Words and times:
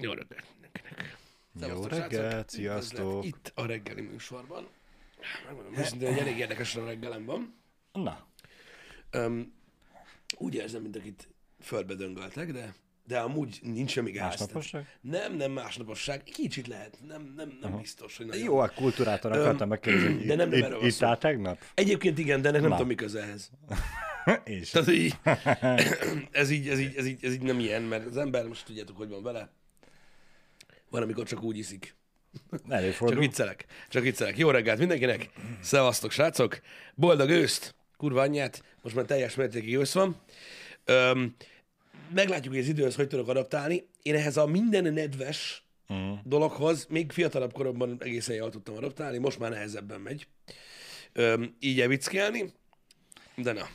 Jó 0.00 0.12
reggelt 0.12 0.46
mindenkinek. 0.52 1.18
Jó 1.68 1.84
reggelt, 1.84 2.50
sziasztok. 2.50 3.24
Itt 3.24 3.52
a 3.54 3.66
reggeli 3.66 4.00
műsorban. 4.00 4.68
Megmondom 5.46 5.76
őszintén, 5.76 6.08
hogy 6.08 6.18
elég 6.18 6.38
érdekes 6.38 6.76
a 6.76 6.84
reggelem 6.84 7.24
van. 7.24 7.54
Na, 7.92 8.28
Um, 9.16 9.52
úgy 10.38 10.54
érzem, 10.54 10.82
mint 10.82 10.96
akit 10.96 11.28
földbe 11.60 11.94
döngöltek, 11.94 12.52
de, 12.52 12.74
de 13.06 13.18
amúgy 13.18 13.58
nincs 13.62 13.90
semmi 13.90 14.10
gáz. 14.10 14.28
Másnaposság? 14.28 14.98
Nem, 15.00 15.36
nem 15.36 15.52
másnaposság. 15.52 16.22
Kicsit 16.22 16.66
lehet. 16.66 16.98
Nem, 17.06 17.32
nem, 17.36 17.58
nem 17.60 17.76
biztos, 17.76 18.16
hogy 18.16 18.26
nagyon. 18.26 18.44
jó, 18.44 18.58
a 18.58 18.68
kultúrátor 18.68 19.32
akartam 19.32 19.68
megkérdezni, 19.68 20.24
de 20.24 20.34
nem, 20.34 20.48
nem 20.48 20.72
itt, 20.72 20.82
itt 20.82 21.02
áll 21.02 21.16
tegnap? 21.16 21.58
Egyébként 21.74 22.18
igen, 22.18 22.42
de 22.42 22.50
nem 22.50 22.62
Na. 22.62 22.68
tudom, 22.68 22.86
mi 22.86 22.94
köze 22.94 23.22
ehhez. 23.22 23.50
És 24.44 24.70
Tehát 24.70 24.88
így, 24.88 25.14
ez, 26.30 26.50
így, 26.50 26.68
ez, 26.68 26.78
így, 26.78 26.94
ez, 26.94 27.06
így, 27.06 27.24
ez 27.24 27.32
így 27.32 27.42
nem 27.42 27.58
ilyen, 27.58 27.82
mert 27.82 28.06
az 28.06 28.16
ember, 28.16 28.46
most 28.46 28.66
tudjátok, 28.66 28.96
hogy 28.96 29.08
van 29.08 29.22
vele, 29.22 29.52
van, 30.90 31.02
amikor 31.02 31.26
csak 31.26 31.42
úgy 31.42 31.58
iszik. 31.58 31.94
Csak 32.50 32.60
előfordul. 32.68 33.20
viccelek, 33.20 33.66
csak 33.88 34.02
viccelek. 34.02 34.38
Jó 34.38 34.50
reggelt 34.50 34.78
mindenkinek, 34.78 35.30
szevasztok 35.60 36.10
srácok, 36.10 36.60
boldog 36.94 37.30
őszt, 37.30 37.74
kurva 37.96 38.20
anyját, 38.20 38.62
most 38.82 38.94
már 38.94 39.04
teljes 39.04 39.34
mértékig 39.34 39.76
ősz 39.76 39.92
van. 39.92 40.16
Öm, 40.84 41.34
meglátjuk, 42.14 42.52
hogy 42.54 42.62
az 42.62 42.68
időhöz 42.68 42.94
hogy 42.94 43.08
tudok 43.08 43.28
adaptálni. 43.28 43.88
Én 44.02 44.14
ehhez 44.14 44.36
a 44.36 44.46
minden 44.46 44.92
nedves 44.92 45.64
Mm. 45.92 46.12
dologhoz 46.24 46.86
még 46.88 47.12
fiatalabb 47.12 47.52
koromban 47.52 47.96
egészen 48.00 48.34
jól 48.36 48.50
tudtam 48.50 48.76
adaptálni, 48.76 49.18
most 49.18 49.38
már 49.38 49.50
nehezebben 49.50 50.00
megy. 50.00 50.26
Öm, 51.12 51.56
így 51.60 51.80
evickelni, 51.80 52.52
de 53.36 53.52
na. 53.52 53.66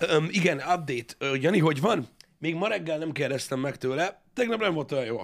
Öm, 0.00 0.28
igen, 0.30 0.56
update. 0.56 1.36
Jani, 1.40 1.58
hogy 1.58 1.80
van? 1.80 2.08
Még 2.38 2.54
ma 2.54 2.68
reggel 2.68 2.98
nem 2.98 3.12
kérdeztem 3.12 3.60
meg 3.60 3.76
tőle, 3.76 4.22
tegnap 4.34 4.60
nem 4.60 4.74
volt 4.74 4.92
olyan 4.92 5.04
jó. 5.04 5.20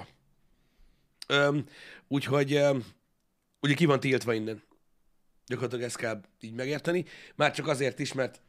Öm, 1.31 1.65
úgyhogy 2.09 2.53
öm, 2.53 2.85
ugye 3.61 3.75
ki 3.75 3.85
van 3.85 4.01
tiltva 4.01 4.33
innen. 4.35 4.63
Gyakorlatilag 5.47 5.85
ezt 5.85 5.97
kell 5.97 6.21
így 6.41 6.55
megérteni. 6.55 7.05
Már 7.35 7.53
csak 7.53 7.67
azért 7.67 7.99
is, 7.99 8.13
mert 8.13 8.41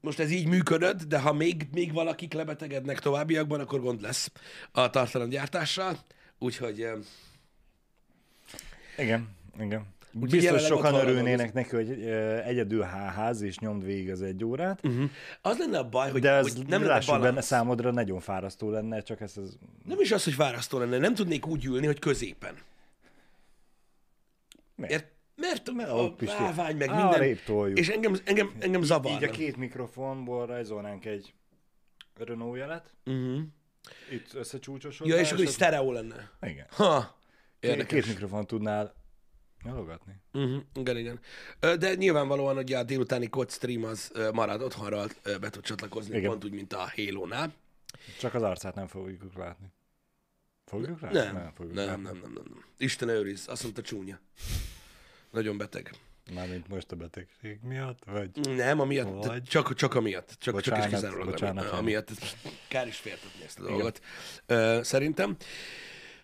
most 0.00 0.18
ez 0.18 0.30
így 0.30 0.46
működött, 0.46 1.02
de 1.02 1.18
ha 1.18 1.32
még, 1.32 1.66
még 1.72 1.92
valakik 1.92 2.32
lebetegednek 2.32 2.98
továbbiakban, 2.98 3.60
akkor 3.60 3.80
gond 3.80 4.00
lesz 4.00 4.32
a 4.72 4.90
tartalomgyártással. 4.90 5.98
Úgyhogy 6.38 6.80
öm, 6.80 7.04
Igen, 8.96 9.28
igen. 9.58 9.94
Biztos 10.20 10.64
sokan 10.64 10.94
örülnének 10.94 11.52
neki, 11.52 11.74
hogy 11.76 11.90
egyedül 12.44 12.82
háház, 12.82 13.40
és 13.40 13.58
nyomd 13.58 13.84
végig 13.84 14.10
az 14.10 14.22
egy 14.22 14.44
órát, 14.44 14.80
uh-huh. 14.84 15.10
az 15.42 15.58
lenne 15.58 15.78
a 15.78 15.88
baj, 15.88 16.10
hogy, 16.10 16.20
de 16.20 16.30
ez 16.30 16.42
hogy 16.42 16.56
nem 16.56 16.66
nem 16.68 16.80
lenne 16.80 16.92
lássuk 16.92 17.20
benne, 17.20 17.40
számodra 17.40 17.90
nagyon 17.90 18.20
fárasztó 18.20 18.70
lenne, 18.70 19.00
csak 19.00 19.20
ez 19.20 19.36
az... 19.36 19.58
Nem 19.84 20.00
is 20.00 20.12
az, 20.12 20.24
hogy 20.24 20.32
fárasztó 20.32 20.78
lenne, 20.78 20.98
nem 20.98 21.14
tudnék 21.14 21.46
úgy 21.46 21.64
ülni, 21.64 21.86
hogy 21.86 21.98
középen. 21.98 22.54
Miért? 24.74 24.92
Ért? 24.92 25.14
Mert 25.36 25.72
Mert 25.72 25.90
a 25.90 26.14
lávány, 26.26 26.76
meg 26.76 26.88
minden. 26.94 27.38
toljuk. 27.46 27.78
És 27.78 27.88
engem, 27.88 28.16
engem, 28.24 28.52
engem 28.58 28.82
zavarna. 28.82 29.16
Így 29.16 29.24
a 29.24 29.30
két 29.30 29.56
mikrofonból 29.56 30.46
rajzolnánk 30.46 31.04
egy 31.04 31.34
Renault 32.18 32.58
jelet, 32.58 32.94
Uh-huh. 33.06 33.40
itt 34.10 34.34
összecsúcsosodva. 34.34 35.14
Ja, 35.14 35.20
és 35.20 35.32
akkor 35.32 35.44
is 35.44 35.50
sztereó 35.50 35.92
lenne. 35.92 36.30
Igen. 36.42 36.66
Ha, 36.70 37.18
Két, 37.60 37.70
érdekes. 37.70 37.92
két 38.04 38.06
mikrofon 38.06 38.46
tudnál 38.46 38.94
nyalogatni. 39.66 40.12
Uh-huh. 40.32 40.62
Igen, 40.74 40.96
igen. 40.96 41.20
De 41.78 41.94
nyilvánvalóan, 41.94 42.54
hogy 42.54 42.72
a 42.72 42.82
délutáni 42.82 43.28
kod 43.28 43.50
stream 43.50 43.84
az 43.84 44.12
marad 44.32 44.62
otthonról, 44.62 45.08
ö, 45.22 45.38
be 45.38 45.50
tud 45.50 45.62
csatlakozni, 45.64 46.16
Igen. 46.16 46.30
pont 46.30 46.44
úgy, 46.44 46.52
mint 46.52 46.72
a 46.72 46.92
Halo-nál. 46.96 47.52
Csak 48.18 48.34
az 48.34 48.42
arcát 48.42 48.74
nem 48.74 48.86
fogjuk 48.86 49.34
látni. 49.36 49.66
Fogjuk 50.64 51.00
látni? 51.00 51.18
Nem, 51.18 51.34
nem, 51.34 51.52
fogjuk 51.54 51.74
nem, 51.74 51.86
látni. 51.86 52.02
nem, 52.02 52.12
nem, 52.12 52.32
nem, 52.32 52.44
nem. 52.48 52.64
Isten 52.78 53.08
őriz, 53.08 53.44
azt 53.48 53.62
mondta 53.62 53.82
csúnya. 53.82 54.18
Nagyon 55.30 55.56
beteg. 55.58 55.90
Mármint 56.34 56.68
most 56.68 56.92
a 56.92 56.96
betegség 56.96 57.58
miatt, 57.62 57.98
vagy? 58.04 58.30
Nem, 58.56 58.80
amiatt, 58.80 59.24
Vagy- 59.26 59.42
csak, 59.42 59.74
csak 59.74 59.94
amiatt. 59.94 60.26
Csak, 60.28 60.38
csak 60.38 60.54
Bocsánat, 60.54 60.86
is 60.86 60.92
kizárólag 60.92 61.26
bocsánat, 61.26 61.70
amiatt. 61.70 62.10
Kár 62.68 62.86
is 62.86 62.96
féltetni 62.96 63.44
ezt 63.44 63.58
a 63.58 63.62
dolgot. 63.62 64.00
Ö, 64.46 64.80
szerintem. 64.82 65.36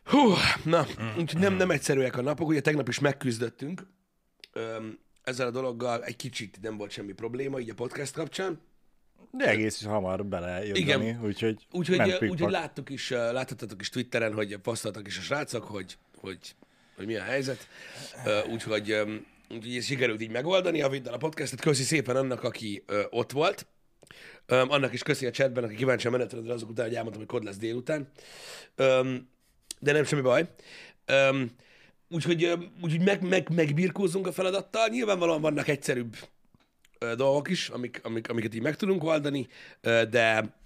Hú, 0.04 0.34
na, 0.64 0.86
úgyhogy 1.18 1.40
nem, 1.40 1.54
nem 1.54 1.70
egyszerűek 1.70 2.16
a 2.16 2.22
napok. 2.22 2.48
Ugye 2.48 2.60
tegnap 2.60 2.88
is 2.88 2.98
megküzdöttünk 2.98 3.86
ö, 4.52 4.86
ezzel 5.22 5.46
a 5.46 5.50
dologgal. 5.50 6.04
Egy 6.04 6.16
kicsit 6.16 6.58
nem 6.62 6.76
volt 6.76 6.90
semmi 6.90 7.12
probléma, 7.12 7.58
így 7.58 7.70
a 7.70 7.74
podcast 7.74 8.14
kapcsán. 8.14 8.60
De 9.30 9.48
egész 9.48 9.84
hamar 9.84 10.26
belejött 10.26 10.76
Igen. 10.76 10.98
Dani, 10.98 11.18
úgyhogy 11.22 11.66
Úgyhogy, 11.70 12.28
úgyhogy 12.28 12.50
láttuk 12.50 12.90
is, 12.90 13.10
láthattatok 13.10 13.80
is 13.80 13.88
Twitteren, 13.88 14.34
hogy 14.34 14.56
posztoltak 14.56 15.06
is 15.06 15.18
a 15.18 15.20
srácok, 15.20 15.64
hogy, 15.64 15.98
hogy, 16.16 16.38
hogy 16.96 17.06
mi 17.06 17.16
a 17.16 17.22
helyzet. 17.22 17.68
Úgyhogy, 18.50 18.92
úgyhogy 19.50 19.76
ez 19.76 19.84
sikerült 19.84 20.22
így 20.22 20.30
megoldani, 20.30 20.82
a 20.82 20.88
vidd 20.88 21.08
el 21.08 21.14
a 21.14 21.16
podcastet. 21.16 21.60
Köszi 21.60 21.82
szépen 21.82 22.16
annak, 22.16 22.42
aki 22.42 22.84
ott 23.10 23.32
volt. 23.32 23.66
Öm, 24.46 24.70
annak 24.70 24.92
is 24.92 25.02
köszi 25.02 25.26
a 25.26 25.30
chatben, 25.30 25.64
aki 25.64 25.74
kíváncsi 25.74 26.06
a 26.06 26.10
menetrendre 26.10 26.52
azok 26.52 26.68
után, 26.68 26.86
hogy 26.86 26.94
elmondtam, 26.94 27.20
hogy 27.22 27.30
kod 27.30 27.44
lesz 27.44 27.56
délután. 27.56 28.10
Öm, 28.74 29.28
de 29.82 29.92
nem 29.92 30.04
semmi 30.04 30.22
baj. 30.22 30.48
Öm, 31.04 31.50
úgyhogy 32.08 32.44
úgyhogy 32.82 33.04
meg, 33.04 33.22
meg, 33.28 33.54
megbirkózunk 33.54 34.26
a 34.26 34.32
feladattal. 34.32 34.88
Nyilvánvalóan 34.88 35.40
vannak 35.40 35.68
egyszerűbb 35.68 36.16
dolgok 37.16 37.48
is, 37.48 37.68
amik, 37.68 38.00
amik, 38.02 38.28
amiket 38.28 38.54
így 38.54 38.62
meg 38.62 38.76
tudunk 38.76 39.04
oldani, 39.04 39.46
de 39.80 40.56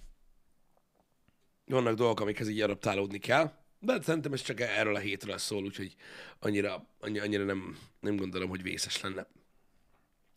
vannak 1.65 1.95
dolgok, 1.95 2.19
amikhez 2.19 2.49
így 2.49 2.61
adaptálódni 2.61 3.17
kell. 3.19 3.51
De 3.79 4.01
szerintem 4.01 4.33
ez 4.33 4.41
csak 4.41 4.59
erről 4.59 4.95
a 4.95 4.99
hétről 4.99 5.37
szól, 5.37 5.63
úgyhogy 5.63 5.95
annyira, 6.39 6.87
annyira, 6.99 7.43
nem, 7.43 7.77
nem 7.99 8.15
gondolom, 8.15 8.49
hogy 8.49 8.61
vészes 8.61 9.01
lenne 9.01 9.27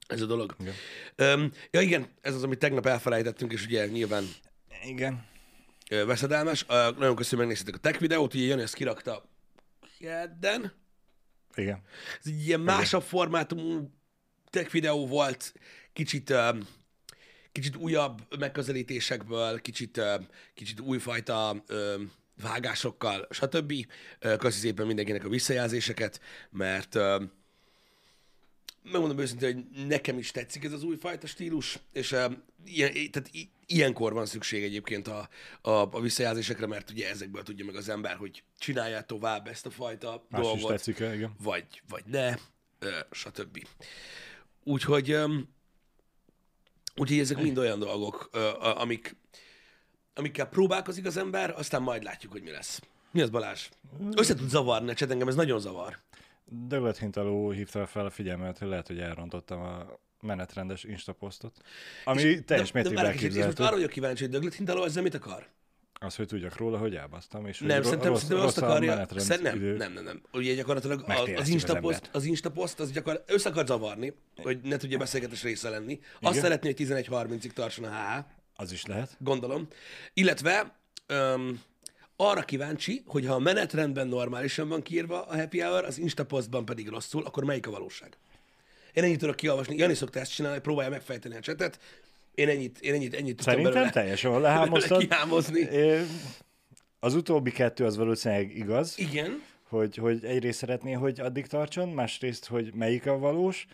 ez 0.06 0.20
a 0.20 0.26
dolog. 0.26 0.56
Igen. 0.60 0.74
Öm, 1.16 1.52
ja 1.70 1.80
igen, 1.80 2.08
ez 2.20 2.34
az, 2.34 2.42
amit 2.42 2.58
tegnap 2.58 2.86
elfelejtettünk, 2.86 3.52
és 3.52 3.64
ugye 3.64 3.86
nyilván 3.86 4.24
Igen. 4.84 5.28
Veszedelmes. 6.06 6.66
Nagyon 6.68 7.16
köszönöm, 7.16 7.46
megnéztétek 7.46 7.74
a 7.74 7.78
tech 7.78 8.00
videót, 8.00 8.34
ugye 8.34 8.44
Jani 8.44 8.62
ezt 8.62 8.74
kirakta 8.74 9.30
kedden. 9.98 10.72
Igen. 11.54 11.82
Ez 12.20 12.26
egy 12.26 12.46
ilyen 12.46 12.60
másabb 12.60 13.02
formátumú 13.02 13.90
tech 14.50 14.70
videó 14.70 15.06
volt, 15.06 15.54
kicsit, 15.92 16.34
kicsit 17.52 17.76
újabb 17.76 18.36
megközelítésekből, 18.38 19.60
kicsit, 19.60 20.00
kicsit 20.54 20.80
újfajta 20.80 21.64
vágásokkal, 22.42 23.26
stb. 23.30 23.72
Köszi 24.38 24.58
szépen 24.58 24.86
mindenkinek 24.86 25.24
a 25.24 25.28
visszajelzéseket, 25.28 26.20
mert 26.50 26.98
megmondom 28.82 29.18
őszintén, 29.18 29.54
hogy 29.72 29.86
nekem 29.86 30.18
is 30.18 30.30
tetszik 30.30 30.64
ez 30.64 30.72
az 30.72 30.82
újfajta 30.82 31.26
stílus, 31.26 31.78
és 31.92 32.12
uh, 32.12 32.32
ilyen, 32.64 32.92
tehát 32.92 33.28
i- 33.32 33.50
ilyenkor 33.66 34.12
van 34.12 34.26
szükség 34.26 34.62
egyébként 34.62 35.08
a, 35.08 35.28
a, 35.60 35.70
a 35.70 36.00
visszajelzésekre, 36.00 36.66
mert 36.66 36.90
ugye 36.90 37.08
ezekből 37.08 37.42
tudja 37.42 37.64
meg 37.64 37.74
az 37.76 37.88
ember, 37.88 38.16
hogy 38.16 38.42
csinálja 38.58 39.00
tovább 39.02 39.46
ezt 39.46 39.66
a 39.66 39.70
fajta 39.70 40.26
Más 40.28 40.40
is 40.40 40.46
dolgot, 40.46 40.70
tetszik 40.70 40.98
igen. 40.98 41.34
vagy, 41.42 41.82
vagy 41.88 42.04
ne, 42.06 42.34
stb. 43.10 43.66
Úgyhogy, 44.64 45.10
öm, 45.10 45.48
úgyhogy 46.96 47.18
ezek 47.18 47.42
mind 47.42 47.58
olyan 47.58 47.78
dolgok, 47.78 48.28
a- 48.32 48.80
amik, 48.80 49.16
amikkel 50.14 50.46
próbálkozik 50.48 51.06
az 51.06 51.16
ember, 51.16 51.50
aztán 51.50 51.82
majd 51.82 52.02
látjuk, 52.02 52.32
hogy 52.32 52.42
mi 52.42 52.50
lesz. 52.50 52.80
Mi 53.12 53.20
az 53.20 53.30
Balázs? 53.30 53.68
Össze 54.16 54.34
tud 54.34 54.48
zavarni 54.48 54.90
a 54.90 54.94
chat, 54.94 55.10
engem 55.10 55.28
ez 55.28 55.34
nagyon 55.34 55.60
zavar. 55.60 55.98
Döglet 56.50 56.98
Hintaló 56.98 57.50
hívta 57.50 57.86
fel 57.86 58.06
a 58.06 58.10
figyelmet, 58.10 58.58
hogy 58.58 58.68
lehet, 58.68 58.86
hogy 58.86 58.98
elrontottam 58.98 59.60
a 59.60 59.98
menetrendes 60.20 60.84
instaposztot. 60.84 61.56
Ami 62.04 62.44
teljes 62.44 62.70
de, 62.70 62.82
de 62.82 62.88
mértékben 62.88 63.12
kicsit, 63.12 63.28
és 63.30 63.36
most 63.36 63.36
elképzelhető. 63.36 63.64
arra 63.64 63.74
vagyok 63.74 63.90
kíváncsi, 63.90 64.22
hogy 64.22 64.32
Döglet 64.32 64.54
Hintaló 64.54 64.84
ezzel 64.84 65.02
mit 65.02 65.14
akar? 65.14 65.46
Az, 66.02 66.16
hogy 66.16 66.26
tudjak 66.26 66.56
róla, 66.56 66.78
hogy 66.78 66.94
elbasztam, 66.94 67.46
és 67.46 67.58
Nem, 67.58 67.76
hogy 67.76 67.84
szerintem, 67.84 68.08
rossz, 68.10 68.20
szerintem 68.20 68.46
azt 68.46 68.58
akarja, 68.58 68.94
menetrend 68.94 69.24
szerint, 69.24 69.42
nem, 69.42 69.76
nem, 69.76 69.92
nem, 69.92 70.04
nem. 70.04 70.22
Ugye 70.32 70.54
gyakorlatilag 70.54 71.04
az, 71.36 71.48
Instapost, 71.48 72.08
az 72.12 72.24
Instapost, 72.24 72.80
az 72.80 72.90
gyakorlatilag 72.90 73.38
össze 73.38 73.48
akar 73.48 73.66
zavarni, 73.66 74.12
hogy 74.36 74.60
ne 74.62 74.76
tudja 74.76 74.98
beszélgetés 74.98 75.42
része 75.42 75.68
lenni. 75.68 75.98
Azt 76.20 76.36
Igen. 76.36 76.42
szeretné, 76.42 76.74
hogy 76.76 76.86
11.30-ig 76.86 77.50
tartson 77.50 77.84
a 77.84 77.88
HH, 77.88 78.24
Az 78.54 78.72
is 78.72 78.84
lehet. 78.86 79.16
gondolom. 79.18 79.68
Illetve 80.12 80.80
öm, 81.06 81.60
arra 82.20 82.42
kíváncsi, 82.42 83.02
hogy 83.06 83.26
ha 83.26 83.34
a 83.34 83.38
menetrendben 83.38 84.06
normálisan 84.06 84.68
van 84.68 84.82
kiírva 84.82 85.22
a 85.22 85.36
happy 85.36 85.60
hour, 85.60 85.84
az 85.84 85.98
Instapostban 85.98 86.64
pedig 86.64 86.88
rosszul, 86.88 87.24
akkor 87.24 87.44
melyik 87.44 87.66
a 87.66 87.70
valóság? 87.70 88.16
Én 88.92 89.04
ennyit 89.04 89.18
tudok 89.18 89.36
kiolvasni. 89.36 89.76
Jani 89.76 89.94
szokta 89.94 90.20
ezt 90.20 90.34
csinálni, 90.34 90.60
próbálja 90.60 90.90
megfejteni 90.90 91.36
a 91.36 91.40
csetet. 91.40 91.78
Én 92.34 92.48
ennyit, 92.48 92.78
én 92.80 92.94
ennyit, 92.94 93.14
ennyit 93.14 93.36
tudtam 93.36 93.54
Szerintem 93.54 93.72
belőle, 93.72 93.90
teljesen 93.90 94.40
lehámoztad. 94.40 95.06
Az 97.02 97.14
utóbbi 97.14 97.50
kettő 97.50 97.84
az 97.84 97.96
valószínűleg 97.96 98.56
igaz, 98.56 98.98
Igen, 98.98 99.42
hogy, 99.68 99.96
hogy 99.96 100.24
egyrészt 100.24 100.58
szeretné, 100.58 100.92
hogy 100.92 101.20
addig 101.20 101.46
tartson, 101.46 101.88
másrészt, 101.88 102.46
hogy 102.46 102.74
melyik 102.74 103.06
a 103.06 103.18
valós. 103.18 103.66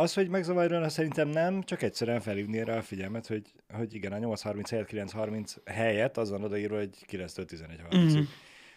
Az, 0.00 0.14
hogy 0.14 0.28
megzavarjon, 0.28 0.82
az 0.82 0.92
szerintem 0.92 1.28
nem, 1.28 1.62
csak 1.62 1.82
egyszerűen 1.82 2.20
felhívni 2.20 2.64
rá 2.64 2.76
a 2.76 2.82
figyelmet, 2.82 3.26
hogy, 3.26 3.52
hogy 3.72 3.94
igen, 3.94 4.12
a 4.12 4.16
8.30 4.16 4.66
helyett 4.70 4.88
9.30 4.90 5.56
helyett 5.64 6.16
az 6.16 6.30
van 6.30 6.44
odaírva, 6.44 6.76
hogy 6.76 6.90
9-től 7.10 7.44
11.30-ig. 7.46 8.18
Mm. 8.18 8.22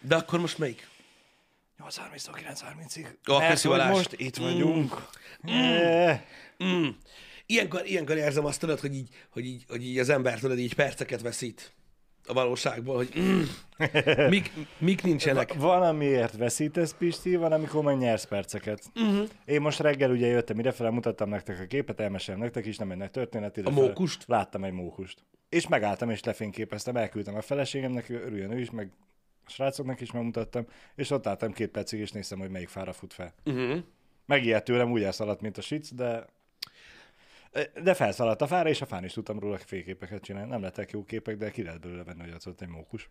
De 0.02 0.16
akkor 0.16 0.40
most 0.40 0.58
melyik? 0.58 0.88
8.30-tól 1.80 2.36
9.30-ig. 2.36 3.06
Ó, 3.32 3.38
Mert 3.38 3.50
köszi 3.50 3.68
hogy 3.68 3.78
Balázs. 3.78 3.96
most 3.96 4.14
itt 4.18 4.38
vagyunk. 4.38 5.08
Mm. 5.52 6.12
Mm. 6.64 6.88
Ilyenkor, 7.46 7.86
ilyenkor 7.86 8.18
érzem 8.18 8.46
azt, 8.46 8.60
tudod, 8.60 8.80
hogy 8.80 8.96
így, 8.96 9.10
hogy, 9.30 9.46
így, 9.46 9.66
hogy 9.68 9.86
így 9.86 10.00
az 10.00 10.10
ember 10.10 10.40
tudod, 10.40 10.58
így 10.60 10.76
perceket 10.76 11.22
veszít 11.22 11.74
a 12.28 12.34
valóságból, 12.34 12.96
hogy 12.96 13.10
mm, 13.20 13.42
mik, 14.30 14.52
mik 14.78 15.04
nincsenek. 15.04 15.54
Van, 15.54 15.82
amiért 15.82 16.38
veszítesz, 16.38 16.96
Pisti, 16.98 17.36
van, 17.36 17.52
amikor 17.52 17.84
meg 17.84 17.98
nyersz 17.98 18.26
perceket. 18.26 18.92
Uh-huh. 18.96 19.28
Én 19.46 19.62
most 19.62 19.80
reggel 19.80 20.12
ugye 20.12 20.28
jöttem 20.28 20.60
idefele, 20.60 20.90
mutattam 20.90 21.30
nektek 21.30 21.60
a 21.60 21.66
képet, 21.66 22.00
elmesélem 22.00 22.40
nektek 22.40 22.66
is, 22.66 22.78
nem 22.78 22.92
ennek 22.92 23.12
történet. 23.12 23.58
idefele. 23.58 23.86
mókust? 23.86 24.24
Láttam 24.28 24.64
egy 24.64 24.72
mókust. 24.72 25.24
És 25.50 25.68
megálltam, 25.68 26.10
és 26.10 26.24
lefényképeztem, 26.24 26.96
elküldtem 26.96 27.36
a 27.36 27.42
feleségemnek, 27.42 28.10
örüljön 28.10 28.52
ő 28.52 28.60
is, 28.60 28.72
meg 28.72 28.92
a 29.46 29.50
srácoknak 29.50 30.02
is 30.02 30.12
megmutattam, 30.12 30.66
és 30.96 31.10
ott 31.10 31.28
álltam 31.28 31.54
két 31.54 31.70
percig, 31.70 32.00
és 32.00 32.12
néztem, 32.12 32.40
hogy 32.40 32.50
melyik 32.50 32.70
fára 32.70 32.94
fut 32.94 33.14
fel. 33.14 33.34
Uh-huh. 33.46 33.78
Megijedt 34.26 34.66
tőlem, 34.66 34.92
úgy 34.92 35.04
elszaladt, 35.04 35.42
mint 35.42 35.58
a 35.58 35.62
sic, 35.62 35.94
de 35.94 36.26
de 37.84 37.94
felszaladt 37.94 38.42
a 38.42 38.48
fára, 38.48 38.70
és 38.70 38.82
a 38.82 38.86
fán 38.86 39.04
is 39.04 39.14
tudtam 39.14 39.40
róla 39.40 39.58
fényképeket 39.58 40.22
csinálni. 40.24 40.50
Nem 40.50 40.62
lettek 40.62 40.92
jó 40.92 41.04
képek, 41.04 41.38
de 41.38 41.52
ki 41.52 41.64
lehet 41.64 41.80
belőle 41.80 42.04
venni, 42.04 42.22
hogy 42.22 42.34
az 42.36 42.48
ott 42.48 42.62
egy 42.62 42.68
mókus. 42.68 43.10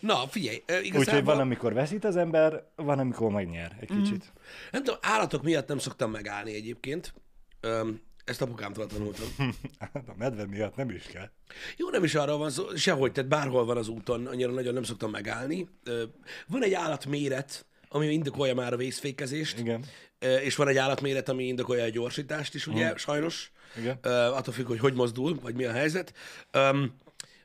Na, 0.00 0.26
figyelj, 0.28 0.62
ö, 0.66 0.72
Úgyhogy 0.72 0.86
igazából, 0.86 1.22
van, 1.34 1.40
amikor 1.40 1.72
veszít 1.72 2.04
az 2.04 2.16
ember, 2.16 2.64
van, 2.76 2.98
amikor 2.98 3.30
megnyer 3.30 3.76
egy 3.80 3.88
kicsit. 3.88 4.32
nem 4.70 4.82
tudom, 4.82 4.98
állatok 5.02 5.42
miatt 5.42 5.68
nem 5.68 5.78
szoktam 5.78 6.10
megállni 6.10 6.54
egyébként. 6.54 7.14
Öm, 7.60 8.00
ezt 8.24 8.42
apukámtól 8.42 8.86
tanultam. 8.86 9.26
a 9.92 10.14
medve 10.16 10.46
miatt 10.46 10.76
nem 10.76 10.90
is 10.90 11.02
kell. 11.02 11.30
Jó, 11.76 11.90
nem 11.90 12.04
is 12.04 12.14
arról 12.14 12.38
van 12.38 12.50
szó, 12.50 12.74
sehogy, 12.76 13.12
tehát 13.12 13.30
bárhol 13.30 13.64
van 13.64 13.76
az 13.76 13.88
úton, 13.88 14.26
annyira 14.26 14.52
nagyon 14.52 14.74
nem 14.74 14.82
szoktam 14.82 15.10
megállni. 15.10 15.68
Ö, 15.84 16.04
Van 16.46 16.62
egy 16.62 16.74
állatméret, 16.74 17.66
ami 17.92 18.06
indokolja 18.06 18.54
már 18.54 18.72
a 18.72 18.76
vészfékezést, 18.76 19.58
Igen. 19.58 19.84
És 20.18 20.56
van 20.56 20.68
egy 20.68 20.76
állatméret, 20.76 21.28
ami 21.28 21.44
indokolja 21.44 21.84
a 21.84 21.88
gyorsítást 21.88 22.54
is, 22.54 22.66
ugye, 22.66 22.96
sajnos. 22.96 23.52
Igen. 23.78 23.98
Attól 24.32 24.54
függ, 24.54 24.66
hogy 24.66 24.78
hogy 24.78 24.94
mozdul, 24.94 25.38
vagy 25.42 25.54
mi 25.54 25.64
a 25.64 25.72
helyzet. 25.72 26.14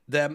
De 0.06 0.32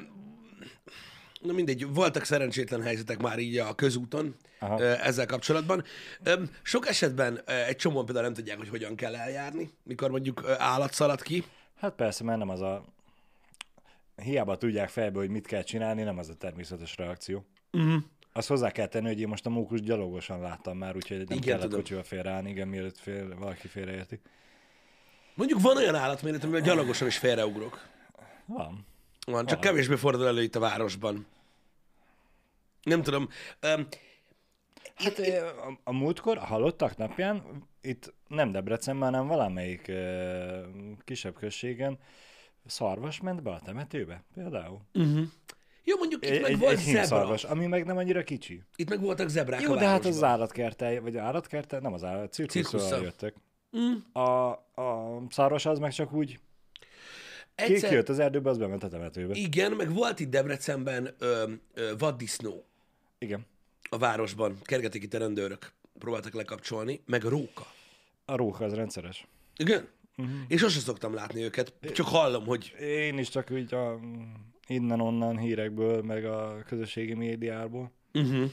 na 1.41 1.53
mindegy, 1.53 1.87
voltak 1.93 2.25
szerencsétlen 2.25 2.82
helyzetek 2.82 3.19
már 3.19 3.38
így 3.38 3.59
a 3.59 3.75
közúton 3.75 4.37
Aha. 4.59 4.82
ezzel 4.82 5.26
kapcsolatban. 5.26 5.85
Sok 6.62 6.88
esetben 6.88 7.41
egy 7.44 7.76
csomóan 7.76 8.05
például 8.05 8.25
nem 8.25 8.35
tudják, 8.35 8.58
hogy 8.58 8.69
hogyan 8.69 8.97
kell 8.97 9.17
eljárni, 9.17 9.70
mikor 9.82 10.11
mondjuk 10.11 10.49
állat 10.58 10.93
szalad 10.93 11.23
ki. 11.23 11.44
Hát 11.81 11.94
persze, 11.94 12.25
mert 12.25 12.38
nem 12.38 12.49
az 12.49 12.61
a... 12.61 12.85
Hiába 14.23 14.56
tudják 14.56 14.88
fejbe, 14.88 15.19
hogy 15.19 15.29
mit 15.29 15.47
kell 15.47 15.62
csinálni, 15.62 16.03
nem 16.03 16.19
az 16.19 16.29
a 16.29 16.35
természetes 16.35 16.97
reakció. 16.97 17.47
Uh-huh. 17.73 18.03
Azt 18.32 18.49
hozzá 18.49 18.70
kell 18.70 18.87
tenni, 18.87 19.06
hogy 19.06 19.20
én 19.20 19.29
most 19.29 19.46
a 19.46 19.50
mókus 19.50 19.81
gyalogosan 19.81 20.40
láttam 20.40 20.76
már, 20.79 20.96
úgyhogy 20.96 21.17
nem 21.17 21.26
Igen, 21.26 21.40
kellett 21.40 21.62
tudom. 21.62 21.79
kocsival 21.79 22.02
félreállni, 22.02 22.50
igen, 22.50 22.69
mielőtt 22.69 22.99
fél, 22.99 23.38
valaki 23.38 23.69
félreérti. 23.69 24.20
Mondjuk 25.34 25.61
van 25.61 25.76
olyan 25.76 25.94
állatméret, 25.94 26.43
amivel 26.43 26.61
gyalogosan 26.61 27.06
is 27.06 27.19
félreugrok. 27.19 27.88
Van. 28.46 28.87
Van, 29.26 29.46
csak 29.46 29.61
kevésbé 29.61 29.94
fordul 29.94 30.26
elő 30.26 30.43
itt 30.43 30.55
a 30.55 30.61
városban. 30.61 31.26
Nem 32.82 33.02
tudom. 33.02 33.29
Öm, 33.61 33.88
Hát 34.94 35.19
ö, 35.19 35.46
a, 35.46 35.79
a 35.84 35.93
múltkor, 35.93 36.37
a 36.38 36.44
halottak 36.44 36.96
napján, 36.96 37.67
itt 37.81 38.14
nem 38.29 38.52
Debrecenben, 38.52 39.12
hanem 39.12 39.26
valamelyik 39.26 39.88
ö, 39.88 40.61
kisebb 41.05 41.34
községen 41.34 41.99
szarvas 42.67 43.20
ment 43.20 43.43
be 43.43 43.50
a 43.50 43.61
temetőbe, 43.64 44.23
például. 44.34 44.81
Jó, 45.84 45.96
mondjuk 45.96 46.25
itt 46.25 46.31
Egy, 46.31 46.40
meg 46.40 46.50
egy, 46.50 46.58
volt 46.58 46.73
egy 46.79 46.79
zebra. 47.06 47.34
ami 47.49 47.67
meg 47.67 47.84
nem 47.84 47.96
annyira 47.96 48.23
kicsi. 48.25 48.62
Itt 48.76 48.88
meg 48.88 49.00
voltak 49.00 49.29
zebrák 49.29 49.61
Jó, 49.61 49.73
a 49.73 49.76
de 49.76 49.87
hát 49.87 50.05
az 50.05 50.23
állatkertel, 50.23 51.00
vagy 51.00 51.17
állatkertel, 51.17 51.81
nem 51.81 51.93
az 51.93 52.05
állat, 52.05 52.32
Cirkusszal. 52.32 53.02
jöttek. 53.02 53.34
Mm. 53.76 53.93
A, 54.23 54.50
a 54.82 55.23
szarvas 55.31 55.67
az 55.67 55.79
meg 55.79 55.93
csak 55.93 56.12
úgy 56.12 56.38
ki, 57.55 57.73
Egyszer, 57.73 57.88
kijött 57.88 58.08
az 58.08 58.19
erdőbe, 58.19 58.50
az 58.50 58.58
bement 58.58 58.82
a 58.82 58.88
temetőbe. 58.88 59.34
igen, 59.34 59.73
meg 59.73 59.93
volt 59.93 60.20
itt 60.20 60.31
Debrecenben 60.31 61.14
ö, 61.19 61.52
ö, 61.75 61.93
vaddisznó 61.99 62.64
Igen. 63.19 63.46
a 63.90 63.99
városban. 63.99 64.58
Kergetik 64.62 65.02
itt 65.02 65.14
a 65.14 65.19
rendőrök. 65.19 65.73
Próbáltak 65.99 66.32
lekapcsolni. 66.34 67.02
Meg 67.06 67.23
róka. 67.23 67.67
A 68.25 68.37
róka 68.37 68.64
az 68.64 68.75
rendszeres. 68.75 69.26
Igen? 69.56 69.88
Mhm. 70.17 70.26
Uh-huh. 70.29 70.44
És 70.49 70.61
sosem 70.61 70.81
szoktam 70.81 71.14
látni 71.14 71.43
őket. 71.43 71.73
Csak 71.93 72.06
hallom, 72.06 72.46
hogy 72.46 72.75
Én 72.81 73.19
is 73.19 73.29
csak 73.29 73.50
úgy 73.50 73.75
a 73.75 73.99
innen-onnan 74.67 75.38
hírekből, 75.38 76.03
meg 76.03 76.25
a 76.25 76.62
közösségi 76.67 77.14
médiából. 77.14 77.93
Uh-huh. 78.14 78.50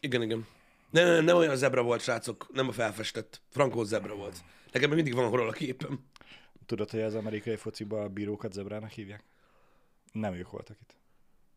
Igen, 0.00 0.22
igen. 0.22 0.46
Nem, 0.90 1.06
nem, 1.06 1.24
nem 1.24 1.36
olyan 1.36 1.56
zebra 1.56 1.82
volt, 1.82 2.00
srácok, 2.00 2.46
nem 2.52 2.68
a 2.68 2.72
felfestett. 2.72 3.40
Frankó 3.48 3.84
zebra 3.84 4.14
volt. 4.14 4.36
Nekem 4.72 4.88
még 4.88 5.02
mindig 5.02 5.14
van 5.14 5.30
róla 5.30 5.48
a 5.48 5.52
képem. 5.52 6.04
Tudod, 6.66 6.90
hogy 6.90 7.00
az 7.00 7.14
amerikai 7.14 7.56
fociban 7.56 8.02
a 8.02 8.08
bírókat 8.08 8.52
zebrának 8.52 8.90
hívják? 8.90 9.24
Nem 10.12 10.34
ők 10.34 10.50
voltak 10.50 10.76
itt. 10.80 10.98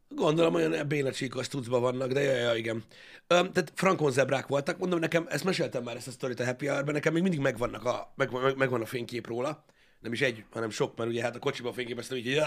Gondolom, 0.10 0.54
olyan 0.54 0.88
bénacsíkos 0.88 1.48
tucban 1.48 1.82
vannak, 1.82 2.12
de 2.12 2.22
jaj, 2.22 2.40
jaj, 2.40 2.58
igen. 2.58 2.84
Öm, 3.28 3.52
tehát 3.52 3.72
frankon 3.76 4.12
zebrák 4.12 4.48
voltak. 4.48 4.78
Mondom, 4.78 5.00
nekem, 5.00 5.26
ezt 5.30 5.44
meséltem 5.44 5.84
már 5.84 5.96
ezt 5.96 6.08
a 6.08 6.12
sztorit 6.12 6.40
a 6.40 6.46
Happy 6.46 6.68
Hour-ben, 6.68 6.94
nekem 6.94 7.14
még 7.14 7.22
mindig 7.22 7.40
megvannak 7.40 7.86
a, 7.86 8.14
meg, 8.16 8.32
meg, 8.32 8.58
megvan 8.58 8.82
a 8.82 8.86
fénykép 8.86 9.28
róla. 9.28 9.66
Nem 10.04 10.14
is 10.14 10.22
egy, 10.22 10.44
hanem 10.52 10.70
sok, 10.70 10.98
mert 10.98 11.10
ugye 11.10 11.22
hát 11.22 11.36
a 11.36 11.40
kocsiban 11.40 11.74
fényképeztem 11.74 12.18
így, 12.18 12.42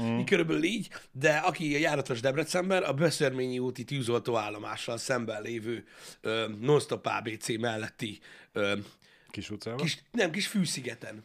mm. 0.00 0.18
így 0.18 0.24
körülbelül 0.24 0.62
így, 0.62 0.88
de 1.12 1.36
aki 1.36 1.74
a 1.74 1.78
járatos 1.78 2.20
Debrecenben, 2.20 2.82
a 2.82 2.92
Beszörményi 2.92 3.58
úti 3.58 3.84
tűzoltó 3.84 4.36
állomással 4.36 4.96
szemben 4.96 5.42
lévő 5.42 5.84
ö, 6.20 6.48
non-stop 6.60 7.06
ABC 7.06 7.58
melletti 7.58 8.18
ö, 8.52 8.76
Kis 9.30 9.50
utcában? 9.50 9.78
kis, 9.78 10.02
nem, 10.10 10.30
kis 10.30 10.46
fűszigeten. 10.46 11.24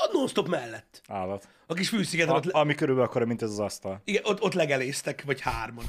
A 0.00 0.08
non-stop 0.12 0.48
mellett. 0.48 1.02
Állat. 1.06 1.48
A 1.66 1.74
kis 1.74 1.88
fűszigeten 1.88 2.34
ott, 2.34 2.46
A, 2.46 2.58
ami 2.58 2.74
körülbelül 2.74 3.08
akkora, 3.10 3.26
mint 3.26 3.42
ez 3.42 3.50
az 3.50 3.58
asztal. 3.58 4.00
igen, 4.04 4.22
ott, 4.24 4.42
ott 4.42 4.52
legeléztek, 4.52 5.22
vagy 5.24 5.40
hárman. 5.40 5.84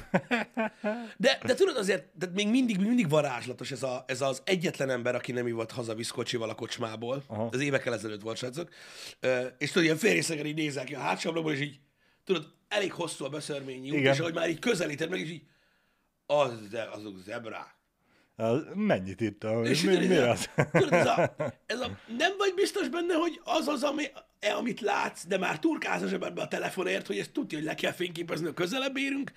De, 1.18 1.40
de 1.46 1.54
tudod 1.54 1.78
azért, 1.78 2.18
de 2.18 2.28
még 2.34 2.48
mindig, 2.48 2.80
mindig 2.80 3.10
varázslatos 3.10 3.72
ez, 3.72 3.84
a, 3.84 4.04
ez 4.08 4.22
az 4.22 4.42
egyetlen 4.46 4.90
ember, 4.90 5.16
aki 5.16 5.32
nem 5.32 5.48
ivott 5.48 5.72
haza 5.72 5.96
viszkocsival 5.96 6.50
a 6.50 6.56
kocsmából. 6.56 7.24
Aha. 7.28 7.50
Ez 7.52 7.60
évekkel 7.62 7.94
ezelőtt 7.94 8.22
volt, 8.22 8.38
srácok. 8.38 8.70
És 9.58 9.68
tudod, 9.72 9.84
ilyen 9.84 9.98
félrészegen 9.98 10.46
így 10.46 10.56
nézel 10.56 10.84
ki 10.86 10.96
a 10.96 11.00
hátsó 11.00 11.50
és 11.50 11.60
így, 11.60 11.80
tudod, 12.24 12.48
elég 12.68 12.94
hosszú 12.94 13.26
a 13.26 13.30
beszörményi 13.30 13.90
út, 13.90 13.98
Igen. 13.98 14.14
és 14.14 14.20
ahogy 14.20 14.34
már 14.34 14.50
így 14.50 14.60
közelíted 14.60 15.10
meg, 15.10 15.20
és 15.20 15.30
így, 15.30 15.44
az, 16.26 16.68
de, 16.70 16.90
azok 16.92 17.18
zebrák. 17.18 17.78
Mennyit 18.74 19.22
írtam? 19.22 19.64
És 19.64 19.82
Mi, 19.82 20.08
mi 20.08 20.16
az? 20.16 20.50
Tudod, 20.72 20.94
ez 20.94 21.06
a, 21.06 21.36
ez 21.66 21.80
a, 21.80 22.00
nem 22.18 22.32
vagy 22.38 22.54
biztos 22.56 22.90
benne, 22.90 23.14
hogy 23.14 23.42
az 23.44 23.68
az, 23.68 23.84
ami, 23.84 24.04
e, 24.40 24.56
amit 24.56 24.82
látsz, 24.82 25.26
de 25.26 25.38
már 25.38 25.60
turkálsz 25.60 26.02
a 26.02 26.08
zsebedbe 26.08 26.42
a 26.42 26.48
telefonért, 26.48 27.08
hogy 27.08 27.18
ezt 27.18 27.32
tudja, 27.32 27.58
hogy 27.58 27.68
le 27.68 27.76
kell 27.76 27.92
fényképezni, 27.92 28.48
a 28.48 28.54
közelebb 28.54 28.98
érünk. 28.98 29.32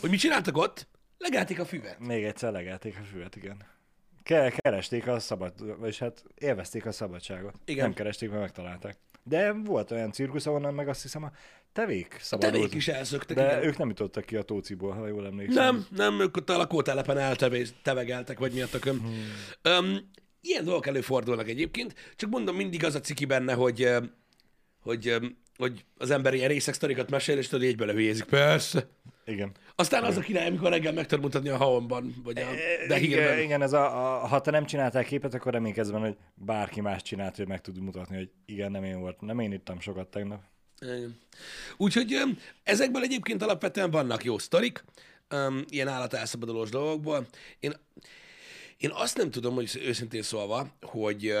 Hogy 0.00 0.10
mit 0.10 0.20
csináltak 0.20 0.56
ott? 0.56 0.86
Legelték 1.18 1.60
a 1.60 1.64
füvet. 1.64 1.98
Még 1.98 2.24
egyszer 2.24 2.52
legelték 2.52 2.96
a 3.00 3.04
füvet, 3.12 3.36
igen. 3.36 3.56
Ke- 4.22 4.60
keresték 4.60 5.06
a 5.06 5.18
szabad, 5.18 5.78
vagyis 5.78 5.98
hát 5.98 6.24
élvezték 6.38 6.86
a 6.86 6.92
szabadságot. 6.92 7.54
Igen. 7.64 7.84
Nem 7.84 7.94
keresték, 7.94 8.28
mert 8.28 8.40
megtalálták. 8.40 8.96
De 9.22 9.52
volt 9.52 9.90
olyan 9.90 10.12
cirkusz, 10.12 10.46
ahonnan 10.46 10.74
meg 10.74 10.88
azt 10.88 11.02
hiszem 11.02 11.24
a 11.24 11.30
tevék 11.72 12.16
szabadult. 12.20 12.54
Tevék 12.54 12.74
is 12.74 12.88
elszöktek, 12.88 13.36
De 13.36 13.44
igen. 13.44 13.64
ők 13.64 13.78
nem 13.78 13.88
jutottak 13.88 14.24
ki 14.24 14.36
a 14.36 14.42
tóciból, 14.42 14.92
ha 14.92 15.06
jól 15.06 15.26
emlékszem. 15.26 15.74
Nem, 15.74 15.86
nem, 15.96 16.20
ők 16.20 16.36
ott 16.36 16.50
a 16.50 16.56
lakótelepen 16.56 17.18
eltevegeltek, 17.18 18.38
vagy 18.38 18.52
mi 18.52 18.60
a 18.60 18.66
tököm. 18.66 19.00
Hmm. 19.00 19.78
Um, 19.78 20.10
ilyen 20.40 20.64
dolgok 20.64 20.86
előfordulnak 20.86 21.48
egyébként, 21.48 21.94
csak 22.16 22.30
mondom, 22.30 22.56
mindig 22.56 22.84
az 22.84 22.94
a 22.94 23.00
ciki 23.00 23.24
benne, 23.24 23.52
hogy, 23.52 23.88
hogy, 24.80 25.14
hogy 25.56 25.84
az 25.96 26.10
ember 26.10 26.34
ilyen 26.34 26.48
részek 26.48 26.74
sztorikat 26.74 27.10
mesél, 27.10 27.38
és 27.38 27.48
tudod, 27.48 27.68
egyből 27.68 27.86
lehülyezik. 27.86 28.24
Persze. 28.24 28.88
Igen. 29.24 29.52
Aztán 29.74 30.04
az 30.04 30.16
a 30.16 30.20
király, 30.20 30.46
amikor 30.46 30.70
reggel 30.70 30.92
meg 30.92 31.06
tudod 31.06 31.24
mutatni 31.24 31.48
a 31.48 31.56
haonban, 31.56 32.14
vagy 32.24 32.38
a 32.38 32.44
de 32.88 32.98
igen, 32.98 33.38
igen, 33.38 33.62
ez 33.62 33.72
a, 33.72 33.84
a, 33.84 34.26
ha 34.26 34.40
te 34.40 34.50
nem 34.50 34.66
csináltál 34.66 35.04
képet, 35.04 35.34
akkor 35.34 35.52
reménykedsz 35.52 35.90
benne, 35.90 36.06
hogy 36.06 36.16
bárki 36.34 36.80
más 36.80 37.02
csinált, 37.02 37.36
hogy 37.36 37.48
meg 37.48 37.60
tud 37.60 37.80
mutatni, 37.80 38.16
hogy 38.16 38.30
igen, 38.44 38.70
nem 38.70 38.84
én 38.84 39.00
voltam, 39.00 39.26
nem 39.26 39.38
én 39.38 39.52
ittam 39.52 39.80
sokat 39.80 40.08
tegnap. 40.08 40.40
Úgyhogy 41.76 42.20
ezekből 42.62 43.02
egyébként 43.02 43.42
alapvetően 43.42 43.90
vannak 43.90 44.24
jó 44.24 44.38
sztorik, 44.38 44.84
ilyen 45.68 45.88
állatelszabadulós 45.88 46.70
dolgokból. 46.70 47.26
Én, 47.60 47.72
én 48.76 48.90
azt 48.90 49.16
nem 49.16 49.30
tudom, 49.30 49.54
hogy 49.54 49.80
őszintén 49.84 50.22
szólva, 50.22 50.76
hogy, 50.80 51.34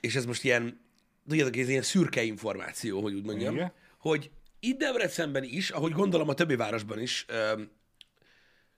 és 0.00 0.14
ez 0.14 0.24
most 0.24 0.44
ilyen, 0.44 0.80
tudjátok, 1.28 1.56
ez 1.56 1.68
ilyen 1.68 1.82
szürke 1.82 2.22
információ, 2.22 3.02
hogy 3.02 3.14
úgy 3.14 3.24
mondjam, 3.24 3.54
Igen. 3.54 3.72
hogy 3.98 4.30
itt 4.60 4.78
Debrecenben 4.78 5.44
is, 5.44 5.70
ahogy 5.70 5.92
gondolom 5.92 6.28
a 6.28 6.34
többi 6.34 6.56
városban 6.56 7.00
is, 7.00 7.26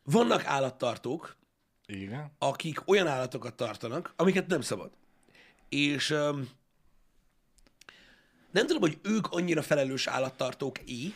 vannak 0.02 0.44
állattartók, 0.44 1.36
Igen. 1.86 2.32
akik 2.38 2.88
olyan 2.88 3.06
állatokat 3.06 3.54
tartanak, 3.54 4.12
amiket 4.16 4.46
nem 4.46 4.60
szabad. 4.60 4.90
és 5.68 6.14
nem 8.50 8.66
tudom, 8.66 8.82
hogy 8.82 8.98
ők 9.02 9.26
annyira 9.26 9.62
felelős 9.62 10.06
állattartók 10.06 10.90
i, 10.90 11.14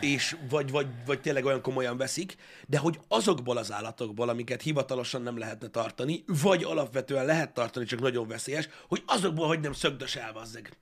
és 0.00 0.36
vagy, 0.48 0.70
vagy, 0.70 0.86
vagy 1.06 1.20
tényleg 1.20 1.44
olyan 1.44 1.62
komolyan 1.62 1.96
veszik, 1.96 2.36
de 2.66 2.78
hogy 2.78 3.00
azokból 3.08 3.56
az 3.56 3.72
állatokból, 3.72 4.28
amiket 4.28 4.62
hivatalosan 4.62 5.22
nem 5.22 5.38
lehetne 5.38 5.68
tartani, 5.68 6.24
vagy 6.26 6.62
alapvetően 6.62 7.24
lehet 7.24 7.54
tartani, 7.54 7.84
csak 7.84 8.00
nagyon 8.00 8.28
veszélyes, 8.28 8.68
hogy 8.88 9.02
azokból, 9.06 9.46
hogy 9.46 9.60
nem 9.60 9.72
szögdös 9.72 10.16
el, 10.16 10.32
bazzeg. 10.32 10.76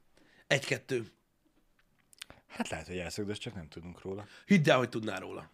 Egy-kettő. 0.46 1.06
Hát 2.48 2.68
lehet, 2.68 2.86
hogy 2.86 2.98
elszögdös, 2.98 3.38
csak 3.38 3.54
nem 3.54 3.68
tudunk 3.68 4.02
róla. 4.02 4.26
Hidd 4.46 4.70
el, 4.70 4.76
hogy 4.78 4.88
tudnál 4.88 5.20
róla. 5.20 5.50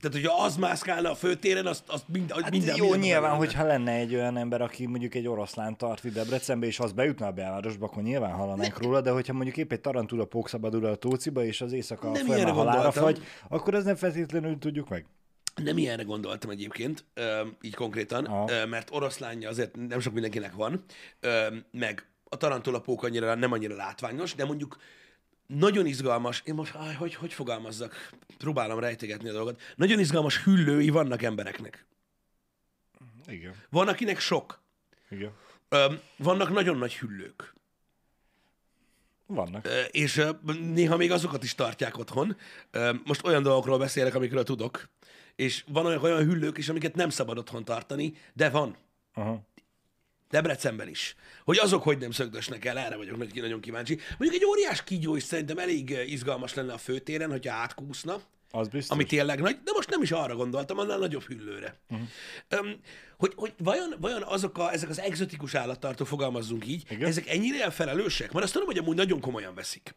Tehát, 0.00 0.16
hogyha 0.16 0.42
az 0.44 0.56
mászkálna 0.56 1.10
a 1.10 1.14
főtéren, 1.14 1.66
azt, 1.66 1.82
azt 1.86 2.04
mind, 2.08 2.32
hát 2.32 2.50
minden, 2.50 2.76
Jó, 2.76 2.82
minden 2.90 3.08
nyilván, 3.08 3.36
hogyha 3.36 3.64
lenne 3.64 3.92
egy 3.92 4.14
olyan 4.14 4.36
ember, 4.36 4.60
aki 4.60 4.86
mondjuk 4.86 5.14
egy 5.14 5.26
oroszlán 5.26 5.76
tart 5.76 6.04
itt 6.04 6.12
Debrecenbe, 6.12 6.66
és 6.66 6.80
az 6.80 6.92
bejutna 6.92 7.26
a 7.26 7.32
belvárosba, 7.32 7.86
akkor 7.86 8.02
nyilván 8.02 8.32
hallanánk 8.32 8.82
róla, 8.82 9.00
de 9.00 9.10
hogyha 9.10 9.32
mondjuk 9.32 9.56
épp 9.56 9.72
egy 9.72 9.80
tarantula 9.80 10.24
pókszabadul 10.24 10.86
a 10.86 10.94
tóciba, 10.94 11.44
és 11.44 11.60
az 11.60 11.72
éjszaka 11.72 12.10
Nem 12.10 12.26
ilyenre 12.26 12.50
halára 12.50 12.92
fagy, 12.92 13.22
akkor 13.48 13.74
ez 13.74 13.84
nem 13.84 13.96
feltétlenül 13.96 14.58
tudjuk 14.58 14.88
meg. 14.88 15.06
Nem 15.54 15.78
ilyenre 15.78 16.02
gondoltam 16.02 16.50
egyébként, 16.50 17.04
így 17.60 17.74
konkrétan, 17.74 18.24
Aha. 18.24 18.66
mert 18.66 18.88
oroszlánja 18.92 19.48
azért 19.48 19.76
nem 19.88 20.00
sok 20.00 20.12
mindenkinek 20.12 20.54
van, 20.54 20.84
meg 21.70 22.06
a 22.24 22.36
tarantulapók 22.36 23.02
annyira 23.02 23.34
nem 23.34 23.52
annyira 23.52 23.74
látványos, 23.74 24.34
de 24.34 24.44
mondjuk 24.44 24.76
nagyon 25.54 25.86
izgalmas, 25.86 26.42
én 26.44 26.54
most, 26.54 26.74
áj, 26.74 26.94
hogy, 26.94 27.14
hogy 27.14 27.32
fogalmazzak, 27.32 28.10
próbálom 28.38 28.78
rejtegetni 28.78 29.28
a 29.28 29.32
dolgot, 29.32 29.60
nagyon 29.76 29.98
izgalmas 29.98 30.42
hüllői 30.42 30.88
vannak 30.88 31.22
embereknek. 31.22 31.86
Igen. 33.26 33.54
Van, 33.70 33.88
akinek 33.88 34.18
sok. 34.18 34.62
Igen. 35.10 35.32
Ö, 35.68 35.94
vannak 36.16 36.50
nagyon 36.50 36.76
nagy 36.76 36.96
hüllők. 36.96 37.54
Vannak. 39.26 39.66
Ö, 39.66 39.82
és 39.82 40.16
ö, 40.16 40.30
néha 40.60 40.96
még 40.96 41.10
azokat 41.12 41.42
is 41.42 41.54
tartják 41.54 41.98
otthon. 41.98 42.36
Ö, 42.70 42.92
Most 43.04 43.24
olyan 43.24 43.42
dolgokról 43.42 43.78
beszélek, 43.78 44.14
amikről 44.14 44.44
tudok. 44.44 44.88
És 45.36 45.64
van 45.68 45.86
olyan, 45.86 46.02
olyan 46.02 46.24
hüllők 46.24 46.58
is, 46.58 46.68
amiket 46.68 46.94
nem 46.94 47.10
szabad 47.10 47.38
otthon 47.38 47.64
tartani, 47.64 48.14
de 48.32 48.50
van. 48.50 48.76
Aha. 49.14 49.40
Debrecenben 50.34 50.88
is. 50.88 51.14
Hogy 51.44 51.58
azok 51.58 51.82
hogy 51.82 51.98
nem 51.98 52.10
szögdösnek 52.10 52.64
el, 52.64 52.78
erre 52.78 52.96
vagyok 52.96 53.16
nagy- 53.16 53.40
nagyon 53.40 53.60
kíváncsi. 53.60 53.98
Mondjuk 54.18 54.42
egy 54.42 54.48
óriás 54.48 54.84
kígyó 54.84 55.16
is 55.16 55.22
szerintem 55.22 55.58
elég 55.58 55.90
ö, 55.90 56.02
izgalmas 56.02 56.54
lenne 56.54 56.72
a 56.72 56.78
főtéren, 56.78 57.30
hogyha 57.30 57.54
átkúszna, 57.54 58.20
Az 58.50 58.68
biztos. 58.68 58.94
ami 58.96 59.04
tényleg 59.04 59.40
nagy, 59.40 59.58
de 59.64 59.70
most 59.74 59.90
nem 59.90 60.02
is 60.02 60.10
arra 60.12 60.34
gondoltam, 60.34 60.78
annál 60.78 60.98
nagyobb 60.98 61.22
hüllőre. 61.22 61.78
Uh-huh. 61.90 62.08
Um, 62.60 62.80
hogy, 63.18 63.32
hogy 63.36 63.52
vajon, 63.58 63.94
vajon 64.00 64.22
azok 64.22 64.58
a, 64.58 64.72
ezek 64.72 64.88
az 64.88 65.00
egzotikus 65.00 65.54
állattartók, 65.54 66.06
fogalmazzunk 66.06 66.66
így, 66.66 66.82
Igen. 66.88 67.08
ezek 67.08 67.28
ennyire 67.28 67.70
felelősek? 67.70 68.32
Mert 68.32 68.44
azt 68.44 68.52
tudom, 68.52 68.68
hogy 68.68 68.78
amúgy 68.78 68.96
nagyon 68.96 69.20
komolyan 69.20 69.54
veszik 69.54 69.94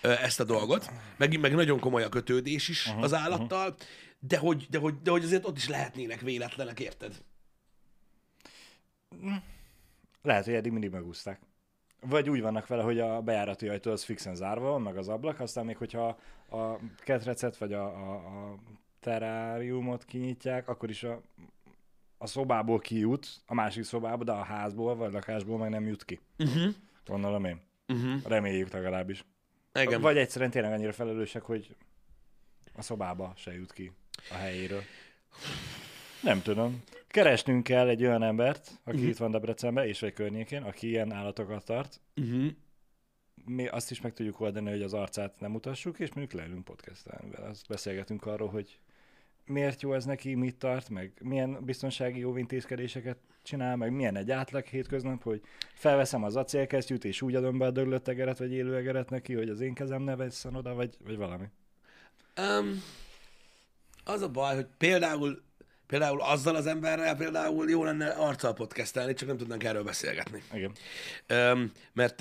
ezt 0.00 0.40
a 0.40 0.44
dolgot, 0.44 0.90
meg, 1.16 1.40
meg 1.40 1.54
nagyon 1.54 1.80
komoly 1.80 2.02
a 2.02 2.08
kötődés 2.08 2.68
is 2.68 2.86
uh-huh, 2.86 3.02
az 3.02 3.14
állattal, 3.14 3.68
uh-huh. 3.68 3.86
de, 4.18 4.36
hogy, 4.36 4.66
de, 4.70 4.78
hogy, 4.78 4.94
de 5.02 5.10
hogy 5.10 5.24
azért 5.24 5.46
ott 5.46 5.56
is 5.56 5.68
lehetnének 5.68 6.20
véletlenek, 6.20 6.80
érted? 6.80 7.14
Lehet, 10.22 10.44
hogy 10.44 10.54
eddig 10.54 10.72
mindig 10.72 10.90
megúszták. 10.90 11.40
Vagy 12.00 12.30
úgy 12.30 12.40
vannak 12.40 12.66
vele, 12.66 12.82
hogy 12.82 12.98
a 13.00 13.20
bejárati 13.20 13.68
ajtó 13.68 13.90
az 13.90 14.04
fixen 14.04 14.34
zárva 14.34 14.70
van, 14.70 14.82
meg 14.82 14.96
az 14.96 15.08
ablak, 15.08 15.40
aztán 15.40 15.64
még 15.64 15.76
hogyha 15.76 16.18
a 16.50 16.78
ketrecet 16.98 17.56
vagy 17.56 17.72
a, 17.72 17.84
a, 17.84 18.14
a 18.14 18.58
teráriumot 19.00 20.04
kinyitják, 20.04 20.68
akkor 20.68 20.90
is 20.90 21.02
a, 21.02 21.20
a 22.18 22.26
szobából 22.26 22.78
kijut, 22.78 23.42
a 23.46 23.54
másik 23.54 23.84
szobába, 23.84 24.24
de 24.24 24.32
a 24.32 24.42
házból 24.42 24.96
vagy 24.96 25.12
lakásból 25.12 25.58
meg 25.58 25.70
nem 25.70 25.86
jut 25.86 26.04
ki. 26.04 26.20
Uh-huh. 26.38 26.74
Gondolom 27.06 27.44
én. 27.44 27.60
Uh-huh. 27.88 28.22
Reméljük 28.24 28.70
legalábbis. 28.72 29.24
Igen. 29.74 30.00
Vagy 30.00 30.16
egyszerűen 30.16 30.50
tényleg 30.50 30.72
annyira 30.72 30.92
felelősek, 30.92 31.42
hogy 31.42 31.76
a 32.74 32.82
szobába 32.82 33.32
se 33.36 33.54
jut 33.54 33.72
ki 33.72 33.92
a 34.30 34.34
helyéről. 34.34 34.82
Nem 36.22 36.42
tudom. 36.42 36.82
Keresnünk 37.06 37.62
kell 37.62 37.88
egy 37.88 38.04
olyan 38.04 38.22
embert, 38.22 38.70
aki 38.84 38.96
uh-huh. 38.96 39.10
itt 39.10 39.16
van 39.16 39.30
Debrecenben, 39.30 39.86
és 39.86 40.00
vagy 40.00 40.12
környékén, 40.12 40.62
aki 40.62 40.88
ilyen 40.88 41.12
állatokat 41.12 41.64
tart. 41.64 42.00
Uh-huh. 42.16 42.46
Mi 43.44 43.66
azt 43.66 43.90
is 43.90 44.00
meg 44.00 44.12
tudjuk 44.12 44.40
oldani, 44.40 44.70
hogy 44.70 44.82
az 44.82 44.94
arcát 44.94 45.40
nem 45.40 45.50
mutassuk, 45.50 45.98
és 45.98 46.12
mondjuk 46.12 46.40
leülünk 46.40 46.64
podcastelni 46.64 47.30
vele. 47.30 47.48
Azt 47.48 47.68
beszélgetünk 47.68 48.26
arról, 48.26 48.48
hogy 48.48 48.78
miért 49.46 49.82
jó 49.82 49.92
ez 49.92 50.04
neki, 50.04 50.34
mit 50.34 50.56
tart, 50.56 50.88
meg 50.88 51.12
milyen 51.20 51.64
biztonsági 51.64 52.24
óvintézkedéseket 52.24 53.18
csinál, 53.42 53.76
meg 53.76 53.92
milyen 53.92 54.16
egy 54.16 54.30
átlag 54.30 54.64
hétköznap, 54.64 55.22
hogy 55.22 55.42
felveszem 55.74 56.24
az 56.24 56.36
acélkesztyűt, 56.36 57.04
és 57.04 57.22
úgy 57.22 57.34
adom 57.34 57.58
be 57.58 57.66
a 57.66 57.70
döglött 57.70 58.08
egeret, 58.08 58.38
vagy 58.38 58.52
élő 58.52 58.76
egeret 58.76 59.10
neki, 59.10 59.34
hogy 59.34 59.48
az 59.48 59.60
én 59.60 59.74
kezem 59.74 60.02
ne 60.02 60.16
vesszen 60.16 60.54
oda, 60.54 60.74
vagy, 60.74 60.96
vagy 61.04 61.16
valami. 61.16 61.44
Um, 62.36 62.82
az 64.04 64.22
a 64.22 64.28
baj, 64.28 64.54
hogy 64.54 64.66
például, 64.78 65.42
például 65.88 66.20
azzal 66.20 66.54
az 66.54 66.66
emberrel 66.66 67.16
például 67.16 67.70
jó 67.70 67.84
lenne 67.84 68.08
arccal 68.08 68.54
podcastelni, 68.54 69.14
csak 69.14 69.28
nem 69.28 69.36
tudnánk 69.36 69.64
erről 69.64 69.82
beszélgetni. 69.82 70.42
Igen. 70.52 70.72
Um, 71.52 71.72
mert 71.92 72.20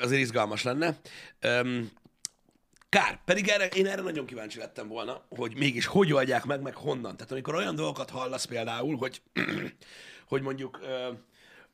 azért 0.00 0.20
izgalmas 0.20 0.62
lenne. 0.62 0.96
Um, 1.42 1.90
kár, 2.88 3.20
pedig 3.24 3.48
erre, 3.48 3.66
én 3.66 3.86
erre 3.86 4.02
nagyon 4.02 4.26
kíváncsi 4.26 4.58
lettem 4.58 4.88
volna, 4.88 5.24
hogy 5.28 5.56
mégis 5.56 5.86
hogy 5.86 6.12
oldják 6.12 6.44
meg, 6.44 6.60
meg 6.60 6.74
honnan. 6.74 7.16
Tehát 7.16 7.32
amikor 7.32 7.54
olyan 7.54 7.74
dolgokat 7.74 8.10
hallasz 8.10 8.44
például, 8.44 8.96
hogy, 8.96 9.22
hogy 10.28 10.42
mondjuk 10.42 10.80
uh, 10.82 11.16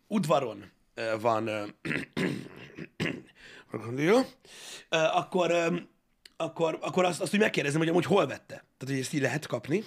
udvaron 0.07 0.71
uh, 0.97 1.21
van 1.21 1.45
jó, 3.97 4.19
uh, 4.19 4.27
akkor, 5.17 5.51
um, 5.51 5.89
akkor, 6.37 6.79
akkor 6.81 7.05
azt, 7.05 7.21
azt 7.21 7.35
úgy 7.35 7.41
megkérdezem, 7.41 7.79
hogy 7.79 7.89
amúgy 7.89 8.05
hol 8.05 8.27
vette. 8.27 8.55
Tehát, 8.55 8.87
hogy 8.87 8.99
ezt 8.99 9.13
így 9.13 9.21
lehet 9.21 9.47
kapni. 9.47 9.85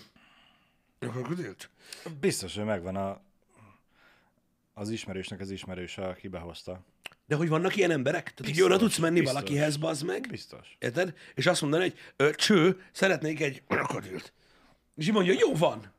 Akkor 1.08 1.22
krokodil? 1.22 1.56
Biztos, 2.20 2.56
hogy 2.56 2.66
megvan 2.66 2.96
a, 2.96 3.22
az 4.74 4.90
ismerősnek 4.90 5.40
az 5.40 5.50
ismerőse, 5.50 6.08
aki 6.08 6.28
behozta. 6.28 6.80
De 7.28 7.36
hogy 7.36 7.50
vannak 7.50 7.76
ilyen 7.76 7.92
emberek? 7.92 8.24
Tehát, 8.24 8.38
hogy 8.38 8.46
Biztos, 8.46 8.66
oda 8.66 8.78
tudsz 8.78 8.98
menni 8.98 9.20
biztos. 9.20 9.34
valakihez, 9.34 9.78
bazd 9.78 10.06
meg, 10.06 10.28
Biztos. 10.30 10.76
érted? 10.80 11.14
És 11.36 11.46
azt 11.46 11.62
mondani, 11.62 11.84
hogy 11.84 11.94
ö, 12.16 12.34
cső, 12.34 12.82
szeretnék 12.92 13.42
egy 13.42 13.64
krokodilt. 13.68 14.34
És 14.96 15.08
így 15.08 15.14
mondja, 15.14 15.34
jó 15.40 15.56
van. 15.56 15.94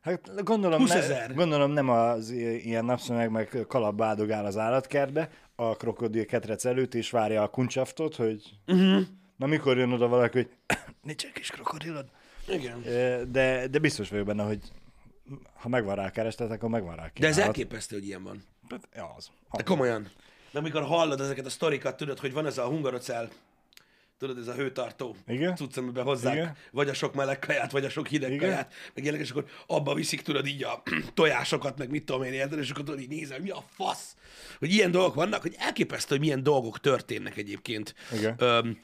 Hát 0.00 0.44
gondolom, 0.44 0.78
20 0.80 0.90
ne, 1.08 1.26
gondolom 1.26 1.70
nem 1.70 1.88
az 1.88 2.30
ilyen 2.30 2.84
napszemeg 2.84 3.30
meg 3.30 3.64
kalapba 3.68 4.04
áldogál 4.04 4.46
az 4.46 4.56
állatkertbe 4.56 5.30
a 5.54 5.76
krokodil 5.76 6.26
ketrec 6.26 6.64
előtt, 6.64 6.94
és 6.94 7.10
várja 7.10 7.42
a 7.42 7.48
kuncsaftot, 7.48 8.14
hogy 8.14 8.42
uh-huh. 8.66 9.02
na 9.36 9.46
mikor 9.46 9.78
jön 9.78 9.92
oda 9.92 10.08
valaki, 10.08 10.36
hogy 10.36 10.50
nincs 11.02 11.24
egy 11.24 11.32
kis 11.32 11.50
krokodilod. 11.50 12.06
Igen. 12.50 12.82
De, 13.32 13.66
de 13.66 13.78
biztos 13.78 14.08
vagyok 14.08 14.26
benne, 14.26 14.42
hogy 14.44 14.60
ha 15.54 15.68
megvan 15.68 15.94
rá 15.94 16.10
kereslet, 16.10 16.50
akkor 16.50 16.68
megvan 16.68 16.96
rá 16.96 17.02
De 17.02 17.08
ez 17.08 17.34
kínálat. 17.34 17.38
elképesztő, 17.38 17.96
hogy 17.96 18.06
ilyen 18.06 18.22
van. 18.22 18.42
Hát, 18.68 18.88
ja, 18.94 19.14
az. 19.16 19.30
De 19.56 19.62
komolyan. 19.62 20.10
De 20.50 20.58
amikor 20.58 20.82
hallod 20.82 21.20
ezeket 21.20 21.46
a 21.46 21.50
sztorikat, 21.50 21.96
tudod, 21.96 22.18
hogy 22.18 22.32
van 22.32 22.46
ez 22.46 22.58
a 22.58 22.64
hungarocell, 22.66 23.28
tudod, 24.18 24.38
ez 24.38 24.46
a 24.48 24.54
hőtartó 24.54 25.16
Igen. 25.26 25.54
cucc, 25.56 25.76
amiben 25.76 26.04
hozzák 26.04 26.34
Igen. 26.34 26.56
vagy 26.70 26.88
a 26.88 26.94
sok 26.94 27.14
meleg 27.14 27.38
kaját, 27.38 27.70
vagy 27.70 27.84
a 27.84 27.88
sok 27.88 28.06
hideg 28.06 28.32
Igen. 28.32 28.48
kaját, 28.48 28.72
meg 28.94 29.04
ilyenek, 29.04 29.20
és 29.20 29.30
akkor 29.30 29.44
abba 29.66 29.94
viszik, 29.94 30.22
tudod, 30.22 30.46
így 30.46 30.62
a 30.64 30.82
tojásokat, 31.14 31.78
meg 31.78 31.90
mit 31.90 32.04
tudom 32.04 32.22
én, 32.22 32.32
érted, 32.32 32.58
és 32.58 32.70
akkor 32.70 32.84
tudod, 32.84 33.00
így 33.00 33.08
nézel, 33.08 33.40
mi 33.40 33.50
a 33.50 33.64
fasz, 33.70 34.14
hogy 34.58 34.70
ilyen 34.72 34.90
dolgok 34.90 35.14
vannak, 35.14 35.42
hogy 35.42 35.54
elképesztő, 35.58 36.08
hogy 36.08 36.20
milyen 36.24 36.42
dolgok 36.42 36.80
történnek 36.80 37.36
egyébként. 37.36 37.94
Igen. 38.12 38.34
Öm, 38.38 38.78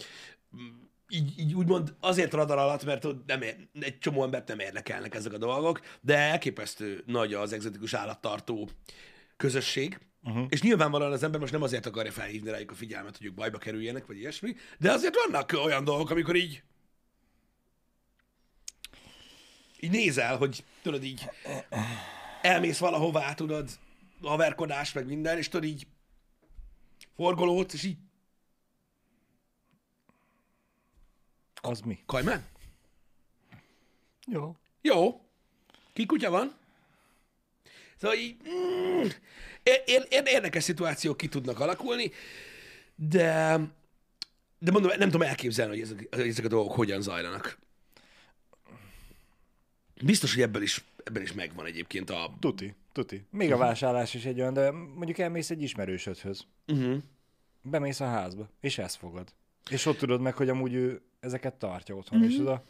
így, 1.14 1.38
így 1.38 1.54
úgymond 1.54 1.94
azért 2.00 2.33
radar 2.33 2.59
alatt, 2.59 2.85
mert 2.85 3.06
nem, 3.26 3.42
ér- 3.42 3.68
egy 3.80 3.99
csomó 3.99 4.23
embert 4.23 4.49
nem 4.49 4.59
érdekelnek 4.59 5.14
ezek 5.14 5.33
a 5.33 5.38
dolgok, 5.38 5.80
de 6.00 6.16
elképesztő 6.16 7.02
nagy 7.06 7.35
az 7.35 7.52
egzotikus 7.52 7.94
állattartó 7.94 8.68
közösség, 9.37 9.99
uh-huh. 10.23 10.47
és 10.49 10.62
nyilvánvalóan 10.62 11.12
az 11.12 11.23
ember 11.23 11.40
most 11.40 11.52
nem 11.52 11.62
azért 11.62 11.87
akarja 11.87 12.12
felhívni 12.12 12.50
rájuk 12.50 12.71
a 12.71 12.75
figyelmet, 12.75 13.16
hogy 13.16 13.26
ők 13.26 13.35
bajba 13.35 13.59
kerüljenek, 13.59 14.06
vagy 14.06 14.18
ilyesmi, 14.18 14.54
de 14.78 14.92
azért 14.92 15.14
vannak 15.26 15.52
olyan 15.64 15.85
dolgok, 15.85 16.11
amikor 16.11 16.37
így 16.37 16.62
így 19.80 19.90
nézel, 19.90 20.37
hogy 20.37 20.64
tudod 20.83 21.04
így 21.04 21.30
elmész 22.42 22.78
valahová, 22.78 23.35
tudod, 23.35 23.71
haverkodás, 24.23 24.92
meg 24.92 25.06
minden, 25.06 25.38
és 25.38 25.49
tudod 25.49 25.68
így 25.68 25.87
forgolódsz, 27.16 27.75
és 27.75 27.85
így 27.85 27.97
Az 31.64 31.80
mi? 31.80 31.99
kajmán? 32.06 32.44
Jó. 34.26 34.56
Jó. 34.80 35.21
Ki 35.92 36.06
kutya 36.06 36.30
van? 36.30 36.54
Szóval 37.97 38.16
így, 38.16 38.37
mm, 38.49 39.02
ér- 39.62 39.83
ér- 39.87 40.06
ér- 40.11 40.26
érdekes 40.26 40.62
szituációk 40.64 41.16
ki 41.16 41.28
tudnak 41.28 41.61
alakulni, 41.61 42.11
de, 42.94 43.59
de 44.59 44.71
mondom, 44.71 44.90
nem 44.99 45.11
tudom 45.11 45.26
elképzelni, 45.26 45.73
hogy 45.73 45.80
ezek, 45.80 46.28
ezek 46.28 46.44
a 46.44 46.49
dolgok 46.49 46.75
hogyan 46.75 47.02
zajlanak. 47.02 47.59
Biztos, 50.02 50.35
hogy 50.35 50.42
ebből 50.42 50.62
is, 50.62 50.85
ebből 51.04 51.23
is 51.23 51.33
megvan 51.33 51.66
egyébként 51.66 52.11
a... 52.11 52.35
Tuti. 52.40 52.75
Tuti. 52.92 53.26
Még 53.30 53.52
a 53.52 53.56
vásárlás 53.56 54.14
is 54.14 54.25
egy 54.25 54.40
olyan, 54.40 54.52
de 54.52 54.71
mondjuk 54.71 55.18
elmész 55.18 55.50
egy 55.50 55.62
ismerősödhöz. 55.62 56.47
Uh-huh. 56.66 57.02
Bemész 57.62 58.00
a 58.00 58.06
házba, 58.06 58.49
és 58.61 58.78
ezt 58.78 58.97
fogad. 58.97 59.33
És 59.71 59.87
ott 59.87 59.99
tudod 59.99 60.21
meg, 60.21 60.35
hogy 60.35 60.49
amúgy 60.49 60.75
ő 60.75 61.02
ezeket 61.21 61.54
tartja 61.54 61.94
otthon, 61.94 62.18
mm-hmm. 62.18 62.28
és 62.28 62.38
oda... 62.38 62.62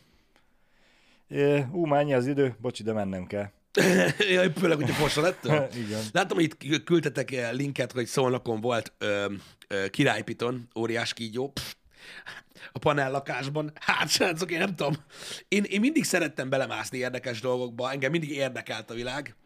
É, 1.28 1.64
ú, 1.72 1.86
már 1.86 2.00
ennyi 2.00 2.14
az 2.14 2.26
idő, 2.26 2.56
bocsi, 2.60 2.82
de 2.82 2.92
mennem 2.92 3.26
kell. 3.26 3.50
Jaj, 4.32 4.52
főleg, 4.56 4.76
hogyha 4.76 4.94
fossa 4.94 5.20
lett. 5.20 5.44
Igen. 5.74 6.02
Láttam, 6.12 6.36
hogy 6.36 6.54
itt 6.60 6.84
küldtetek 6.84 7.52
linket, 7.52 7.92
hogy 7.92 8.06
szolnokon 8.06 8.60
volt 8.60 8.92
ö, 8.98 9.32
ö, 9.68 9.88
királypiton, 9.88 10.68
óriás 10.74 11.12
kígyó. 11.12 11.48
Pff, 11.48 11.74
a 12.72 12.78
panellakásban. 12.78 13.72
Hát, 13.80 14.08
srácok, 14.08 14.50
én 14.50 14.58
nem 14.58 14.74
tudom. 14.74 14.94
Én, 15.48 15.64
én 15.64 15.80
mindig 15.80 16.04
szerettem 16.04 16.48
belemászni 16.48 16.98
érdekes 16.98 17.40
dolgokba, 17.40 17.92
engem 17.92 18.10
mindig 18.10 18.30
érdekelt 18.30 18.90
a 18.90 18.94
világ. 18.94 19.36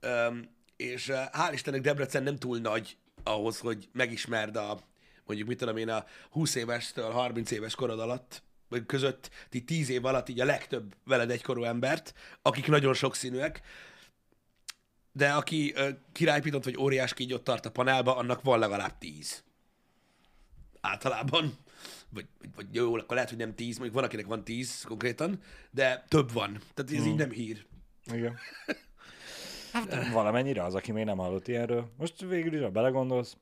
Öm, 0.00 0.48
és 0.76 1.10
hál' 1.12 1.52
Istennek 1.52 1.80
Debrecen 1.80 2.22
nem 2.22 2.36
túl 2.36 2.58
nagy 2.58 2.96
ahhoz, 3.22 3.58
hogy 3.58 3.88
megismerd 3.92 4.56
a, 4.56 4.78
mondjuk 5.30 5.48
mit 5.48 5.58
tudom 5.58 5.76
én, 5.76 5.88
a 5.88 6.04
20 6.30 6.54
évestől 6.54 7.10
30 7.10 7.50
éves 7.50 7.74
korod 7.74 8.00
alatt, 8.00 8.42
vagy 8.68 8.86
között, 8.86 9.30
így 9.52 9.64
10 9.64 9.90
év 9.90 10.04
alatt 10.04 10.28
így 10.28 10.40
a 10.40 10.44
legtöbb 10.44 10.94
veled 11.04 11.30
egykorú 11.30 11.64
embert, 11.64 12.14
akik 12.42 12.66
nagyon 12.66 12.94
sokszínűek, 12.94 13.60
de 15.12 15.32
aki 15.32 15.72
ö, 15.74 15.88
királypitot 16.12 16.64
vagy 16.64 16.78
óriás 16.78 17.14
kígyót 17.14 17.42
tart 17.42 17.66
a 17.66 17.70
panelba, 17.70 18.16
annak 18.16 18.42
van 18.42 18.58
legalább 18.58 18.98
10. 18.98 19.44
Általában. 20.80 21.58
Vagy, 22.08 22.26
vagy, 22.38 22.50
vagy 22.54 22.66
jó, 22.74 22.94
akkor 22.94 23.14
lehet, 23.14 23.28
hogy 23.28 23.38
nem 23.38 23.54
10, 23.54 23.74
mondjuk 23.74 23.94
van, 23.94 24.04
akinek 24.04 24.26
van 24.26 24.44
10 24.44 24.82
konkrétan, 24.82 25.40
de 25.70 26.04
több 26.08 26.32
van. 26.32 26.60
Tehát 26.74 26.92
ez 26.92 27.06
mm. 27.06 27.10
így 27.10 27.16
nem 27.16 27.30
hír. 27.30 27.66
Igen. 28.12 28.38
Hát 29.72 30.12
valamennyire 30.12 30.64
az, 30.64 30.74
aki 30.74 30.92
még 30.92 31.04
nem 31.04 31.18
hallott 31.18 31.48
ilyenről. 31.48 31.90
Most 31.96 32.20
végül 32.20 32.54
is, 32.54 32.60
ha 32.60 32.70
belegondolsz, 32.70 33.36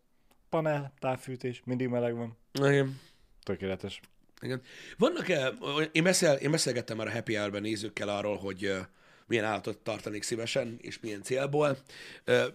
panel, 0.50 0.93
távfűtés, 0.99 1.62
mindig 1.64 1.88
meleg 1.88 2.14
van. 2.14 2.37
Igen. 2.52 3.00
Tökéletes. 3.43 4.00
Igen. 4.40 4.62
Vannak 4.99 5.28
-e, 5.28 5.52
én, 5.93 6.02
beszél, 6.02 6.33
én 6.33 6.50
beszélgettem 6.50 6.97
már 6.97 7.07
a 7.07 7.11
Happy 7.11 7.35
Hour-ben 7.35 7.62
nézőkkel 7.62 8.09
arról, 8.09 8.37
hogy 8.37 8.73
milyen 9.28 9.45
állatot 9.45 9.78
tartanék 9.78 10.23
szívesen, 10.23 10.78
és 10.81 11.00
milyen 11.00 11.23
célból. 11.23 11.78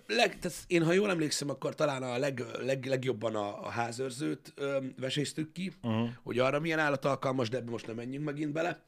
Leg, 0.08 0.40
tehát 0.40 0.58
én, 0.68 0.84
ha 0.84 0.94
jól 0.94 1.10
emlékszem, 1.10 1.50
akkor 1.50 1.76
talán 1.76 2.04
a 2.04 2.18
leg, 2.18 2.44
leg, 2.62 2.86
legjobban 2.86 3.36
a, 3.36 3.66
a 3.66 3.70
házőrzőt 3.70 4.54
veséztük 5.00 5.52
ki, 5.52 5.74
uh-huh. 5.82 6.10
hogy 6.24 6.40
arra 6.40 6.60
milyen 6.60 6.80
állat 6.80 7.06
alkalmas, 7.06 7.50
de 7.50 7.58
ebbe 7.58 7.72
most 7.72 7.88
nem 7.88 7.96
menjünk 7.96 8.26
megint 8.26 8.52
bele. 8.52 8.82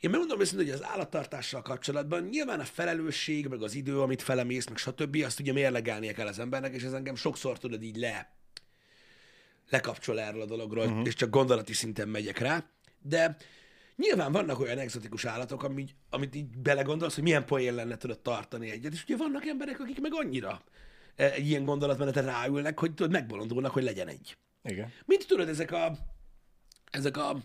Én 0.00 0.10
megmondom 0.10 0.40
őszintén, 0.40 0.66
hogy 0.66 0.74
az 0.74 0.88
állattartással 0.90 1.62
kapcsolatban 1.62 2.22
nyilván 2.22 2.60
a 2.60 2.64
felelősség, 2.64 3.46
meg 3.46 3.62
az 3.62 3.74
idő, 3.74 4.00
amit 4.00 4.22
felemész, 4.22 4.66
meg 4.66 4.76
stb., 4.76 5.22
azt 5.24 5.40
ugye 5.40 5.52
mérlegelnie 5.52 6.12
kell 6.12 6.26
az 6.26 6.38
embernek, 6.38 6.74
és 6.74 6.82
ez 6.82 6.92
engem 6.92 7.14
sokszor 7.14 7.58
tudod 7.58 7.82
így 7.82 7.96
le 7.96 8.36
lekapcsol 9.70 10.20
erről 10.20 10.40
a 10.40 10.46
dologról, 10.46 10.86
uh-huh. 10.86 11.06
és 11.06 11.14
csak 11.14 11.30
gondolati 11.30 11.72
szinten 11.72 12.08
megyek 12.08 12.38
rá, 12.38 12.64
de 13.02 13.36
nyilván 13.96 14.32
vannak 14.32 14.60
olyan 14.60 14.78
exotikus 14.78 15.24
állatok, 15.24 15.62
amit, 15.62 15.94
amit 16.10 16.34
így 16.34 16.58
belegondolsz, 16.58 17.14
hogy 17.14 17.22
milyen 17.22 17.44
poén 17.44 17.74
lenne 17.74 17.96
tudod 17.96 18.20
tartani 18.20 18.70
egyet, 18.70 18.92
és 18.92 19.02
ugye 19.02 19.16
vannak 19.16 19.46
emberek, 19.46 19.80
akik 19.80 20.00
meg 20.00 20.12
annyira 20.14 20.62
egy 21.14 21.48
ilyen 21.48 21.64
gondolatmenetre 21.64 22.20
ráülnek, 22.20 22.78
hogy 22.78 22.94
tudod, 22.94 23.12
megbolondulnak, 23.12 23.72
hogy 23.72 23.82
legyen 23.82 24.08
egy. 24.08 24.36
Igen. 24.62 24.92
Mint 25.04 25.26
tudod, 25.26 25.48
ezek 25.48 25.72
a, 25.72 25.98
ezek 26.90 27.16
a, 27.16 27.42